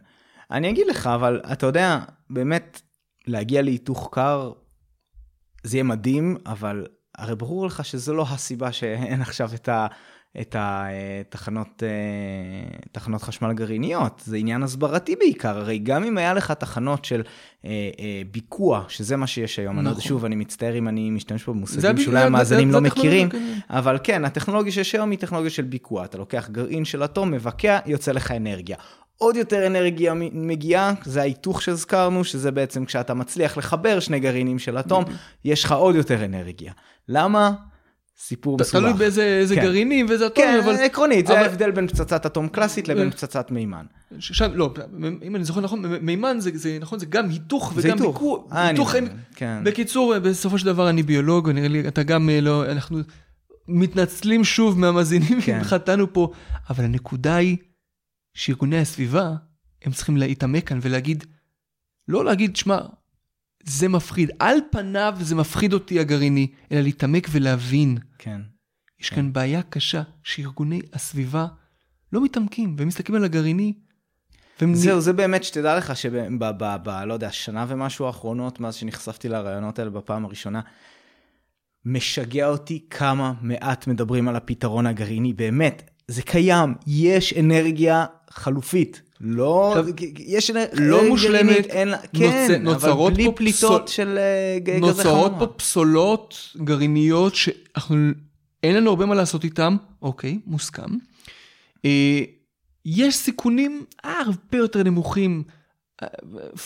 [0.50, 1.98] אני אגיד לך, אבל אתה יודע,
[2.30, 2.82] באמת,
[3.26, 4.52] להגיע להיתוך קר,
[5.62, 6.86] זה יהיה מדהים, אבל
[7.18, 9.86] הרי ברור לך שזו לא הסיבה שאין עכשיו את ה...
[10.40, 11.82] את התחנות
[12.92, 17.22] תחנות חשמל גרעיניות, זה עניין הסברתי בעיקר, הרי גם אם היה לך תחנות של
[17.64, 20.02] אה, אה, ביקוע, שזה מה שיש היום, אני לא נכון.
[20.02, 23.28] שוב, אני מצטער אם אני משתמש פה במושגים שאולי המאזינים לא מכירים.
[23.70, 27.78] אבל כן, הטכנולוגיה שיש היום היא טכנולוגיה של ביקוע, אתה לוקח גרעין של אטום, מבקע,
[27.86, 28.76] יוצא לך אנרגיה.
[29.18, 34.78] עוד יותר אנרגיה מגיעה, זה ההיתוך שהזכרנו, שזה בעצם כשאתה מצליח לחבר שני גרעינים של
[34.78, 35.04] אטום,
[35.44, 36.72] יש לך עוד יותר אנרגיה.
[37.08, 37.52] למה?
[38.18, 38.80] סיפור מסובך.
[38.84, 39.62] תלוי באיזה איזה כן.
[39.62, 43.12] גרעינים ואיזה אטומים, כן, אבל עקרונית, זה אבל- ההבדל בין פצצת אטום קלאסית לבין אה.
[43.12, 43.86] פצצת מימן.
[44.18, 44.74] שם, לא,
[45.22, 48.14] אם אני זוכר נכון, מימן זה, זה נכון, זה גם היתוך וגם היתוך.
[48.14, 48.48] ביקור.
[48.52, 49.64] אה, אני היתוך מבין, אין- כן.
[49.64, 52.98] בקיצור, בסופו של דבר אני ביולוג, ונראה לי, אתה גם אה, לא, אנחנו
[53.68, 55.60] מתנצלים שוב מהמאזינים כן.
[55.64, 56.30] חטאנו פה,
[56.70, 57.56] אבל הנקודה היא
[58.34, 59.32] שארגוני הסביבה,
[59.84, 61.24] הם צריכים להתעמק כאן ולהגיד,
[62.08, 62.78] לא להגיד, שמע,
[63.66, 67.98] זה מפחיד, על פניו זה מפחיד אותי הגרעיני, אלא להתעמק ולהבין.
[68.18, 68.40] כן.
[69.00, 71.46] יש כאן בעיה קשה שארגוני הסביבה
[72.12, 73.72] לא מתעמקים, והם מסתכלים על הגרעיני,
[74.60, 74.74] והם...
[74.74, 76.16] זהו, זה באמת שתדע לך שב...
[76.38, 80.60] ב, ב, ב, לא יודע, שנה ומשהו האחרונות, מאז שנחשפתי לרעיונות האלה בפעם הראשונה,
[81.84, 89.02] משגע אותי כמה מעט מדברים על הפתרון הגרעיני, באמת, זה קיים, יש אנרגיה חלופית.
[89.20, 89.86] לא, עכשיו,
[90.18, 94.18] יש לא גרעינית, מושלמת, אין לה, נוצ- כן, נוצרות אבל בלי פה פליטות פסול- של
[94.18, 95.38] אה, גזי נוצרות חממה.
[95.46, 96.34] פה פסולות
[96.64, 97.96] גרעיניות שאנחנו,
[98.62, 100.90] אין לנו הרבה מה לעשות איתם, אוקיי, מוסכם.
[101.84, 102.20] אה,
[102.86, 105.42] יש סיכונים הרבה יותר נמוכים.
[106.02, 106.08] אה,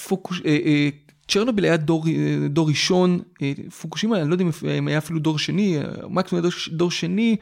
[0.09, 0.89] פוקוש, אה, אה,
[1.29, 2.13] צ'רנוביל היה דור, אה,
[2.49, 4.45] דור ראשון, אה, פוקושימה, אני לא יודע
[4.79, 7.37] אם- היה אפילו דור שני, אה, מקסימום היה דור, דור שני,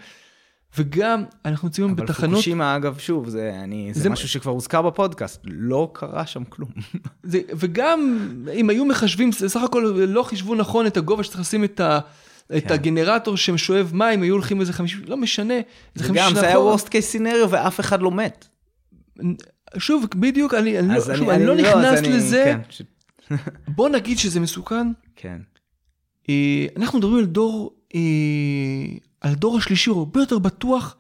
[0.79, 4.53] וגם אנחנו נמצאים היום אבל בתחנות, פוקושימה, אגב, שוב, זה, אני, זה, זה- משהו שכבר
[4.53, 6.69] הוזכר בפודקאסט, לא קרה שם כלום.
[7.23, 11.81] זה, וגם אם היו מחשבים, סך הכל לא חישבו נכון את הגובה שצריך לשים את,
[11.81, 11.99] ה,
[12.57, 12.75] את כן.
[12.75, 15.55] הגנרטור שמשואב מים, היו הולכים איזה 50, לא משנה.
[15.95, 18.47] זה 50 וגם, שנה זה היה worst case scenario ואף אחד לא מת.
[19.79, 22.83] שוב, בדיוק, אני, אני, לא, שוב, אני, לא אז נכנס אני- לזה, כן, ש-
[23.77, 24.87] בוא נגיד שזה מסוכן.
[25.17, 25.39] כן.
[26.29, 28.01] אה, אנחנו מדברים על דור, אה,
[29.23, 30.97] הדור השלישי, הוא הרבה יותר בטוח,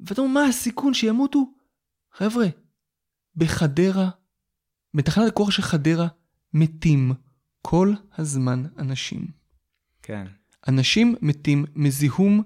[0.00, 1.44] ואתה אומר, מה הסיכון שימותו?
[2.12, 2.46] חבר'ה,
[3.36, 4.10] בחדרה,
[4.94, 6.06] בתחנת הכוח של חדרה,
[6.54, 7.12] מתים
[7.62, 9.26] כל הזמן אנשים.
[10.02, 10.26] כן.
[10.68, 12.42] אנשים מתים מזיהום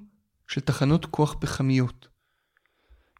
[0.49, 2.09] של תחנות כוח פחמיות.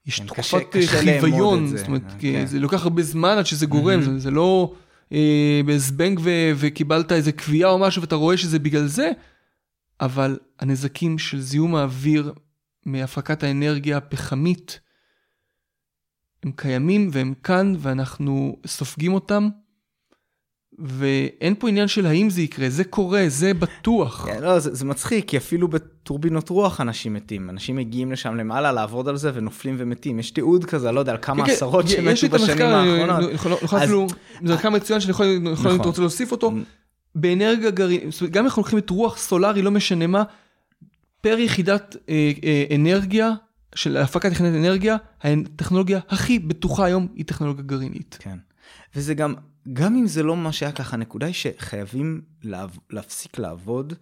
[0.07, 2.47] יש כן, תקופת חיוויון, זאת אומרת, אה, כן.
[2.47, 4.05] זה לוקח הרבה זמן עד שזה גורם, Mhm.
[4.05, 4.75] זה, זה לא
[5.13, 9.11] אה, בזבנג ו- וקיבלת איזה קביעה או משהו ואתה רואה שזה בגלל זה,
[10.01, 12.33] אבל הנזקים של זיהום האוויר
[12.87, 14.81] מהפקת האנרגיה הפחמית,
[16.43, 19.49] הם קיימים והם כאן ואנחנו סופגים אותם.
[20.79, 24.27] ואין פה עניין של האם זה יקרה, זה קורה, זה בטוח.
[24.27, 27.51] כן, לא, זה, זה מצחיק, כי אפילו בטורבינות רוח אנשים מתים.
[27.51, 30.19] אנשים מגיעים לשם למעלה לעבוד על זה ונופלים ומתים.
[30.19, 32.67] יש תיעוד כזה, לא יודע, על כמה כן, כן, עשרות יש לי שמתו את בשנים
[32.67, 33.33] המחקר, האחרונות.
[33.33, 34.07] יכול- יכול אז- אפילו,
[34.45, 35.75] זה מחקר מצוין שאני יכול, אם נכון.
[35.81, 36.53] אתה רוצה להוסיף אותו.
[37.17, 40.23] באנרגיה גרעינית, גם אם אנחנו לוקחים את רוח סולארי, לא משנה מה,
[41.21, 43.33] פר יחידת אה, אה, אנרגיה,
[43.75, 48.19] של הפקת יחידת אנרגיה, הטכנולוגיה הכי בטוחה היום היא טכנולוגיה גרעינית.
[48.21, 48.39] כן.
[48.97, 49.35] וזה גם,
[49.73, 53.95] גם אם זה לא מה שהיה ככה, הנקודה היא שחייבים לה, להפסיק לעבוד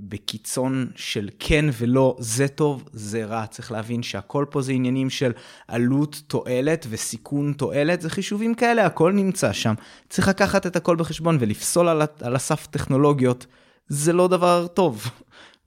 [0.00, 3.46] בקיצון של כן ולא, זה טוב, זה רע.
[3.46, 5.32] צריך להבין שהכל פה זה עניינים של
[5.68, 9.74] עלות, תועלת וסיכון תועלת, זה חישובים כאלה, הכל נמצא שם.
[10.08, 13.46] צריך לקחת את הכל בחשבון ולפסול על, על הסף טכנולוגיות,
[13.88, 15.10] זה לא דבר טוב.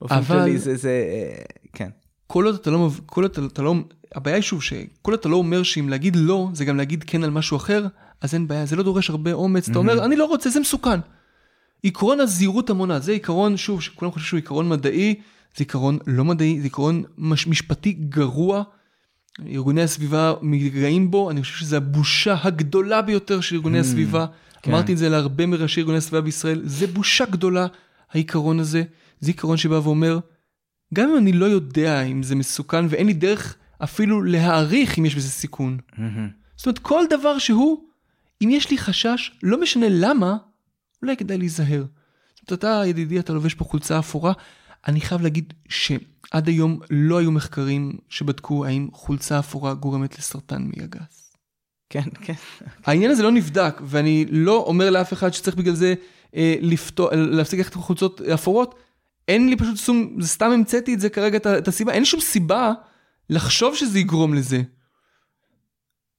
[0.00, 1.42] באופן אבל- כללי זה, זה, אה,
[1.72, 1.88] כן.
[2.26, 3.74] כל עוד אתה לא, כל עוד אתה, אתה לא,
[4.14, 7.24] הבעיה היא שוב שכל עוד אתה לא אומר שאם להגיד לא, זה גם להגיד כן
[7.24, 7.86] על משהו אחר,
[8.20, 11.00] אז אין בעיה, זה לא דורש הרבה אומץ, אתה אומר, אני לא רוצה, זה מסוכן.
[11.84, 15.14] עקרון הזהירות המונעת, זה עיקרון, שוב, שכולם חושבים שהוא עיקרון מדעי,
[15.56, 18.62] זה עיקרון לא מדעי, זה עיקרון מש, משפטי גרוע,
[19.48, 24.26] ארגוני הסביבה מתגאים בו, אני חושב שזו הבושה הגדולה ביותר של ארגוני Hmm, הסביבה.
[24.62, 24.70] כן.
[24.72, 27.66] אמרתי את זה להרבה מראשי ארגוני הסביבה בישראל, זה בושה גדולה,
[28.12, 28.82] העיקרון הזה.
[29.20, 30.18] זה עיקרון שבא ואומר,
[30.94, 35.14] גם אם אני לא יודע אם זה מסוכן ואין לי דרך אפילו להעריך אם יש
[35.14, 35.78] בזה סיכון.
[35.98, 36.28] מהמם.
[36.56, 37.84] זאת אומרת, כל דבר שהוא,
[38.44, 40.36] אם יש לי חשש, לא משנה למה,
[41.02, 41.84] אולי כדאי להיזהר.
[42.40, 44.32] זאת אומרת, אתה, ידידי, אתה לובש פה חולצה אפורה,
[44.88, 50.84] אני חייב להגיד שעד היום לא היו מחקרים שבדקו האם חולצה אפורה גורמת לסרטן מעי
[50.84, 51.32] הגס.
[51.90, 52.34] כן, כן.
[52.84, 55.94] העניין הזה לא נבדק, ואני לא אומר לאף אחד שצריך בגלל זה
[56.36, 58.74] אה, לפתור, להפסיק ללכת חולצות אפורות.
[59.28, 62.20] אין לי פשוט שום, זה סתם המצאתי את זה כרגע, את, את הסיבה, אין שום
[62.20, 62.72] סיבה
[63.30, 64.62] לחשוב שזה יגרום לזה.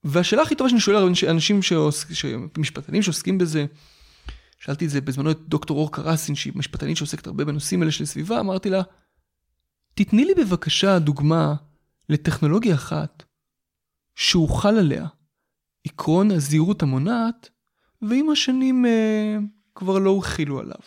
[0.03, 2.25] והשאלה הכי טובה שאני שואל אנש- אנשים שעוסק, ש-
[2.57, 3.65] משפטנים שעוסקים בזה,
[4.61, 8.05] שאלתי את זה בזמנו את דוקטור אור קרסין, שהיא משפטנית שעוסקת הרבה בנושאים האלה של
[8.05, 8.81] סביבה, אמרתי לה,
[9.93, 11.55] תתני לי בבקשה דוגמה
[12.09, 13.23] לטכנולוגיה אחת
[14.15, 15.07] שהוחל עליה
[15.87, 17.49] עקרון הזהירות המונעת,
[18.01, 19.37] ועם השנים אה,
[19.75, 20.81] כבר לא הוחילו עליו.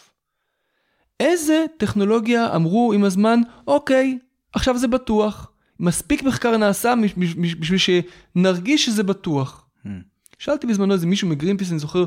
[1.21, 4.19] איזה טכנולוגיה אמרו עם הזמן, אוקיי,
[4.53, 5.51] עכשיו זה בטוח.
[5.81, 6.95] מספיק מחקר נעשה
[7.61, 9.67] בשביל שנרגיש שזה בטוח.
[9.85, 9.89] Hmm.
[10.39, 12.05] שאלתי בזמנו איזה מישהו מגרינפיס, אני זוכר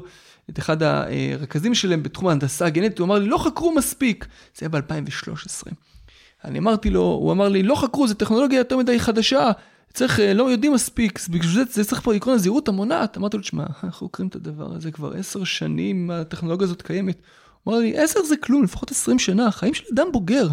[0.50, 4.28] את אחד הרכזים שלהם בתחום ההנדסה הגנטית, הוא אמר לי, לא חקרו מספיק.
[4.58, 5.72] זה היה ב-2013.
[6.46, 9.52] אני אמרתי לו, הוא אמר לי, לא חקרו, זו טכנולוגיה יותר מדי חדשה,
[9.94, 13.18] צריך, אה, לא יודעים מספיק, בשביל זה, זה צריך פה עקרון הזהירות המונעת.
[13.18, 17.22] אמרתי לו, תשמע, אנחנו חוקרים את הדבר הזה כבר עשר שנים, הטכנולוגיה הזאת קיימת.
[17.64, 20.48] הוא אמר לי, עשר זה כלום, לפחות עשרים שנה, חיים של אדם בוגר.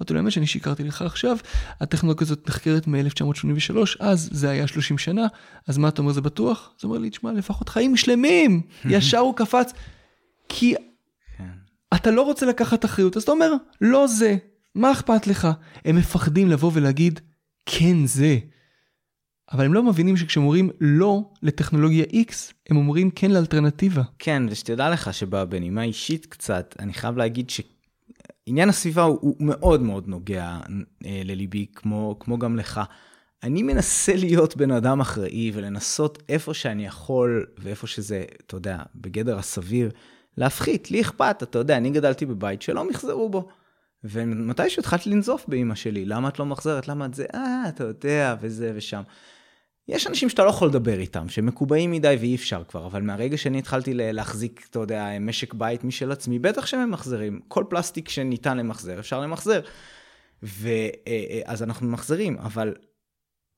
[0.00, 1.36] אמרתי לו, האמת שאני שיקרתי לך עכשיו,
[1.80, 5.26] הטכנולוגיה הזאת נחקרת מ-1983, אז זה היה 30 שנה,
[5.66, 6.70] אז מה אתה אומר, זה בטוח?
[6.78, 8.62] אז הוא אומר לי, תשמע, לפחות חיים שלמים.
[8.90, 9.72] ישר הוא קפץ,
[10.48, 10.74] כי
[11.36, 11.44] כן.
[11.94, 14.36] אתה לא רוצה לקחת אחריות, אז אתה אומר, לא זה,
[14.74, 15.48] מה אכפת לך?
[15.84, 17.20] הם מפחדים לבוא ולהגיד,
[17.66, 18.38] כן זה.
[19.52, 22.32] אבל הם לא מבינים שכשהם אומרים לא לטכנולוגיה X,
[22.70, 24.02] הם אומרים כן לאלטרנטיבה.
[24.18, 27.50] כן, ושתדע לך שבנימה אישית קצת, אני חייב להגיד
[28.48, 30.58] שעניין הסביבה הוא, הוא מאוד מאוד נוגע
[31.06, 32.80] אה, לליבי, כמו, כמו גם לך.
[33.42, 39.38] אני מנסה להיות בן אדם אחראי ולנסות איפה שאני יכול, ואיפה שזה, אתה יודע, בגדר
[39.38, 39.90] הסביר,
[40.36, 40.90] להפחית.
[40.90, 43.48] לי אכפת, אתה יודע, אני גדלתי בבית שלא מחזרו בו.
[44.04, 46.88] ומתישהו התחלתי לנזוף באימא שלי, למה את לא מחזרת?
[46.88, 47.26] למה את זה?
[47.34, 49.02] אה, אתה יודע, וזה ושם.
[49.88, 53.36] יש אנשים שאתה לא יכול לדבר איתם, שהם מקובעים מדי ואי אפשר כבר, אבל מהרגע
[53.36, 57.40] שאני התחלתי להחזיק, אתה יודע, משק בית משל עצמי, בטח שהם ממחזרים.
[57.48, 59.60] כל פלסטיק שניתן למחזר, אפשר למחזר.
[60.42, 62.74] ואז אנחנו ממחזרים, אבל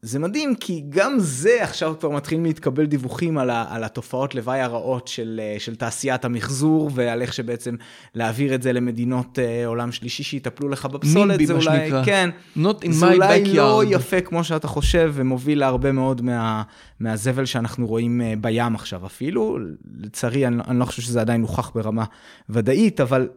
[0.02, 4.60] זה מדהים, כי גם זה עכשיו כבר מתחילים להתקבל דיווחים על, ה, על התופעות לוואי
[4.60, 7.74] הרעות של, אה, של תעשיית המחזור, ועל איך שבעצם
[8.14, 12.04] להעביר את זה למדינות אה, עולם שלישי שיטפלו לך בפסולת, נימבי, זה מה אולי, שנקרא.
[12.04, 13.86] כן, Not in זה my אולי לא backyard.
[13.90, 16.62] יפה כמו שאתה חושב, ומוביל להרבה מאוד מה,
[17.00, 19.58] מהזבל שאנחנו רואים אה, בים עכשיו אפילו.
[19.98, 22.04] לצערי, אני, אני לא חושב שזה עדיין הוכח ברמה
[22.48, 23.28] ודאית, אבל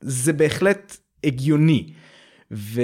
[0.00, 1.92] זה בהחלט הגיוני.
[2.52, 2.80] ו...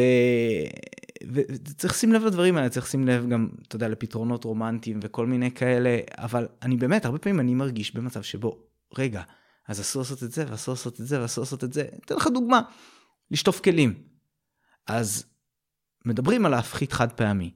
[1.33, 5.51] וצריך לשים לב לדברים האלה, צריך לשים לב גם, אתה יודע, לפתרונות רומנטיים וכל מיני
[5.51, 8.59] כאלה, אבל אני באמת, הרבה פעמים אני מרגיש במצב שבו,
[8.99, 9.23] רגע,
[9.69, 11.85] אז אסור לעשות את זה, ואסור לעשות את זה, ואסור לעשות את זה.
[12.05, 12.61] אתן לך דוגמה,
[13.31, 13.95] לשטוף כלים.
[14.87, 15.25] אז
[16.05, 17.51] מדברים על להפחית חד פעמי,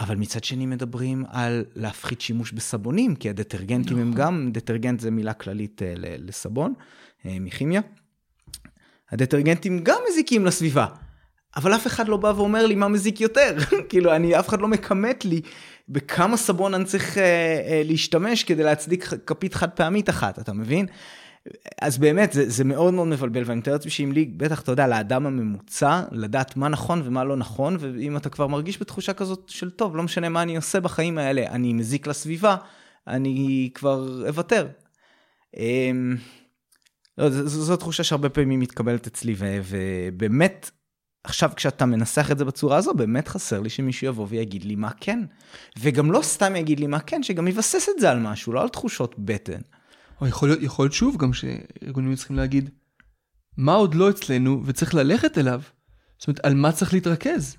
[0.00, 4.20] אבל מצד שני מדברים על להפחית שימוש בסבונים, כי הדטרגנטים הם נכון.
[4.20, 6.74] גם, דטרגנט זה מילה כללית אה, לסבון,
[7.26, 7.80] אה, מכימיה.
[9.10, 10.86] הדטרגנטים גם מזיקים לסביבה,
[11.56, 13.56] אבל אף אחד לא בא ואומר לי מה מזיק יותר.
[13.88, 15.40] כאילו, אני, אף אחד לא מכמת לי
[15.88, 20.86] בכמה סבון אני צריך אה, אה, להשתמש כדי להצדיק כפית חד פעמית אחת, אתה מבין?
[21.82, 24.86] אז באמת, זה, זה מאוד מאוד מבלבל, ואני מתאר לעצמי שאם לי, בטח, אתה יודע,
[24.86, 29.70] לאדם הממוצע, לדעת מה נכון ומה לא נכון, ואם אתה כבר מרגיש בתחושה כזאת של
[29.70, 32.56] טוב, לא משנה מה אני עושה בחיים האלה, אני מזיק לסביבה,
[33.06, 34.68] אני כבר אוותר.
[35.56, 36.16] אמ,
[37.18, 40.70] לא, ז- ז- זו תחושה שהרבה פעמים מתקבלת אצלי, ובאמת,
[41.24, 44.90] עכשיו כשאתה מנסח את זה בצורה הזו, באמת חסר לי שמישהו יבוא ויגיד לי מה
[45.00, 45.20] כן.
[45.78, 48.68] וגם לא סתם יגיד לי מה כן, שגם יבסס את זה על משהו, לא על
[48.68, 49.60] תחושות בטן.
[50.20, 52.70] או יכול להיות, יכול להיות שוב גם שארגונים צריכים להגיד,
[53.56, 55.62] מה עוד לא אצלנו וצריך ללכת אליו?
[56.18, 57.56] זאת אומרת, על מה צריך להתרכז?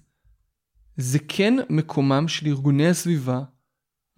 [0.98, 3.42] זה כן מקומם של ארגוני הסביבה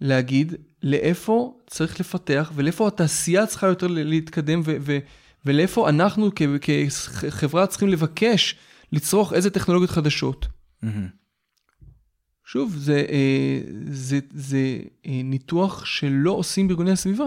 [0.00, 4.98] להגיד לאיפה צריך לפתח ולאיפה התעשייה צריכה יותר להתקדם ו- ו-
[5.46, 8.56] ולאיפה אנחנו כ- כחברה צריכים לבקש
[8.96, 10.46] לצרוך איזה טכנולוגיות חדשות.
[10.82, 11.08] מהמם.
[12.44, 13.60] שוב, זה, אה,
[13.90, 17.26] זה, זה אה, ניתוח שלא עושים בארגוני הסביבה.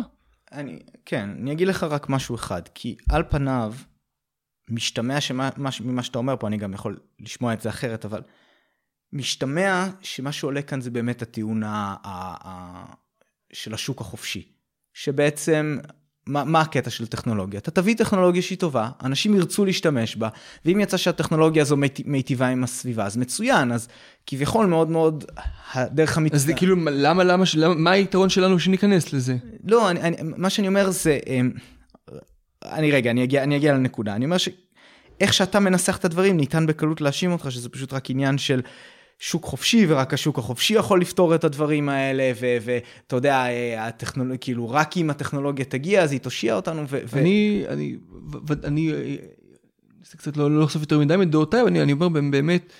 [0.52, 3.74] אני, כן, אני אגיד לך רק משהו אחד, כי על פניו,
[4.70, 8.22] משתמע שמה, מה, ממה שאתה אומר פה, אני גם יכול לשמוע את זה אחרת, אבל
[9.14, 12.94] משתמע שמה שעולה כאן זה באמת הטיעון ה- ה- ה-
[13.54, 14.52] של השוק החופשי.
[14.94, 15.78] שבעצם,
[16.30, 17.60] מה, מה הקטע של טכנולוגיה?
[17.60, 20.30] אתה תביא טכנולוגיה שהיא טובה, אנשים ירצו להשתמש בה,
[20.65, 23.88] ואם יצא שהטכנולוגיה הזו מיטיבה עם הסביבה, אז מצוין, אז
[24.26, 25.26] כביכול מאוד מאוד
[25.73, 26.34] הדרך המצ...
[26.34, 29.38] אז זה כאילו, למה, למה, למה, מה היתרון שלנו שניכנס לזה?
[29.64, 31.51] לא, אני, אני, מה שאני אומר זה, אמ,
[32.65, 34.15] אני רגע, אני אגיע, אני אגיע לנקודה.
[34.15, 38.38] אני אומר שאיך שאתה מנסח את הדברים, ניתן בקלות להאשים אותך שזה פשוט רק עניין
[38.38, 38.61] של
[39.20, 44.70] שוק חופשי, ורק השוק החופשי יכול לפתור את הדברים האלה, ואתה יודע, אה, הטכנולוגיה, כאילו,
[44.70, 46.82] רק אם הטכנולוגיה תגיע, אז היא תושיע אותנו.
[46.90, 47.98] ו- ו- אני, אני,
[48.48, 49.16] ו- אני, אה,
[50.12, 52.74] זה קצת לא לא לחשוף יותר מדי מדעותיי, אבל אני, אני אומר באמת,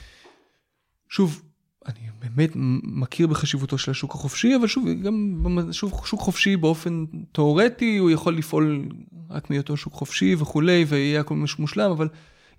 [1.10, 1.42] שוב,
[1.86, 2.50] אני באמת
[2.84, 8.38] מכיר בחשיבותו של השוק החופשי, אבל שוב, גם שוב, שוק חופשי באופן תיאורטי, הוא יכול
[8.38, 8.86] לפעול
[9.30, 12.08] רק מהיותו שוק חופשי וכולי, ויהיה הכל מושלם, אבל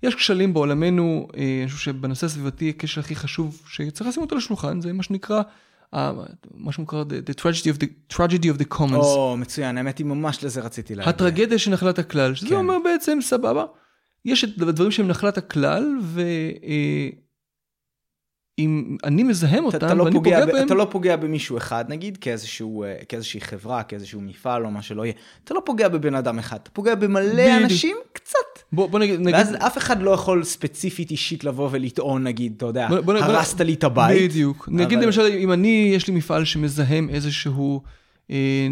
[0.03, 4.81] יש כשלים בעולמנו, אה, אני חושב שבנושא הסביבתי הכשל הכי חשוב שצריך לשים אותו לשולחן,
[4.81, 5.41] זה מה שנקרא,
[5.93, 6.11] אה,
[6.53, 8.95] מה שנקרא the, tragedy of the tragedy of the commons.
[8.95, 11.13] או, מצוין, האמת היא ממש לזה רציתי להגיד.
[11.13, 12.55] הטרגדיה של נחלת הכלל, שזה כן.
[12.55, 13.65] אומר בעצם סבבה,
[14.25, 15.97] יש את הדברים שהם נחלת הכלל,
[18.59, 21.57] ואם אני מזהם אתה, אותם אתה, לא ואני פוגע, פוגע בהם, אתה לא פוגע במישהו
[21.57, 25.13] אחד, נגיד, כאיזשהו, אה, כאיזושהי חברה, כאיזשהו מפעל או מה שלא יהיה.
[25.43, 27.61] אתה לא פוגע בבן אדם אחד, אתה פוגע במלא בדיוק.
[27.71, 28.35] אנשים קצת.
[28.71, 32.65] בוא, בוא נגיד, נגיד ואז אף אחד לא יכול ספציפית אישית לבוא ולטעון, נגיד, אתה
[32.65, 34.31] יודע, בוא- בוא- בוא- הרסת לי את הבית.
[34.31, 34.69] בדיוק.
[34.71, 37.81] נגיד אבל- למשל, אם אני, יש לי מפעל שמזהם איזשהו
[38.31, 38.67] אה,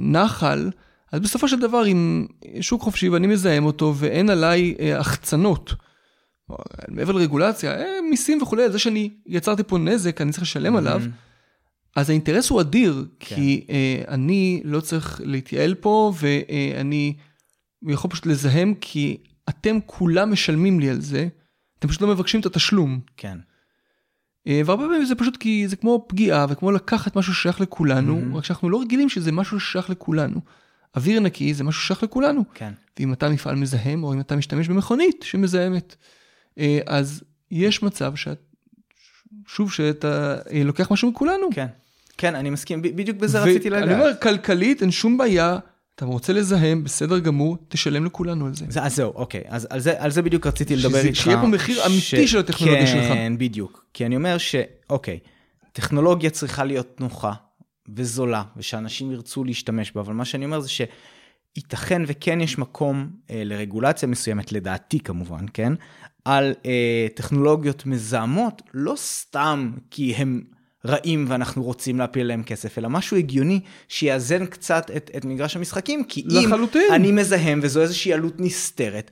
[0.00, 0.70] נחל,
[1.12, 2.26] אז בסופו של דבר, אם
[2.60, 5.85] שוק חופשי ואני מזהם אותו ואין עליי אה, החצנות, או,
[6.88, 11.02] מעבר לרגולציה, אה, מיסים וכולי, זה שאני יצרתי פה נזק, אני צריך לשלם עליו,
[11.96, 13.36] אז האינטרס הוא אדיר, כן.
[13.36, 17.14] כי אה, אני לא צריך להתייעל פה, ואני
[17.88, 19.16] יכול פשוט לזהם, כי
[19.48, 21.28] אתם כולם משלמים לי על זה,
[21.78, 23.00] אתם פשוט לא מבקשים את התשלום.
[23.16, 23.38] כן.
[24.46, 28.36] אה, והרבה פעמים זה פשוט כי זה כמו פגיעה וכמו לקחת משהו ששייך לכולנו, Mhm.
[28.36, 30.40] רק שאנחנו לא רגילים שזה משהו ששייך לכולנו.
[30.96, 32.42] אוויר נקי זה משהו ששייך לכולנו.
[32.54, 32.72] כן.
[32.98, 35.96] ואם אתה מפעל מזהם, או אם אתה משתמש במכונית שמזהמת,
[36.86, 38.38] אז יש מצב שאת,
[39.46, 41.46] שוב, שאתה אה, לוקח משהו מכולנו.
[41.52, 41.66] כן.
[42.18, 43.88] כן, אני מסכים, בדיוק בזה רציתי לגעת.
[44.00, 45.58] אומר, כלכלית אין שום בעיה,
[45.94, 48.64] אתה רוצה לזהם, בסדר גמור, תשלם לכולנו על זה.
[48.68, 51.16] זה, אז זהו, אוקיי, אז על זה, על זה בדיוק רציתי לדבר שזה- איתך.
[51.20, 53.04] שיהיה פה מחיר אמיתי של הטכנולוגיה שלך.
[53.08, 53.84] כן, בדיוק.
[53.94, 55.18] כי אני אומר שאוקיי,
[55.72, 57.32] טכנולוגיה צריכה להיות נוחה
[57.88, 63.42] וזולה, ושאנשים ירצו להשתמש בה, אבל מה שאני אומר זה שייתכן וכן יש מקום אה,
[63.44, 65.72] לרגולציה מסוימת, לדעתי כמובן, כן?
[66.26, 70.42] על אה, טכנולוגיות מזהמות, לא סתם כי הם
[70.86, 76.04] רעים ואנחנו רוצים להפיל עליהם כסף, אלא משהו הגיוני שיאזן קצת את, את מגרש המשחקים,
[76.04, 76.92] כי אם לחלוטין.
[76.92, 79.10] אני מזהם וזו איזושהי עלות נסתרת,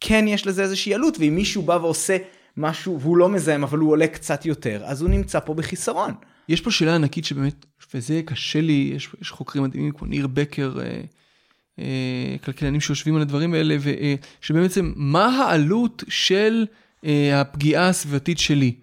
[0.00, 2.16] כן יש לזה איזושהי עלות, ואם מישהו בא ועושה
[2.56, 6.12] משהו והוא לא מזהם אבל הוא עולה קצת יותר, אז הוא נמצא פה בחיסרון.
[6.48, 10.80] יש פה שאלה ענקית שבאמת, וזה קשה לי, יש, יש חוקרים מדהימים כמו ניר בקר,
[10.80, 11.00] אה,
[12.44, 16.66] כלכלנים שיושבים על הדברים האלה, אה, שבעצם מה העלות של
[17.04, 18.74] אה, הפגיעה הסביבתית שלי.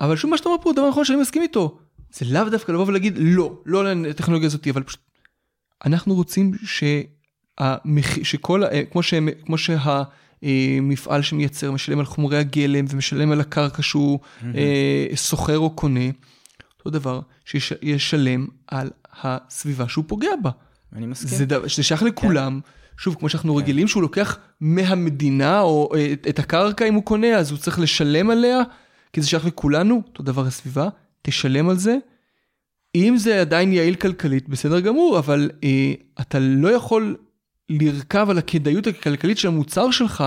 [0.00, 1.78] אבל שוב מה שאתה אומר פה הוא דבר נכון שאני מסכים איתו.
[2.12, 5.00] זה לאו דווקא לבוא ולהגיד לא, לא לטכנולוגיה הזאת, אבל פשוט
[5.84, 8.22] אנחנו רוצים שהמח...
[8.22, 14.18] שכל, כמו, שהם, כמו שהמפעל שמייצר משלם על חומרי הגלם ומשלם על הקרקע שהוא
[14.54, 16.10] אה, סוחר או קונה,
[16.78, 18.90] אותו דבר שישלם על
[19.22, 20.50] הסביבה שהוא פוגע בה.
[20.96, 21.38] אני מסכים.
[21.38, 22.60] זה, דבר- זה שייך לכולם.
[22.96, 27.36] שוב, כמו שאנחנו רגילים שהוא לוקח מהמדינה או אה, את, את הקרקע אם הוא קונה,
[27.36, 28.60] אז הוא צריך לשלם עליה,
[29.12, 30.88] כי זה שייך לכולנו, אותו דבר הסביבה,
[31.22, 31.96] תשלם על זה.
[32.94, 37.16] אם זה עדיין יעיל כלכלית, בסדר גמור, אבל אה, אתה לא יכול
[37.70, 40.24] לרכב על הכדאיות הכלכלית של המוצר שלך,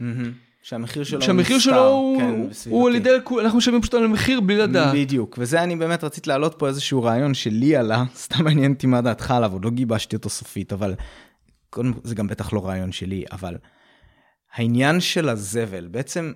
[0.00, 0.32] מהמם.
[0.68, 2.88] שהמחיר שלו שהמחיר נסתר, שלו הוא, כן, הוא.
[2.88, 4.94] על ידי, אנחנו משלמים פשוט על המחיר בלי לדעת.
[4.94, 9.00] בדיוק, וזה אני באמת רציתי להעלות פה איזשהו רעיון שלי עלה, סתם מעניין אותי מה
[9.00, 10.94] דעתך עליו, עוד לא גיבשתי אותו סופית, אבל
[11.70, 13.56] קודם, זה גם בטח לא רעיון שלי, אבל
[14.54, 16.32] העניין של הזבל, בעצם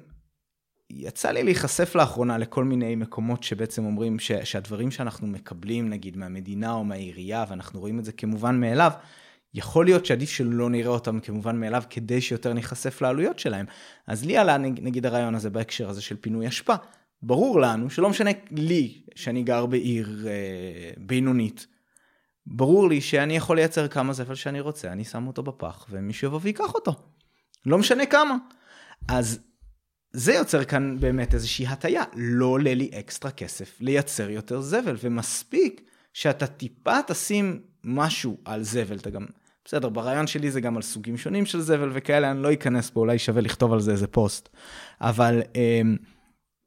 [0.90, 6.72] יצא לי להיחשף לאחרונה לכל מיני מקומות שבעצם אומרים ש, שהדברים שאנחנו מקבלים, נגיד מהמדינה
[6.72, 8.92] או מהעירייה, ואנחנו רואים את זה כמובן מאליו,
[9.54, 13.66] יכול להיות שעדיף שלא נראה אותם כמובן מאליו כדי שיותר ניחשף לעלויות שלהם.
[14.06, 16.74] אז לי עלה נג- נגיד הרעיון הזה בהקשר הזה של פינוי אשפה.
[17.22, 20.32] ברור לנו שלא משנה לי שאני גר בעיר אה,
[20.96, 21.66] בינונית,
[22.46, 26.38] ברור לי שאני יכול לייצר כמה זבל שאני רוצה, אני שם אותו בפח ומישהו יבוא
[26.42, 26.94] ויקח אותו.
[27.66, 28.36] לא משנה כמה.
[29.08, 29.40] אז
[30.12, 35.80] זה יוצר כאן באמת איזושהי הטיה, לא עולה לי אקסטרה כסף לייצר יותר זבל, ומספיק
[36.12, 39.26] שאתה טיפה תשים משהו על זבל, אתה גם,
[39.64, 43.00] בסדר, ברעיון שלי זה גם על סוגים שונים של זבל וכאלה, אני לא אכנס פה,
[43.00, 44.48] אולי שווה לכתוב על זה איזה פוסט,
[45.00, 45.96] אבל אמ,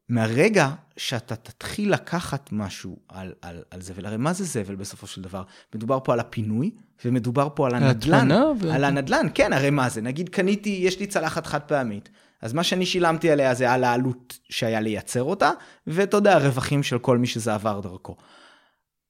[0.09, 5.21] מהרגע שאתה תתחיל לקחת משהו על, על, על זבל, הרי מה זה זבל בסופו של
[5.21, 5.43] דבר?
[5.75, 6.71] מדובר פה על הפינוי,
[7.05, 8.31] ומדובר פה על הנדלן.
[8.31, 8.73] ו...
[8.73, 10.01] על הנדלן, כן, הרי מה זה?
[10.01, 12.09] נגיד קניתי, יש לי צלחת חד פעמית,
[12.41, 15.51] אז מה שאני שילמתי עליה זה על העלות שהיה לייצר אותה,
[15.87, 18.15] ואתה יודע, הרווחים של כל מי שזה עבר דרכו.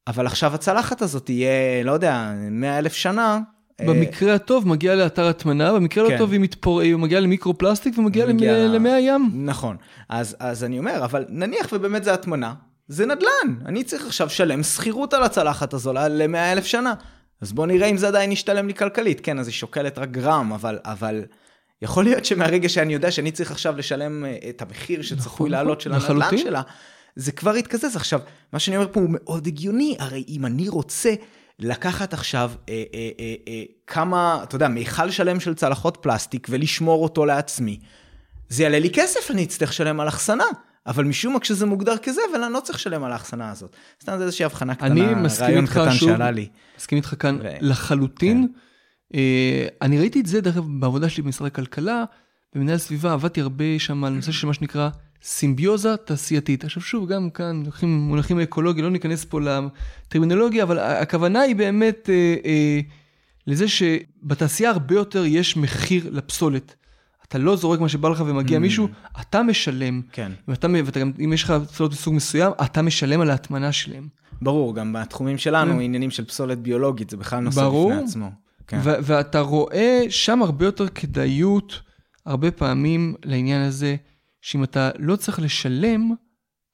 [0.06, 3.40] אבל עכשיו הצלחת הזאת תהיה, לא יודע, 100 אלף שנה,
[3.80, 6.18] במקרה הטוב מגיע לאתר הטמנה, במקרה לא כן.
[6.18, 6.80] טוב היא, מתפור...
[6.80, 9.30] היא מגיעה למיקרו-פלסטיק ומגיעה מגיע- למי הים.
[9.34, 9.76] נכון.
[10.08, 12.54] אז, אז אני אומר, אבל נניח ובאמת זה הטמנה,
[12.88, 13.54] זה נדל"ן.
[13.66, 16.94] אני צריך עכשיו לשלם שכירות על הצלחת הזו ל-100 אלף שנה.
[17.40, 19.20] אז בוא נראה אם זה עדיין ישתלם לי כלכלית.
[19.20, 21.22] כן, אז היא שוקלת רק גרם, אבל, אבל
[21.82, 25.80] יכול להיות שמהרגע שאני יודע שאני צריך עכשיו לשלם אה, את המחיר שצפוי נכון, לעלות
[25.80, 26.22] של לחלוטין.
[26.22, 26.62] הנדל"ן שלה,
[27.16, 27.96] זה כבר יתקזז.
[27.96, 28.20] עכשיו,
[28.52, 31.14] מה שאני אומר פה הוא מאוד הגיוני, הרי אם אני רוצה
[31.58, 37.02] לקחת עכשיו אה, אה, אה, אה, כמה, אתה יודע, מיכל שלם של צלחות פלסטיק ולשמור
[37.02, 37.78] אותו לעצמי,
[38.48, 40.44] זה יעלה לי כסף, אני אצטרך לשלם על אחסנה.
[40.86, 43.76] אבל משום מה כשזה מוגדר כזבל, אני לא צריך לשלם על האחסנה הזאת.
[44.02, 46.08] סתם זה איזושהי הבחנה קטנה, אני מסכים רעיון איתך קטן שוב.
[46.08, 46.48] שעלה לי.
[46.78, 48.48] מסכים איתך כאן ו- לחלוטין.
[49.14, 52.04] אה, אני ראיתי את זה, דרך אגב, בעבודה שלי במשרד הכלכלה,
[52.54, 54.88] במנהל סביבה עבדתי הרבה שם על נושא של מה שנקרא
[55.22, 56.64] סימביוזה תעשייתית.
[56.64, 62.10] עכשיו שוב, גם כאן לוקחים מונחים אקולוגיים, לא ניכנס פה לטרמינולוגיה, אבל הכוונה היא באמת
[62.12, 62.80] אה, אה,
[63.46, 66.74] לזה שבתעשייה הרבה יותר יש מחיר לפסולת.
[67.28, 68.60] אתה לא זורק מה שבא לך ומגיע Mm.
[68.60, 68.88] מישהו,
[69.20, 70.02] אתה משלם.
[70.12, 70.32] כן.
[70.48, 74.08] ואתה, ואתה גם, אם יש לך פסולות מסוג מסוים, אתה משלם על ההטמנה שלהם.
[74.42, 75.80] ברור, גם בתחומים שלנו, כן.
[75.80, 77.90] עניינים של פסולת ביולוגית, זה בכלל נושא ברור.
[77.92, 78.30] בפני עצמו.
[78.66, 78.78] כן.
[78.82, 81.80] ו- ואתה רואה שם הרבה יותר כדאיות,
[82.26, 83.96] הרבה פעמים לעניין הזה,
[84.46, 86.10] שאם אתה לא צריך לשלם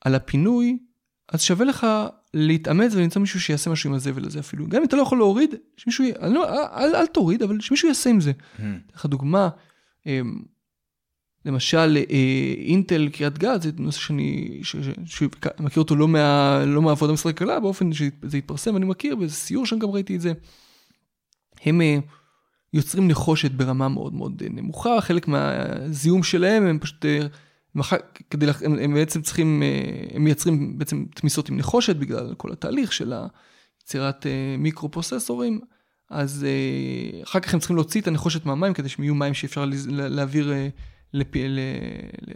[0.00, 0.78] על הפינוי,
[1.32, 1.86] אז שווה לך
[2.34, 4.66] להתאמץ ולמצוא מישהו שיעשה משהו עם הזבל הזה אפילו.
[4.68, 7.88] גם אם אתה לא יכול להוריד, שמישהו, י- אני לא, אל, אל תוריד, אבל שמישהו
[7.88, 8.30] יעשה עם זה.
[8.30, 8.60] Hmm.
[8.60, 9.48] אתן לך דוגמה,
[10.06, 10.42] אמ,
[11.44, 15.22] למשל אה, אינטל קריית גת, זה נושא שאני ש- ש- ש-
[15.60, 19.66] מכיר אותו לא, מה, לא מהעבודה במשרד הכלכלה, באופן שזה התפרסם, אני מכיר, באיזה סיור
[19.66, 20.32] שם גם ראיתי את זה.
[21.64, 21.98] הם אה,
[22.72, 27.04] יוצרים נחושת ברמה מאוד מאוד אה, נמוכה, חלק מהזיהום שלהם הם פשוט,
[28.30, 32.92] כדי, הם, הם בעצם צריכים, אה, הם מייצרים בעצם תמיסות עם נחושת בגלל כל התהליך
[32.92, 33.12] של
[33.82, 35.60] יצירת אה, מיקרו פרוססורים,
[36.10, 39.64] אז אה, אחר כך הם צריכים להוציא את הנחושת מהמים כדי שהם יהיו מים שאפשר
[39.88, 40.52] להעביר
[41.12, 41.28] לפ,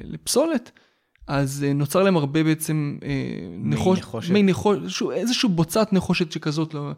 [0.05, 0.71] לפסולת.
[1.27, 2.99] אז נוצר להם הרבה בעצם
[3.59, 4.31] נחוש, נחושת.
[4.31, 6.93] מי נחושת, איזשהו בוצת נחושת שכזאת, לא,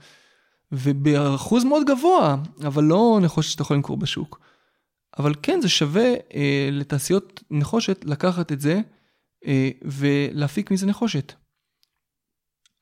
[0.72, 2.36] ובאחוז מאוד גבוה,
[2.66, 4.40] אבל לא נחושת שאתה יכול למכור בשוק.
[5.18, 8.80] אבל כן, זה שווה אה, לתעשיות נחושת לקחת את זה
[9.46, 11.32] אה, ולהפיק מזה נחושת.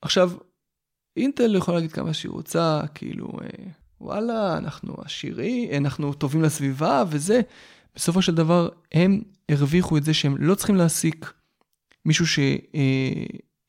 [0.01, 0.31] עכשיו,
[1.17, 3.47] אינטל יכולה להגיד כמה שהיא רוצה, כאילו, אה,
[4.01, 7.41] וואלה, אנחנו עשירים, אנחנו טובים לסביבה וזה.
[7.95, 11.33] בסופו של דבר, הם הרוויחו את זה שהם לא צריכים להעסיק
[12.05, 12.25] מישהו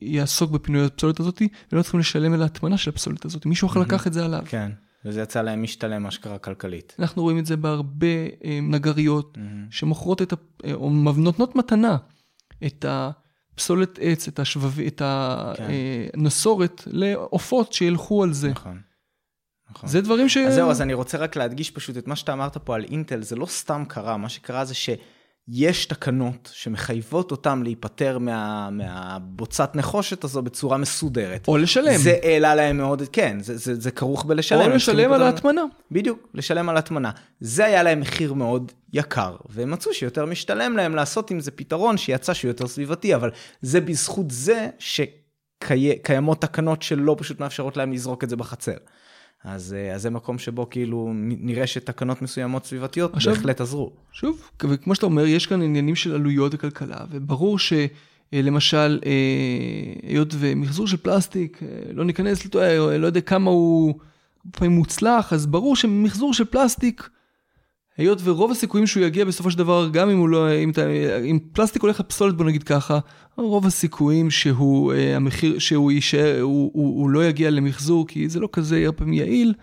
[0.02, 1.42] שיעסוק בפינוי הפסולת הזאת,
[1.72, 3.46] ולא צריכים לשלם על ההטמנה של הפסולת הזאת.
[3.46, 3.90] מישהו אחר מהמם.
[3.90, 4.42] לקח את זה עליו.
[4.48, 4.70] כן,
[5.08, 6.96] וזה יצא להם משתלם אשכרה כלכלית.
[6.98, 8.06] אנחנו רואים את זה בהרבה
[8.44, 9.66] אה, נגריות מהמם.
[9.70, 10.36] שמוכרות את ה...
[10.64, 11.96] אה, או נותנות מתנה
[12.66, 14.80] את הפסולת עץ, את השבב...
[14.80, 15.02] את
[15.56, 15.66] כן.
[16.14, 18.48] הנסורת לעופות שילכו על זה.
[18.48, 18.80] נכון.
[19.70, 19.88] נכון.
[19.88, 20.36] זה דברים ש...
[20.36, 23.22] אז זהו, אז אני רוצה רק להדגיש פשוט את מה שאתה אמרת פה על אינטל,
[23.22, 24.74] זה לא סתם קרה, מה שקרה זה
[25.52, 31.48] שיש תקנות שמחייבות אותם להיפטר מה, מהבוצת נחושת הזו בצורה מסודרת.
[31.48, 31.96] או לשלם.
[31.96, 34.70] זה העלה להם מאוד, כן, זה, זה, זה כרוך בלשלם.
[34.70, 35.62] או לשלם על ההטמנה.
[35.90, 37.10] בדיוק, לשלם על הטמנה.
[37.40, 41.96] זה היה להם מחיר מאוד יקר, והם מצאו שיותר משתלם להם לעשות עם זה פתרון
[41.96, 43.30] שיצא שהוא יותר סביבתי, אבל
[43.62, 48.76] זה בזכות זה שקיימות תקנות שלא פשוט מאפשרות להם לזרוק את זה בחצר.
[49.44, 53.92] אז, אה, אז זה מקום שבו כאילו נראה שתקנות מסוימות סביבתיות עכשיו- בהחלט עזרו.
[54.12, 59.00] שוב, וכמו שאתה אומר, יש כאן עניינים של עלויות וכלכלה, וברור שלמשל,
[60.02, 63.94] היות ומחזור של פלסטיק, אה, לא ניכנס, אה, לא יודע כמה הוא
[64.50, 67.08] פעמים מוצלח, אז ברור שמחזור של פלסטיק,
[67.98, 70.82] היות ורוב הסיכויים שהוא יגיע בסופו של דבר, גם אם הוא לא, אם, אתה,
[71.30, 72.98] אם פלסטיק הולך לפסולת, בוא נגיד ככה,
[73.36, 78.40] רוב הסיכויים שהוא, אה, המחיר, שהוא יישאר, הוא, הוא, הוא לא יגיע למחזור, כי זה
[78.40, 79.54] לא כזה הרבה פעמים יעיל.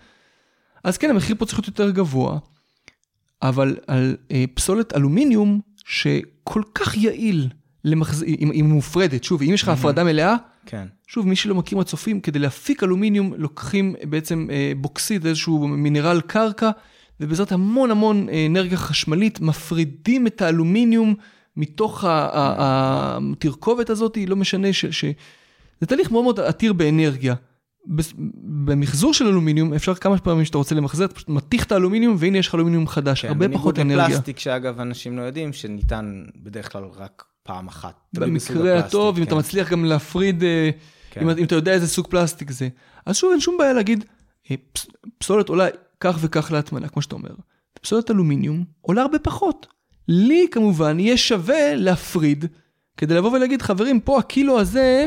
[0.84, 2.38] אז כן, המחיר פה צריך להיות יותר גבוה.
[3.42, 7.48] אבל על אה, פסולת אלומיניום שכל כך יעיל
[7.84, 8.22] למחז...
[8.22, 10.36] אם היא מופרדת, שוב, אם יש לך הפרדה מלאה,
[10.66, 16.20] כן, שוב, מי שלא מכיר מהצופים, כדי להפיק אלומיניום לוקחים בעצם אה, בוקסיד, איזשהו מינרל
[16.20, 16.70] קרקע,
[17.20, 21.14] ובעזרת המון המון אה, אנרגיה חשמלית מפרידים את האלומיניום
[21.56, 24.86] מתוך התרכובת הזאת, לא משנה ש...
[24.86, 25.04] ש...
[25.80, 27.34] זה תהליך מאוד מאוד עתיר באנרגיה.
[28.64, 32.38] במחזור של אלומיניום אפשר כמה פעמים שאתה רוצה למחזר, אתה פשוט מתיך את האלומיניום והנה
[32.38, 33.28] יש לך אלומיניום חדש, כן.
[33.28, 34.14] הרבה פחות בניגוד אנרגיה.
[34.16, 37.94] לפלסטיק שאגב אנשים לא יודעים שניתן בדרך כלל רק פעם אחת.
[38.14, 39.28] במקרה הטוב, אם כן.
[39.28, 40.70] אתה מצליח גם להפריד, אה,
[41.10, 41.20] כן.
[41.20, 42.68] אם, אם אתה יודע איזה סוג פלסטיק זה.
[43.06, 44.04] אז שוב, אין שום בעיה להגיד,
[44.50, 44.86] אה, פס-
[45.18, 45.66] פסולת עולה
[46.00, 47.30] כך וכך להטמנה, כמו שאתה אומר.
[47.80, 49.66] פסולת אלומיניום עולה הרבה פחות.
[50.08, 52.44] לי כמובן יהיה שווה להפריד,
[52.96, 55.06] כדי לבוא ולהגיד, חברים, פה הקילו הזה,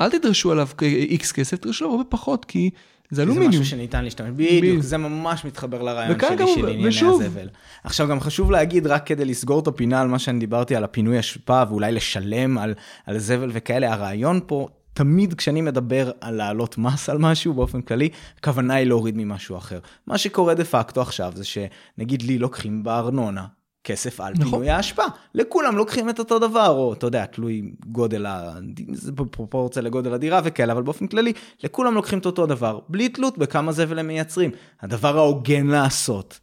[0.00, 2.70] אל תדרשו עליו איקס כסף, תדרשו עליו הרבה פחות, כי
[3.10, 3.50] זה זה אלומיניום.
[3.50, 4.80] משהו שניתן להשתמש, בדיוק.
[4.80, 7.48] זה ממש מתחבר לרעיון שלי גם- של ענייני ושוב- הזבל.
[7.84, 11.20] עכשיו גם חשוב להגיד, רק כדי לסגור את הפינה על מה שאני דיברתי על הפינוי
[11.20, 12.74] אשפה ואולי לשלם על,
[13.06, 18.08] על זבל וכאלה, הרעיון פה, תמיד כשאני מדבר על להעלות מס על משהו באופן כללי,
[18.38, 19.78] הכוונה היא להוריד ממשהו אחר.
[20.06, 23.46] מה שקורה דה פקטו עכשיו זה שנגיד לי לוקחים בארנונה.
[23.84, 24.44] כסף על נכון.
[24.44, 25.02] פינוי האשפה.
[25.34, 28.54] לכולם לוקחים את אותו דבר, או אתה יודע, תלוי גודל, ה...
[28.92, 31.32] זה בפרופורציה לגודל הדירה וכאלה, אבל באופן כללי,
[31.64, 34.50] לכולם לוקחים את אותו דבר, בלי תלות בכמה זבל הם מייצרים.
[34.80, 36.40] הדבר ההוגן לעשות,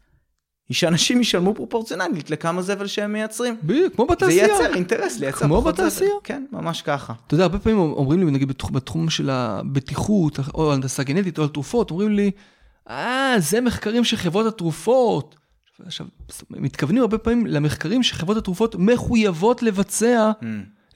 [0.74, 3.56] היא שאנשים ישלמו פרופורציונלית לכמה זבל שהם מייצרים.
[3.64, 4.48] בדיוק, כמו זה בתעשייה.
[4.48, 5.86] ייצר אינטרס לייצר כמו פחות זבל.
[5.86, 6.12] בתעשייה.
[6.24, 7.14] כן, ממש ככה.
[7.28, 11.44] אתה יודע, הרבה פעמים אומרים לי, נגיד בתחום, בתחום של הבטיחות, או הנדסה גנטית, או
[11.44, 12.32] על תרופות, אומרים לי,
[12.90, 15.36] אה, זה מחקרים של חברות התרופות.
[15.86, 16.08] עכשיו,
[16.50, 20.46] מתכוונים הרבה פעמים למחקרים שחברות התרופות מחויבות לבצע, Mm.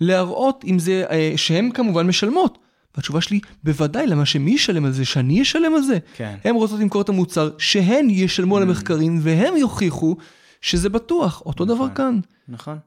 [0.02, 2.58] להראות אם זה, אה, שהן כמובן משלמות.
[2.98, 5.06] והתשובה שלי, בוודאי, למה שמי ישלם על זה?
[5.06, 5.98] שאני אשלם על זה?
[6.16, 6.36] כן.
[6.44, 10.16] הן רוצות למכור את המוצר, שהן ישלמו על המחקרים, והם יוכיחו
[10.62, 11.42] שזה בטוח.
[11.46, 11.96] אותו דבר נכון.
[11.96, 12.20] כאן.
[12.48, 12.78] נכון.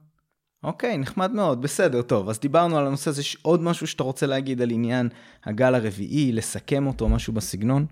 [0.64, 4.26] אוקיי, נחמד מאוד, בסדר, טוב, אז דיברנו על הנושא הזה, יש עוד משהו שאתה רוצה
[4.26, 5.08] להגיד על עניין
[5.44, 7.86] הגל הרביעי, לסכם אותו, משהו בסגנון?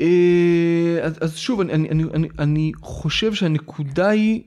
[0.00, 4.42] אה, אז, אז שוב, אני, אני, אני, אני, אני חושב שהנקודה היא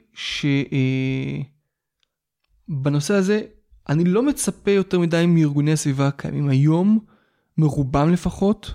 [2.69, 3.41] שבנושא הזה,
[3.89, 6.99] אני לא מצפה יותר מדי מארגוני הסביבה הקיימים היום,
[7.57, 8.73] מרובם לפחות.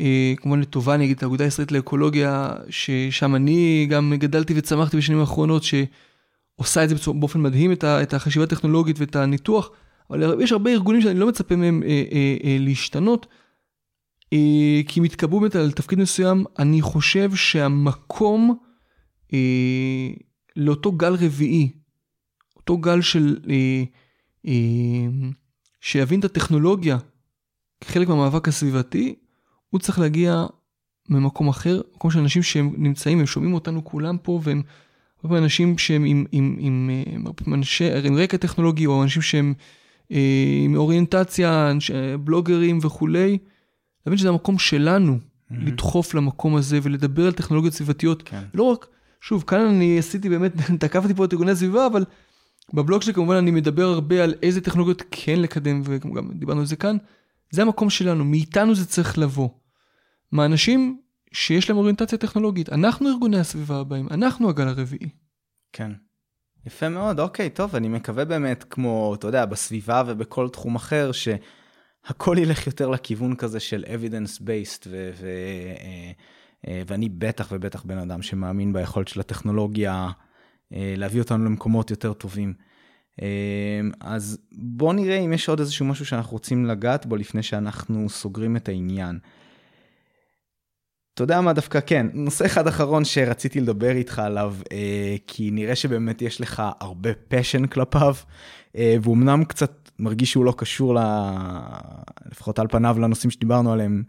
[0.00, 5.20] אה, כמובן לטובה, אני אגיד את האגודה הישראלית לאקולוגיה, ששם אני גם גדלתי וצמחתי בשנים
[5.20, 9.70] האחרונות, שעושה את זה באופן מדהים, את החשיבה הטכנולוגית ואת הניתוח,
[10.10, 13.26] אבל יש הרבה ארגונים שאני לא מצפה מהם אה, אה, אה, להשתנות.
[14.32, 18.58] אה, כי הם התקבעו באמת על תפקיד מסוים, אני חושב שהמקום
[19.32, 20.08] אה,
[20.56, 21.70] לאותו גל רביעי,
[22.68, 23.82] אותו גל של, אה,
[24.46, 25.28] אה,
[25.80, 26.98] שיבין את הטכנולוגיה
[27.80, 29.14] כחלק מהמאבק הסביבתי,
[29.70, 30.46] הוא צריך להגיע
[31.08, 34.62] ממקום אחר, מקום של אנשים שהם נמצאים, הם שומעים אותנו כולם פה, והם
[35.16, 39.02] הרבה פעמים אנשים שהם עם, עם, עם, אה, הרבה פעמים אנשי, עם רקע טכנולוגי, או
[39.02, 39.54] אנשים שהם
[40.12, 43.38] אה, עם אוריינטציה, אנש, אה, בלוגרים וכולי.
[44.06, 45.18] להבין שזה המקום שלנו
[45.50, 48.22] לדחוף למקום הזה ולדבר על טכנולוגיות סביבתיות.
[48.22, 48.42] כן.
[48.54, 48.86] לא רק,
[49.20, 52.04] שוב, כאן אני עשיתי באמת, תקפתי פה את ארגוני הסביבה, אבל
[52.74, 56.76] בבלוג שלי כמובן אני מדבר הרבה על איזה טכנולוגיות כן לקדם, וגם דיברנו על זה
[56.76, 56.96] כאן.
[57.50, 59.48] זה המקום שלנו, מאיתנו זה צריך לבוא.
[60.32, 61.00] מהאנשים
[61.32, 62.72] שיש להם אוריינטציה טכנולוגית.
[62.72, 65.08] אנחנו ארגוני הסביבה הבאים, אנחנו הגל הרביעי.
[65.72, 65.92] כן.
[66.66, 72.36] יפה מאוד, אוקיי, טוב, אני מקווה באמת, כמו, אתה יודע, בסביבה ובכל תחום אחר, שהכל
[72.38, 75.26] ילך יותר לכיוון כזה של evidence based, ו- ו-
[75.80, 76.10] אה,
[76.68, 80.10] אה, ואני בטח ובטח בן אדם שמאמין ביכולת של הטכנולוגיה
[80.72, 82.54] להביא אותנו למקומות יותר טובים.
[83.22, 88.08] אה, אז בוא נראה אם יש עוד איזשהו משהו שאנחנו רוצים לגעת בו לפני שאנחנו
[88.08, 89.18] סוגרים את העניין.
[91.14, 95.76] אתה יודע מה דווקא כן, נושא אחד אחרון שרציתי לדבר איתך עליו, אה, כי נראה
[95.76, 98.14] שבאמת יש לך הרבה פשן כלפיו,
[98.76, 100.98] אה, והוא אמנם קצת מרגיש שהוא לא קשור, ל...
[102.32, 104.02] לפחות על פניו לנושאים שדיברנו עליהם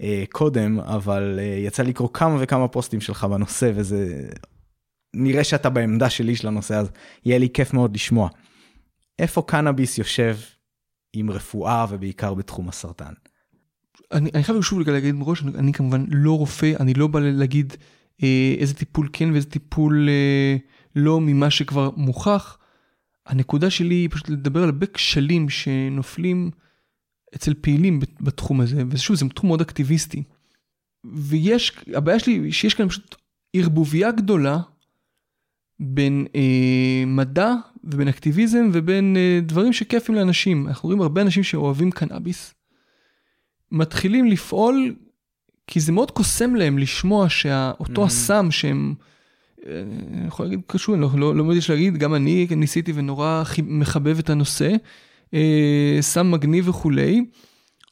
[0.00, 4.28] אה, קודם, אבל אה, יצא לקרוא כמה וכמה פוסטים שלך בנושא, וזה...
[5.14, 6.90] נראה שאתה בעמדה שלי של הנושא, אז
[7.24, 8.28] יהיה לי כיף מאוד לשמוע.
[9.18, 10.36] איפה קנאביס יושב
[11.12, 13.12] עם רפואה ובעיקר בתחום הסרטן?
[14.12, 17.72] אני, אני חייב שוב להגיד מראש, אני, אני כמובן לא רופא, אני לא בא להגיד
[18.22, 20.56] אה, איזה טיפול כן ואיזה טיפול אה,
[20.96, 22.58] לא ממה שכבר מוכח.
[23.26, 26.50] הנקודה שלי היא פשוט לדבר על הרבה כשלים שנופלים
[27.34, 30.22] אצל פעילים בתחום הזה, ושוב, זה תחום מאוד אקטיביסטי.
[31.14, 33.14] ויש, הבעיה שלי היא שיש כאן פשוט
[33.56, 34.58] ערבוביה גדולה
[35.82, 37.54] בין אה, מדע
[37.84, 40.68] ובין אקטיביזם ובין אה, דברים שכיפים לאנשים.
[40.68, 42.54] אנחנו רואים הרבה אנשים שאוהבים קנאביס.
[43.72, 44.94] מתחילים לפעול
[45.66, 48.06] כי זה מאוד קוסם להם לשמוע שאותו Mhm.
[48.06, 48.94] הסם שהם,
[49.66, 49.82] אה,
[50.12, 54.18] אני יכול להגיד קשור, אני לא, לא, לא יודע להגיד, גם אני ניסיתי ונורא מחבב
[54.18, 54.72] את הנושא,
[55.34, 57.24] אה, סם מגניב וכולי,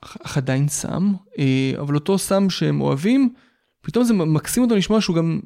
[0.04, 3.32] אך אך עדיין סם, אה, אבל אותו סם שהם אוהבים,
[3.80, 5.40] פתאום זה מקסים אותם לשמוע שהוא גם,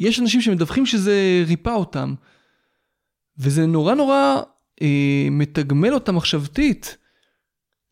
[0.00, 2.14] יש אנשים שמדווחים שזה ריפא אותם,
[3.38, 4.42] וזה נורא נורא
[4.82, 6.96] אה, מתגמל אותם מחשבתית.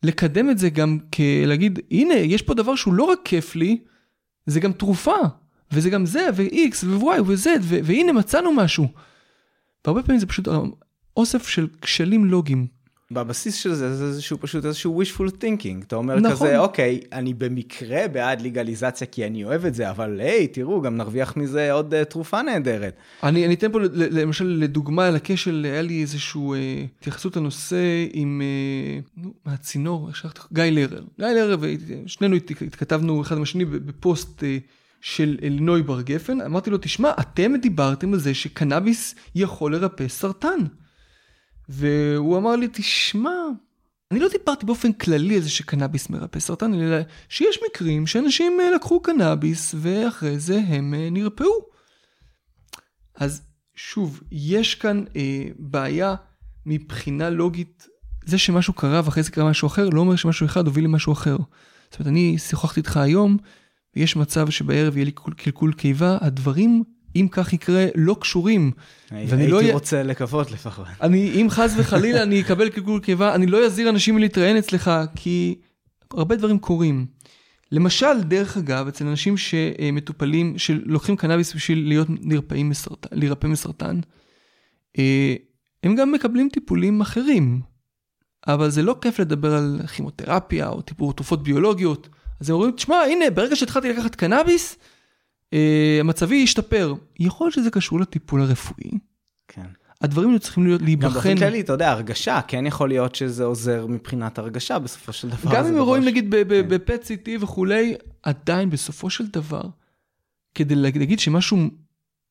[0.03, 3.77] לקדם את זה גם כלהגיד, הנה, יש פה דבר שהוא לא רק כיף לי,
[4.45, 5.15] זה גם תרופה,
[5.71, 8.87] וזה גם זה, ו-X, ו-Y, ו-Z, והנה מצאנו משהו.
[9.85, 10.47] והרבה פעמים זה פשוט
[11.17, 12.76] אוסף של כשלים לוגיים.
[13.11, 16.31] בבסיס של זה זה איזשהו פשוט איזשהו wishful thinking אתה אומר נכון.
[16.31, 20.97] כזה אוקיי אני במקרה בעד לגליזציה כי אני אוהב את זה אבל היי תראו גם
[20.97, 22.95] נרוויח מזה עוד uh, תרופה נהדרת.
[23.23, 26.59] אני, אני אתן פה למשל לדוגמה על הכשל, היה לי איזשהו אה,
[26.99, 27.77] התייחסות לנושא
[28.13, 31.03] עם, אה, נו, מהצינור, איך שכחתי, גיא לרר.
[31.19, 34.57] גיא לרר ושנינו הת- התכתבנו אחד עם השני בפוסט אה,
[35.01, 40.59] של אלינוי בר גפן, אמרתי לו, תשמע, אתם דיברתם על זה שקנאביס יכול לרפא סרטן.
[41.69, 43.31] והוא אמר לי, תשמע,
[44.11, 46.97] אני לא דיברתי באופן כללי על זה שקנאביס מרפא סרטן, אלא
[47.29, 51.65] שיש מקרים שאנשים אה, לקחו קנאביס ואחרי זה הם אה, נרפאו.
[53.15, 53.41] אז
[53.75, 56.15] שוב, יש כאן אה, בעיה
[56.65, 57.87] מבחינה לוגית,
[58.25, 61.37] זה שמשהו קרה ואחרי זה קרה משהו אחר, לא אומר שמשהו אחד הוביל למשהו אחר.
[61.91, 63.37] זאת אומרת, אני שוחחתי איתך היום,
[63.95, 66.83] ויש מצב שבערב יהיה לי קלקול- קיבה, הדברים,
[67.15, 68.71] אם כך יקרה, לא קשורים.
[69.11, 70.85] ואני הייתי לא רוצה לקוות לפחות.
[71.01, 75.55] אני, אם חס וחלילה אני אקבל קלקול קיבה, אני לא אזהיר אנשים מלהתראיין אצלך, כי
[76.11, 77.05] הרבה דברים קורים.
[77.71, 83.99] למשל, דרך אגב, אצל אנשים שמטופלים, שלוקחים קנאביס בשביל להיות נרפאים מסרטן, להירפא מסרטן,
[84.99, 85.35] אה,
[85.83, 87.61] הם גם מקבלים טיפולים אחרים.
[88.47, 92.09] אבל זה לא כיף לדבר על כימותרפיה או טיפול תרופות ביולוגיות.
[92.41, 94.77] אז הם אומרים, תשמע, הנה, ברגע שהתחלתי לקחת קנאביס,
[96.03, 96.93] מצבי השתפר.
[97.19, 98.91] יכול להיות שזה קשור לטיפול הרפואי.
[99.47, 99.65] כן.
[100.01, 101.13] הדברים האלה צריכים להיות גם להיבחן.
[101.13, 105.55] באופן כללי אתה יודע הרגשה כן יכול להיות שזה עוזר מבחינת הרגשה בסופו של דבר.
[105.55, 106.47] גם אם רואים נגיד כן.
[106.47, 109.61] בפט סיטי וכולי, עדיין בסופו של דבר,
[110.55, 111.57] כדי להגיד שמשהו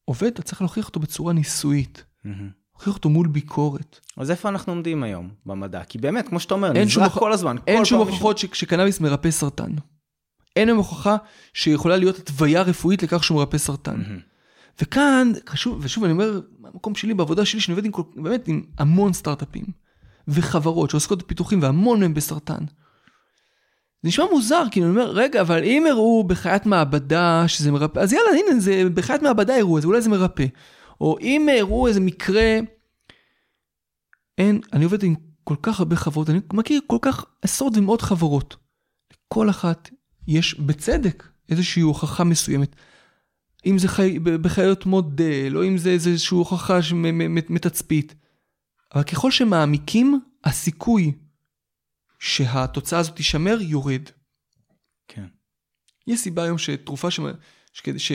[0.04, 2.04] עובד, אתה צריך להוכיח אותו בצורה ניסויית.
[2.24, 2.50] מהמם.
[2.76, 4.00] להוכיח אותו מול ביקורת.
[4.16, 7.56] אז איפה אנחנו עומדים היום במדע כי באמת כמו שאתה אומר נזרק כל הזמן.
[7.66, 9.70] אין כל שום הוכחות שקנאביס מרפא סרטן.
[10.56, 11.16] אין היום הוכחה
[11.54, 13.96] שיכולה להיות התוויה רפואית לכך שהוא מרפא סרטן.
[13.96, 14.18] מהמם.
[14.82, 19.12] וכאן, חשוב, ושוב אני אומר, מהמקום שלי, בעבודה שלי, שאני עובד עם, באמת עם המון
[19.12, 19.64] סטארט-אפים
[20.28, 22.64] וחברות שעוסקות בפיתוחים והמון מהם בסרטן.
[24.02, 28.12] זה נשמע מוזר, כי אני אומר, רגע, אבל אם הראו בחיית מעבדה שזה מרפא, אז
[28.12, 30.46] יאללה, הנה, זה, בחיית מעבדה הראו, אז אולי זה מרפא.
[31.00, 32.58] או אם הראו איזה מקרה,
[34.38, 35.14] אין, אני עובד עם
[35.44, 38.56] כל כך הרבה חברות, אני מכיר כל כך עשרות ומאות חברות.
[39.12, 39.90] לכל אחת
[40.28, 42.76] יש, בצדק, איזושהי הוכחה מסוימת.
[43.66, 44.18] אם זה חי...
[44.18, 48.14] בחיות מודל, או אם זה איזושהי הוכחה שמ- מ- מ- מתצפית.
[48.94, 51.12] אבל ככל שמעמיקים, הסיכוי
[52.18, 54.02] שהתוצאה הזאת תישמר יורד.
[55.08, 55.26] כן.
[56.06, 57.20] יש סיבה היום שתרופה ש...
[57.72, 57.88] ש...
[57.98, 58.12] ש...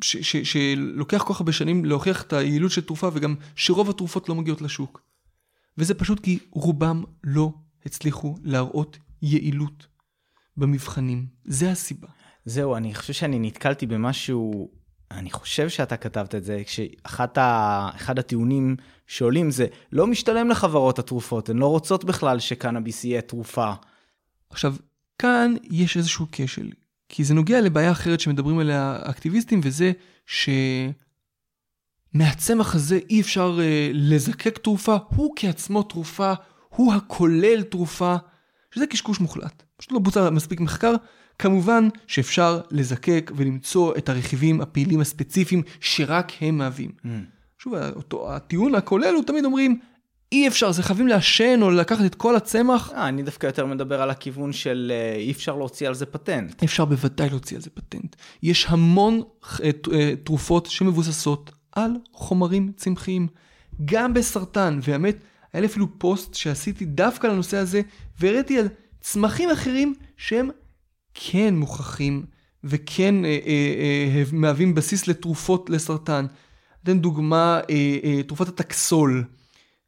[0.00, 0.16] ש...
[0.16, 0.36] ש...
[0.36, 4.62] שלוקח כל כך הרבה שנים להוכיח את היעילות של תרופה וגם שרוב התרופות לא מגיעות
[4.62, 5.02] לשוק.
[5.78, 7.52] וזה פשוט כי רובם לא
[7.86, 9.86] הצליחו להראות יעילות
[10.56, 11.26] במבחנים.
[11.44, 12.08] זה הסיבה.
[12.44, 14.70] זהו, אני חושב שאני נתקלתי במשהו,
[15.10, 21.56] אני חושב שאתה כתבת את זה, כשאחד הטיעונים שעולים זה, לא משתלם לחברות התרופות, הן
[21.56, 23.72] לא רוצות בכלל שקנאביס יהיה תרופה.
[24.50, 24.74] עכשיו,
[25.18, 26.70] כאן יש איזשהו כשל,
[27.08, 29.92] כי זה נוגע לבעיה אחרת שמדברים עליה אקטיביסטים, וזה
[32.14, 33.62] שמהצמח הזה אי אפשר uh,
[33.94, 36.32] לזקק תרופה, הוא כעצמו תרופה,
[36.68, 38.16] הוא הכולל תרופה,
[38.74, 39.62] שזה קשקוש מוחלט.
[39.80, 40.94] פשוט לא בוצע מספיק מחקר.
[41.38, 46.90] כמובן שאפשר לזקק ולמצוא את הרכיבים הפעילים הספציפיים שרק הם מהווים.
[47.58, 49.80] שוב, אותו, הטיעון הכולל הוא תמיד אומרים,
[50.32, 52.92] אי אפשר, זה חייבים לעשן או לקחת את כל הצמח.
[52.94, 56.62] אה, אני דווקא יותר מדבר על הכיוון של אה, אי אפשר להוציא על זה פטנט.
[56.64, 58.16] אפשר בוודאי להוציא על זה פטנט.
[58.42, 59.22] יש המון
[59.62, 63.26] אה, אה, תרופות שמבוססות על חומרים צמחיים,
[63.84, 65.16] גם בסרטן, והאמת,
[65.52, 67.80] היה לי אפילו פוסט שעשיתי דווקא לנושא הזה,
[68.20, 68.68] והראיתי על
[69.00, 70.50] צמחים אחרים שהם
[71.14, 72.24] כן מוכחים
[72.64, 73.46] וכן אה, אה,
[74.16, 76.26] אה, מהווים בסיס לתרופות לסרטן.
[76.82, 79.24] אתן דוגמה, אה, אה, תרופת הטקסול.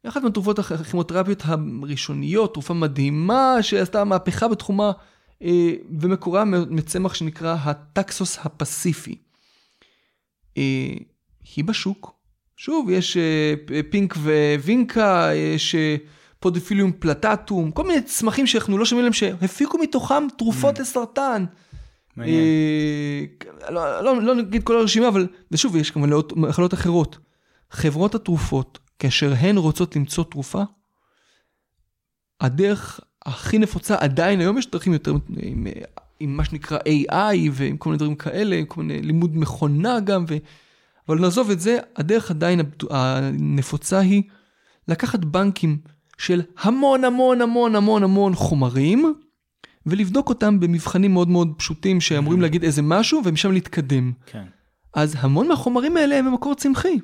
[0.07, 4.91] אחת מהתרופות הכ- הכימותרפיות הראשוניות, תרופה מדהימה שעשתה מהפכה בתחומה,
[5.43, 9.15] אה, ומקורה מצמח שנקרא הטקסוס הפסיפי.
[10.57, 10.93] אה,
[11.55, 12.13] היא בשוק.
[12.57, 13.53] שוב, יש אה,
[13.89, 14.15] פינק
[14.63, 15.95] ווינקה, יש אה,
[16.43, 21.45] פודיפיליום פלטטום, כל מיני צמחים שאנחנו לא שומעים עליהם, שהפיקו מתוכם תרופות לסרטן.
[22.17, 22.39] מעניין.
[23.63, 27.17] אה, לא, לא, לא נגיד כל הרשימה, אבל, ושוב, יש כמובן מחלות אחרות.
[27.71, 30.63] חברות התרופות, כאשר הן רוצות למצוא תרופה,
[32.41, 35.67] הדרך הכי נפוצה עדיין, היום יש דרכים יותר עם,
[36.19, 40.25] עם מה שנקרא AI ועם כל מיני דברים כאלה, עם כל מיני לימוד מכונה גם,
[40.27, 40.37] ו...
[41.09, 42.59] אבל נעזוב את זה, הדרך עדיין
[42.89, 44.23] הנפוצה היא
[44.87, 45.77] לקחת בנקים
[46.17, 49.13] של המון המון המון המון המון חומרים,
[49.85, 54.11] ולבדוק אותם במבחנים מאוד מאוד פשוטים שאמורים להגיד איזה משהו ומשם להתקדם.
[54.25, 54.43] כן,
[54.93, 56.99] אז המון מהחומרים האלה הם ממקור צמחי.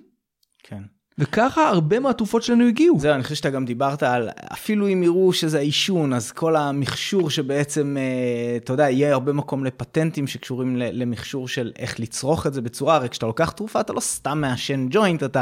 [0.64, 0.84] כן.
[1.20, 3.00] וככה הרבה מהתרופות שלנו הגיעו.
[3.00, 7.30] זהו, אני חושב שאתה גם דיברת על, אפילו אם יראו שזה העישון, אז כל המכשור
[7.30, 12.62] שבעצם, אה, אתה יודע, יהיה הרבה מקום לפטנטים שקשורים למכשור של איך לצרוך את זה
[12.62, 15.42] בצורה, הרי כשאתה לוקח תרופה, אתה לא סתם מעשן ג'וינט, אתה,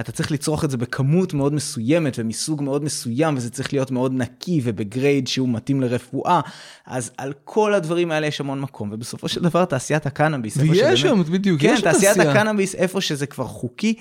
[0.00, 4.12] אתה צריך לצרוך את זה בכמות מאוד מסוימת ומסוג מאוד מסוים, וזה צריך להיות מאוד
[4.14, 6.40] נקי ובגרייד שהוא מתאים לרפואה,
[6.86, 11.22] אז על כל הדברים האלה יש המון מקום, ובסופו של דבר תעשיית הקנאביס, ויש שם,
[11.22, 13.94] בדיוק, כן, יש תעשיית הקנאביס, איפה שזה כבר חוקי.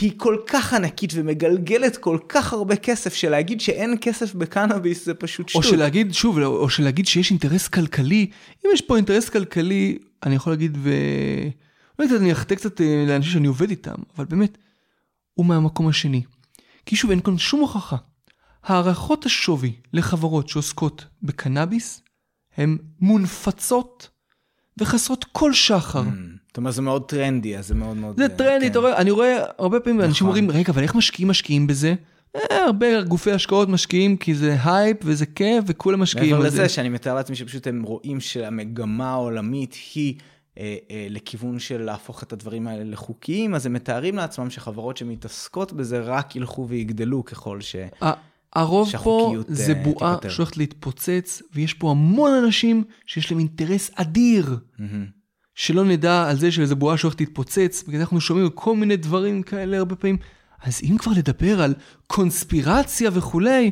[0.00, 5.48] היא כל כך ענקית ומגלגלת כל כך הרבה כסף, שלהגיד שאין כסף בקנאביס זה פשוט
[5.48, 5.64] שטות.
[5.64, 8.30] או שלהגיד, שוב, או שלהגיד שיש אינטרס כלכלי,
[8.66, 10.90] אם יש פה אינטרס כלכלי, אני יכול להגיד, ו...
[11.98, 14.58] אולי אני אחטא קצת אה, לאנשים שאני עובד איתם, אבל באמת,
[15.34, 16.22] הוא מהמקום השני.
[16.86, 17.96] כי שוב, אין כאן שום הוכחה.
[18.62, 22.02] הערכות השווי לחברות שעוסקות בקנאביס
[22.56, 24.08] הן מנופחות
[24.78, 26.02] וחסרות כל שחר.
[26.02, 26.31] Mm.
[26.52, 28.16] זאת אומרת, זה מאוד טרנדי, אז זה מאוד מאוד...
[28.16, 28.70] זה טרנדי, כן.
[28.70, 30.08] אתה רואה, אני רואה הרבה פעמים נכון.
[30.08, 31.94] אנשים אומרים, רגע, אבל איך משקיעים משקיעים בזה?
[32.36, 36.48] אה, הרבה גופי השקעות משקיעים כי זה הייפ וזה כיף וכולם משקיעים על זה.
[36.48, 40.14] מעבר לזה שאני מתאר לעצמי שפשוט הם רואים שהמגמה העולמית היא
[40.58, 45.72] אה, אה, לכיוון של להפוך את הדברים האלה לחוקיים, אז הם מתארים לעצמם שחברות שמתעסקות
[45.72, 47.76] בזה רק ילכו ויגדלו ככל ש...
[48.52, 54.56] הרוב פה זה אה, בועה שהולכת להתפוצץ, ויש פה המון אנשים שיש להם אינטרס אדיר.
[54.78, 55.21] Mm-hmm.
[55.54, 59.78] שלא נדע על זה שאיזה בועה שהולכת להתפוצץ, בגלל אנחנו שומעים כל מיני דברים כאלה
[59.78, 60.16] הרבה פעמים.
[60.62, 61.74] אז אם כבר לדבר על
[62.06, 63.70] קונספירציה וכולי,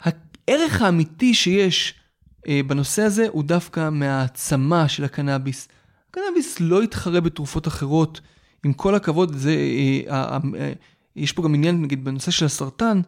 [0.00, 1.94] הערך האמיתי שיש
[2.48, 5.68] אה, בנושא הזה הוא דווקא מהעצמה של הקנאביס.
[6.10, 8.20] הקנאביס לא יתחרה בתרופות אחרות.
[8.64, 10.72] עם כל הכבוד, זה, אה, אה, אה,
[11.16, 13.00] יש פה גם עניין, נגיד, בנושא של הסרטן,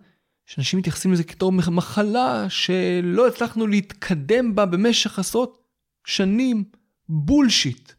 [0.46, 5.58] שאנשים מתייחסים לזה כתור מחלה שלא הצלחנו להתקדם בה במשך עשרות
[6.06, 6.64] שנים.
[7.08, 7.92] בולשיט.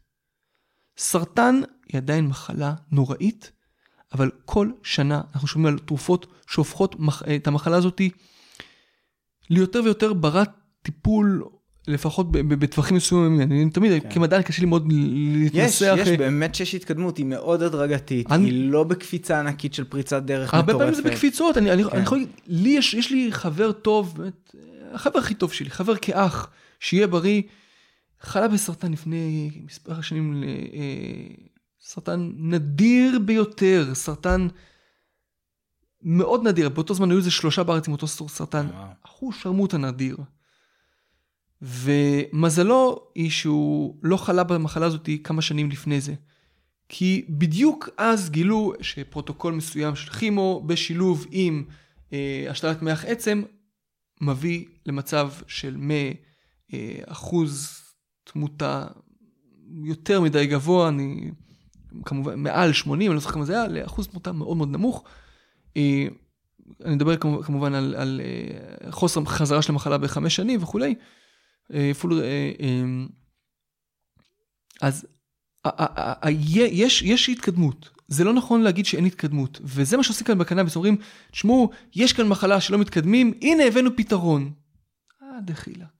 [0.98, 3.52] סרטן היא עדיין מחלה נוראית,
[4.14, 6.96] אבל כל שנה אנחנו שומעים על תרופות שהופכות
[7.36, 8.00] את המחלה הזאת
[9.50, 10.50] ליותר ויותר ברת
[10.82, 11.44] טיפול,
[11.88, 13.40] לפחות בטווחים מסוימים.
[13.40, 14.10] אני תמיד, כן.
[14.10, 15.94] כמדען קשה לי מאוד להתנסח.
[15.98, 18.50] יש, יש, באמת שיש התקדמות, היא מאוד הדרגתית, אני...
[18.50, 20.84] היא לא בקפיצה ענקית של פריצת דרך הרבה מטורפת.
[20.84, 21.90] הרבה פעמים זה בקפיצות, אני, אני, כן.
[21.92, 24.54] אני יכול להגיד, לי יש, יש לי חבר טוב, באמת,
[24.92, 26.50] החבר הכי טוב שלי, חבר כאח,
[26.80, 27.42] שיהיה בריא.
[28.20, 30.48] חלה בסרטן לפני מספר שנים, אה,
[31.80, 34.48] סרטן נדיר ביותר, סרטן
[36.02, 38.66] מאוד נדיר, באותו זמן היו איזה שלושה בארץ עם אותו סרטן,
[39.02, 40.16] אחוז שרמוטה נדיר.
[41.62, 46.14] ומזלו היא שהוא לא חלה במחלה הזאת כמה שנים לפני זה.
[46.88, 51.64] כי בדיוק אז גילו שפרוטוקול מסוים של כימו בשילוב עם
[52.12, 53.42] אה, השתלת מח עצם
[54.20, 55.76] מביא למצב של
[56.70, 57.80] מאחוז
[58.32, 58.86] תמותה
[59.84, 61.30] יותר מדי גבוה, אני
[62.04, 65.04] כמובן מעל 80, אני לא זוכר כמה זה היה, לאחוז תמותה מאוד מאוד נמוך.
[65.76, 66.06] אה,
[66.84, 70.94] אני מדבר כמובן על, על אה, חוסר חזרה של המחלה בחמש שנים וכולי.
[71.72, 72.16] אה, אפילו,
[74.82, 75.06] אז
[76.70, 77.90] יש, יש התקדמות.
[78.08, 80.96] זה לא נכון להגיד שאין התקדמות, וזה מה שעושים כאן בקנאביס, אומרים,
[81.30, 84.52] תשמעו, יש כאן מחלה שלא מתקדמים, הנה הבאנו פתרון.
[85.22, 85.99] אה, דחילק.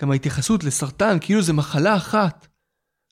[0.00, 2.46] גם ההתייחסות לסרטן כאילו זה מחלה אחת.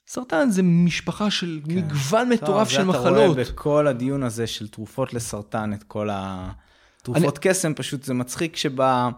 [0.08, 1.74] סרטן זה משפחה של כן.
[1.74, 3.06] מגוון מטורף של מחלות.
[3.06, 7.52] אתה רואה בכל הדיון הזה של תרופות לסרטן, את כל התרופות אני...
[7.52, 9.08] קסם, פשוט זה מצחיק שבה,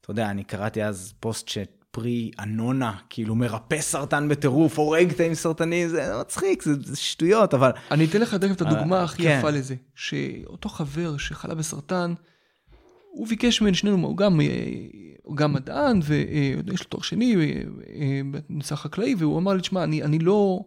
[0.00, 5.88] אתה יודע, אני קראתי אז פוסט שפרי אנונה, כאילו מרפא סרטן בטירוף, הורג תאים סרטניים,
[5.88, 7.70] זה מצחיק, זה, זה שטויות, אבל...
[7.90, 9.36] אני אתן לך דרך את הדוגמה הכי כן.
[9.38, 12.14] יפה לזה, שאותו חבר שחלה בסרטן,
[13.16, 14.46] הוא ביקש ממני שנינו, הוא גם, אה,
[15.22, 20.02] הוא גם מדען ויש לו תואר שני אה, בנושא חקלאי, והוא אמר לי, תשמע, אני,
[20.02, 20.60] אני לא,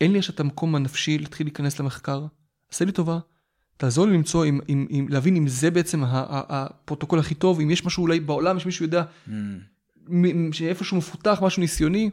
[0.00, 2.26] אין לי עכשיו את המקום הנפשי להתחיל להיכנס למחקר,
[2.72, 3.18] עשה לי טובה,
[3.76, 7.84] תעזור לי למצוא, עם, עם, עם, להבין אם זה בעצם הפרוטוקול הכי טוב, אם יש
[7.84, 9.30] משהו אולי בעולם, יש מישהו יודע, mm.
[10.52, 12.10] שאיפשהו מפותח, משהו ניסיוני.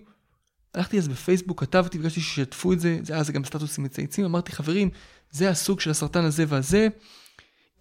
[0.73, 4.51] הלכתי אז בפייסבוק, כתבתי, ביקשתי שישתפו את זה, זה היה זה גם סטטוסים מצייצים, אמרתי,
[4.51, 4.89] חברים,
[5.31, 6.87] זה הסוג של הסרטן הזה והזה.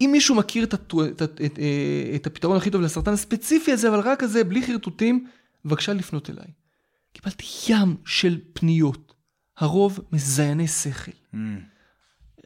[0.01, 3.89] אם מישהו מכיר את, את, את, את, אה, את הפתרון הכי טוב לסרטן הספציפי הזה,
[3.89, 5.27] אבל רק הזה, בלי חרטוטים,
[5.65, 6.47] בבקשה לפנות אליי.
[7.13, 9.13] קיבלתי ים של פניות,
[9.57, 11.11] הרוב מזייני שכל.
[11.33, 11.37] Mm.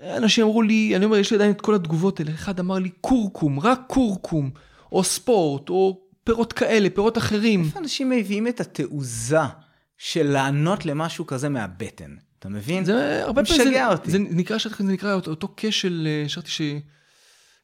[0.02, 2.32] אנשים אמרו לי, אני אומר, יש לי עדיין את כל התגובות האלה.
[2.32, 4.50] אחד אמר לי, קורקום, רק קורקום,
[4.92, 7.64] או ספורט, או פירות כאלה, פירות אחרים.
[7.64, 9.38] איפה אנשים מביאים את התעוזה
[9.98, 12.16] של לענות למשהו כזה מהבטן?
[12.40, 12.86] אתה מבין?
[12.86, 13.62] זה הרבה פעמים...
[13.62, 14.12] משגע אותי.
[14.12, 16.62] זה נקרא, זה נקרא אותו כשל, אה, שרתי ש...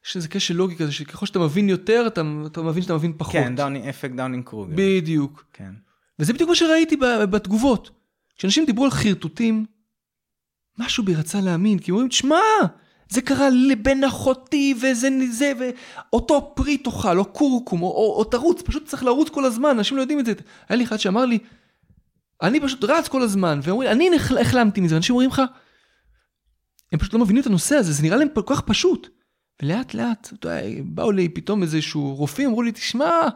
[0.06, 3.32] יש איזה קשר לוגי כזה, שככל שאתה מבין יותר, אתה, אתה מבין שאתה מבין פחות.
[3.32, 4.74] כן, דאנינג, אפקט דאנינג קרוגר.
[4.76, 5.44] בדיוק.
[5.52, 5.70] כן.
[6.18, 6.96] וזה בדיוק מה שראיתי
[7.30, 7.90] בתגובות.
[8.36, 9.66] כשאנשים דיברו על חרטוטים,
[10.78, 12.36] משהו בי רצה להאמין, כי הם אומרים, תשמע,
[13.10, 18.62] זה קרה לבן אחותי וזה זה ואותו פרי תאכל או קורקום או, או, או תרוץ
[18.62, 20.32] פשוט צריך לרוץ כל הזמן אנשים לא יודעים את זה
[20.68, 21.38] היה לי אחד שאמר לי
[22.42, 24.10] אני פשוט רץ כל הזמן ואומרים אני
[24.40, 25.42] החלמתי מזה אנשים אומרים לך
[26.92, 29.08] הם פשוט לא מבינים את הנושא הזה זה נראה להם כל כך פשוט
[29.62, 30.32] ולאט לאט
[30.84, 33.28] באו לי פתאום איזשהו רופאים אמרו לי תשמע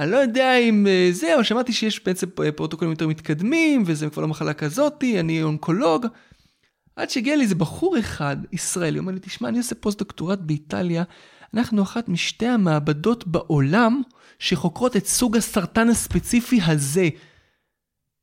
[0.00, 4.22] אני לא יודע אם אה, זה אבל שמעתי שיש בעצם פרוטוקולים יותר מתקדמים וזה כבר
[4.22, 6.06] לא מחלה כזאתי אני אונקולוג.
[6.96, 11.04] עד שהגיע לי איזה בחור אחד, ישראלי, אומר לי, תשמע, אני עושה פוסט דוקטורט באיטליה,
[11.54, 14.02] אנחנו אחת משתי המעבדות בעולם
[14.38, 17.08] שחוקרות את סוג הסרטן הספציפי הזה.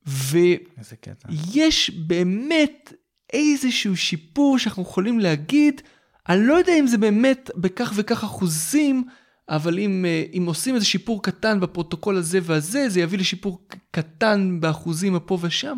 [0.07, 2.93] ויש באמת
[3.33, 5.81] איזשהו שיפור שאנחנו יכולים להגיד,
[6.29, 9.03] אני לא יודע אם זה באמת בכך וכך אחוזים,
[9.49, 13.61] אבל אם, אה, אם עושים איזה שיפור קטן בפרוטוקול הזה והזה, זה יביא לשיפור
[13.91, 15.77] קטן באחוזים הפה ושם.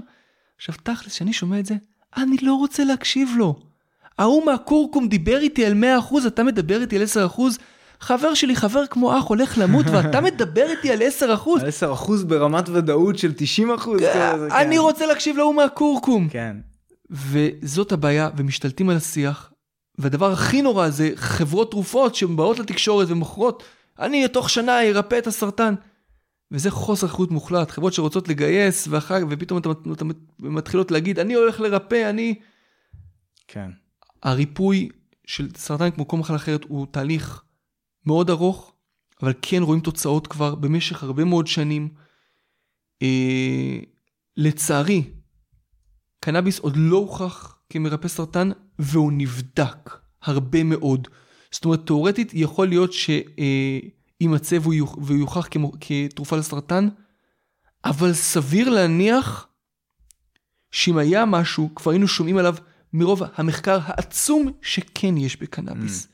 [0.58, 1.76] עכשיו תכלס, כשאני שומע את זה,
[2.18, 3.60] אני לא רוצה להקשיב לו.
[4.20, 7.42] ההוא מהקורקום דיבר איתי על 100%, אתה מדבר איתי על 10%?
[8.00, 11.24] חבר שלי, חבר כמו אח, הולך למות, ואתה מדבר איתי על 10%?
[11.62, 13.32] על 10% ברמת ודאות של
[13.78, 14.00] 90%?
[14.00, 16.30] כן, אני רוצה להקשיב להוא מהקורקום.
[16.30, 16.58] כן.
[17.12, 19.53] וזאת הבעיה, ומשתלטים על השיח.
[19.98, 23.64] והדבר הכי נורא זה חברות תרופות שבאות לתקשורת ומוכרות,
[24.00, 25.76] אני תוך שנה ארפא את הסרטן.
[26.52, 29.60] וזה חוסר אחריות מוחלט, חברות שרוצות לגייס, ואחר, ופתאום
[29.94, 30.06] אתה
[30.40, 32.36] מתחילות להגיד, אני הולך לרפא, אני...
[33.48, 33.72] כן.
[34.24, 34.90] הריפוי
[35.26, 37.44] של סרטן כמו כל מחלה אחרת הוא תהליך
[38.06, 38.74] מאוד ארוך,
[39.22, 41.90] אבל כן רואים תוצאות כבר במשך הרבה מאוד שנים.
[43.02, 43.80] אה,
[44.38, 45.04] לצערי,
[46.20, 48.50] קנאביס עוד לא הוכח כמרפא סרטן,
[48.80, 51.08] והוא נבדק הרבה מאוד.
[51.52, 53.10] זאת אומרת, תאורטית יכול להיות ש...
[53.10, 53.80] אה,
[54.62, 55.48] והוא יוכח
[55.82, 56.90] כתרופה לסרטן,
[57.86, 59.48] אבל סביר להניח
[60.72, 62.56] שאם היה משהו, כבר היינו שומעים עליו
[62.94, 66.04] מרוב המחקר העצום שכן יש בקנאביס.
[66.04, 66.08] Mm.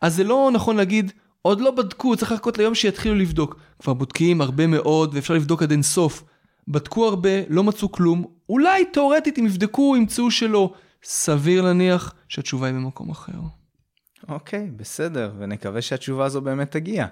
[0.00, 1.12] אז זה לא נכון להגיד,
[1.42, 3.56] עוד לא בדקו, צריך לחכות ליום שיתחילו לבדוק.
[3.78, 6.24] כבר בודקים הרבה מאוד ואפשר לבדוק עד אין סוף.
[6.68, 10.74] בדקו הרבה, לא מצאו כלום, אולי תאורטית אם יבדקו, ימצאו שלא.
[11.04, 13.32] סביר להניח שהתשובה היא במקום אחר.
[14.28, 17.06] אוקיי, בסדר, ונקווה שהתשובה הזו באמת תגיע.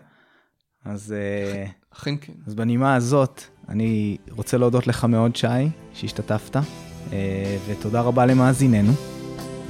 [0.85, 2.33] אז, אה, אכן כן.
[2.47, 5.47] אז בנימה הזאת, אני רוצה להודות לך מאוד, שי,
[5.95, 6.57] שהשתתפת,
[7.13, 8.93] אה, ותודה רבה למאזיננו,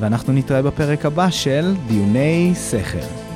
[0.01, 3.30] ואנחנו נתראה בפרק הבא של דיוני סכר.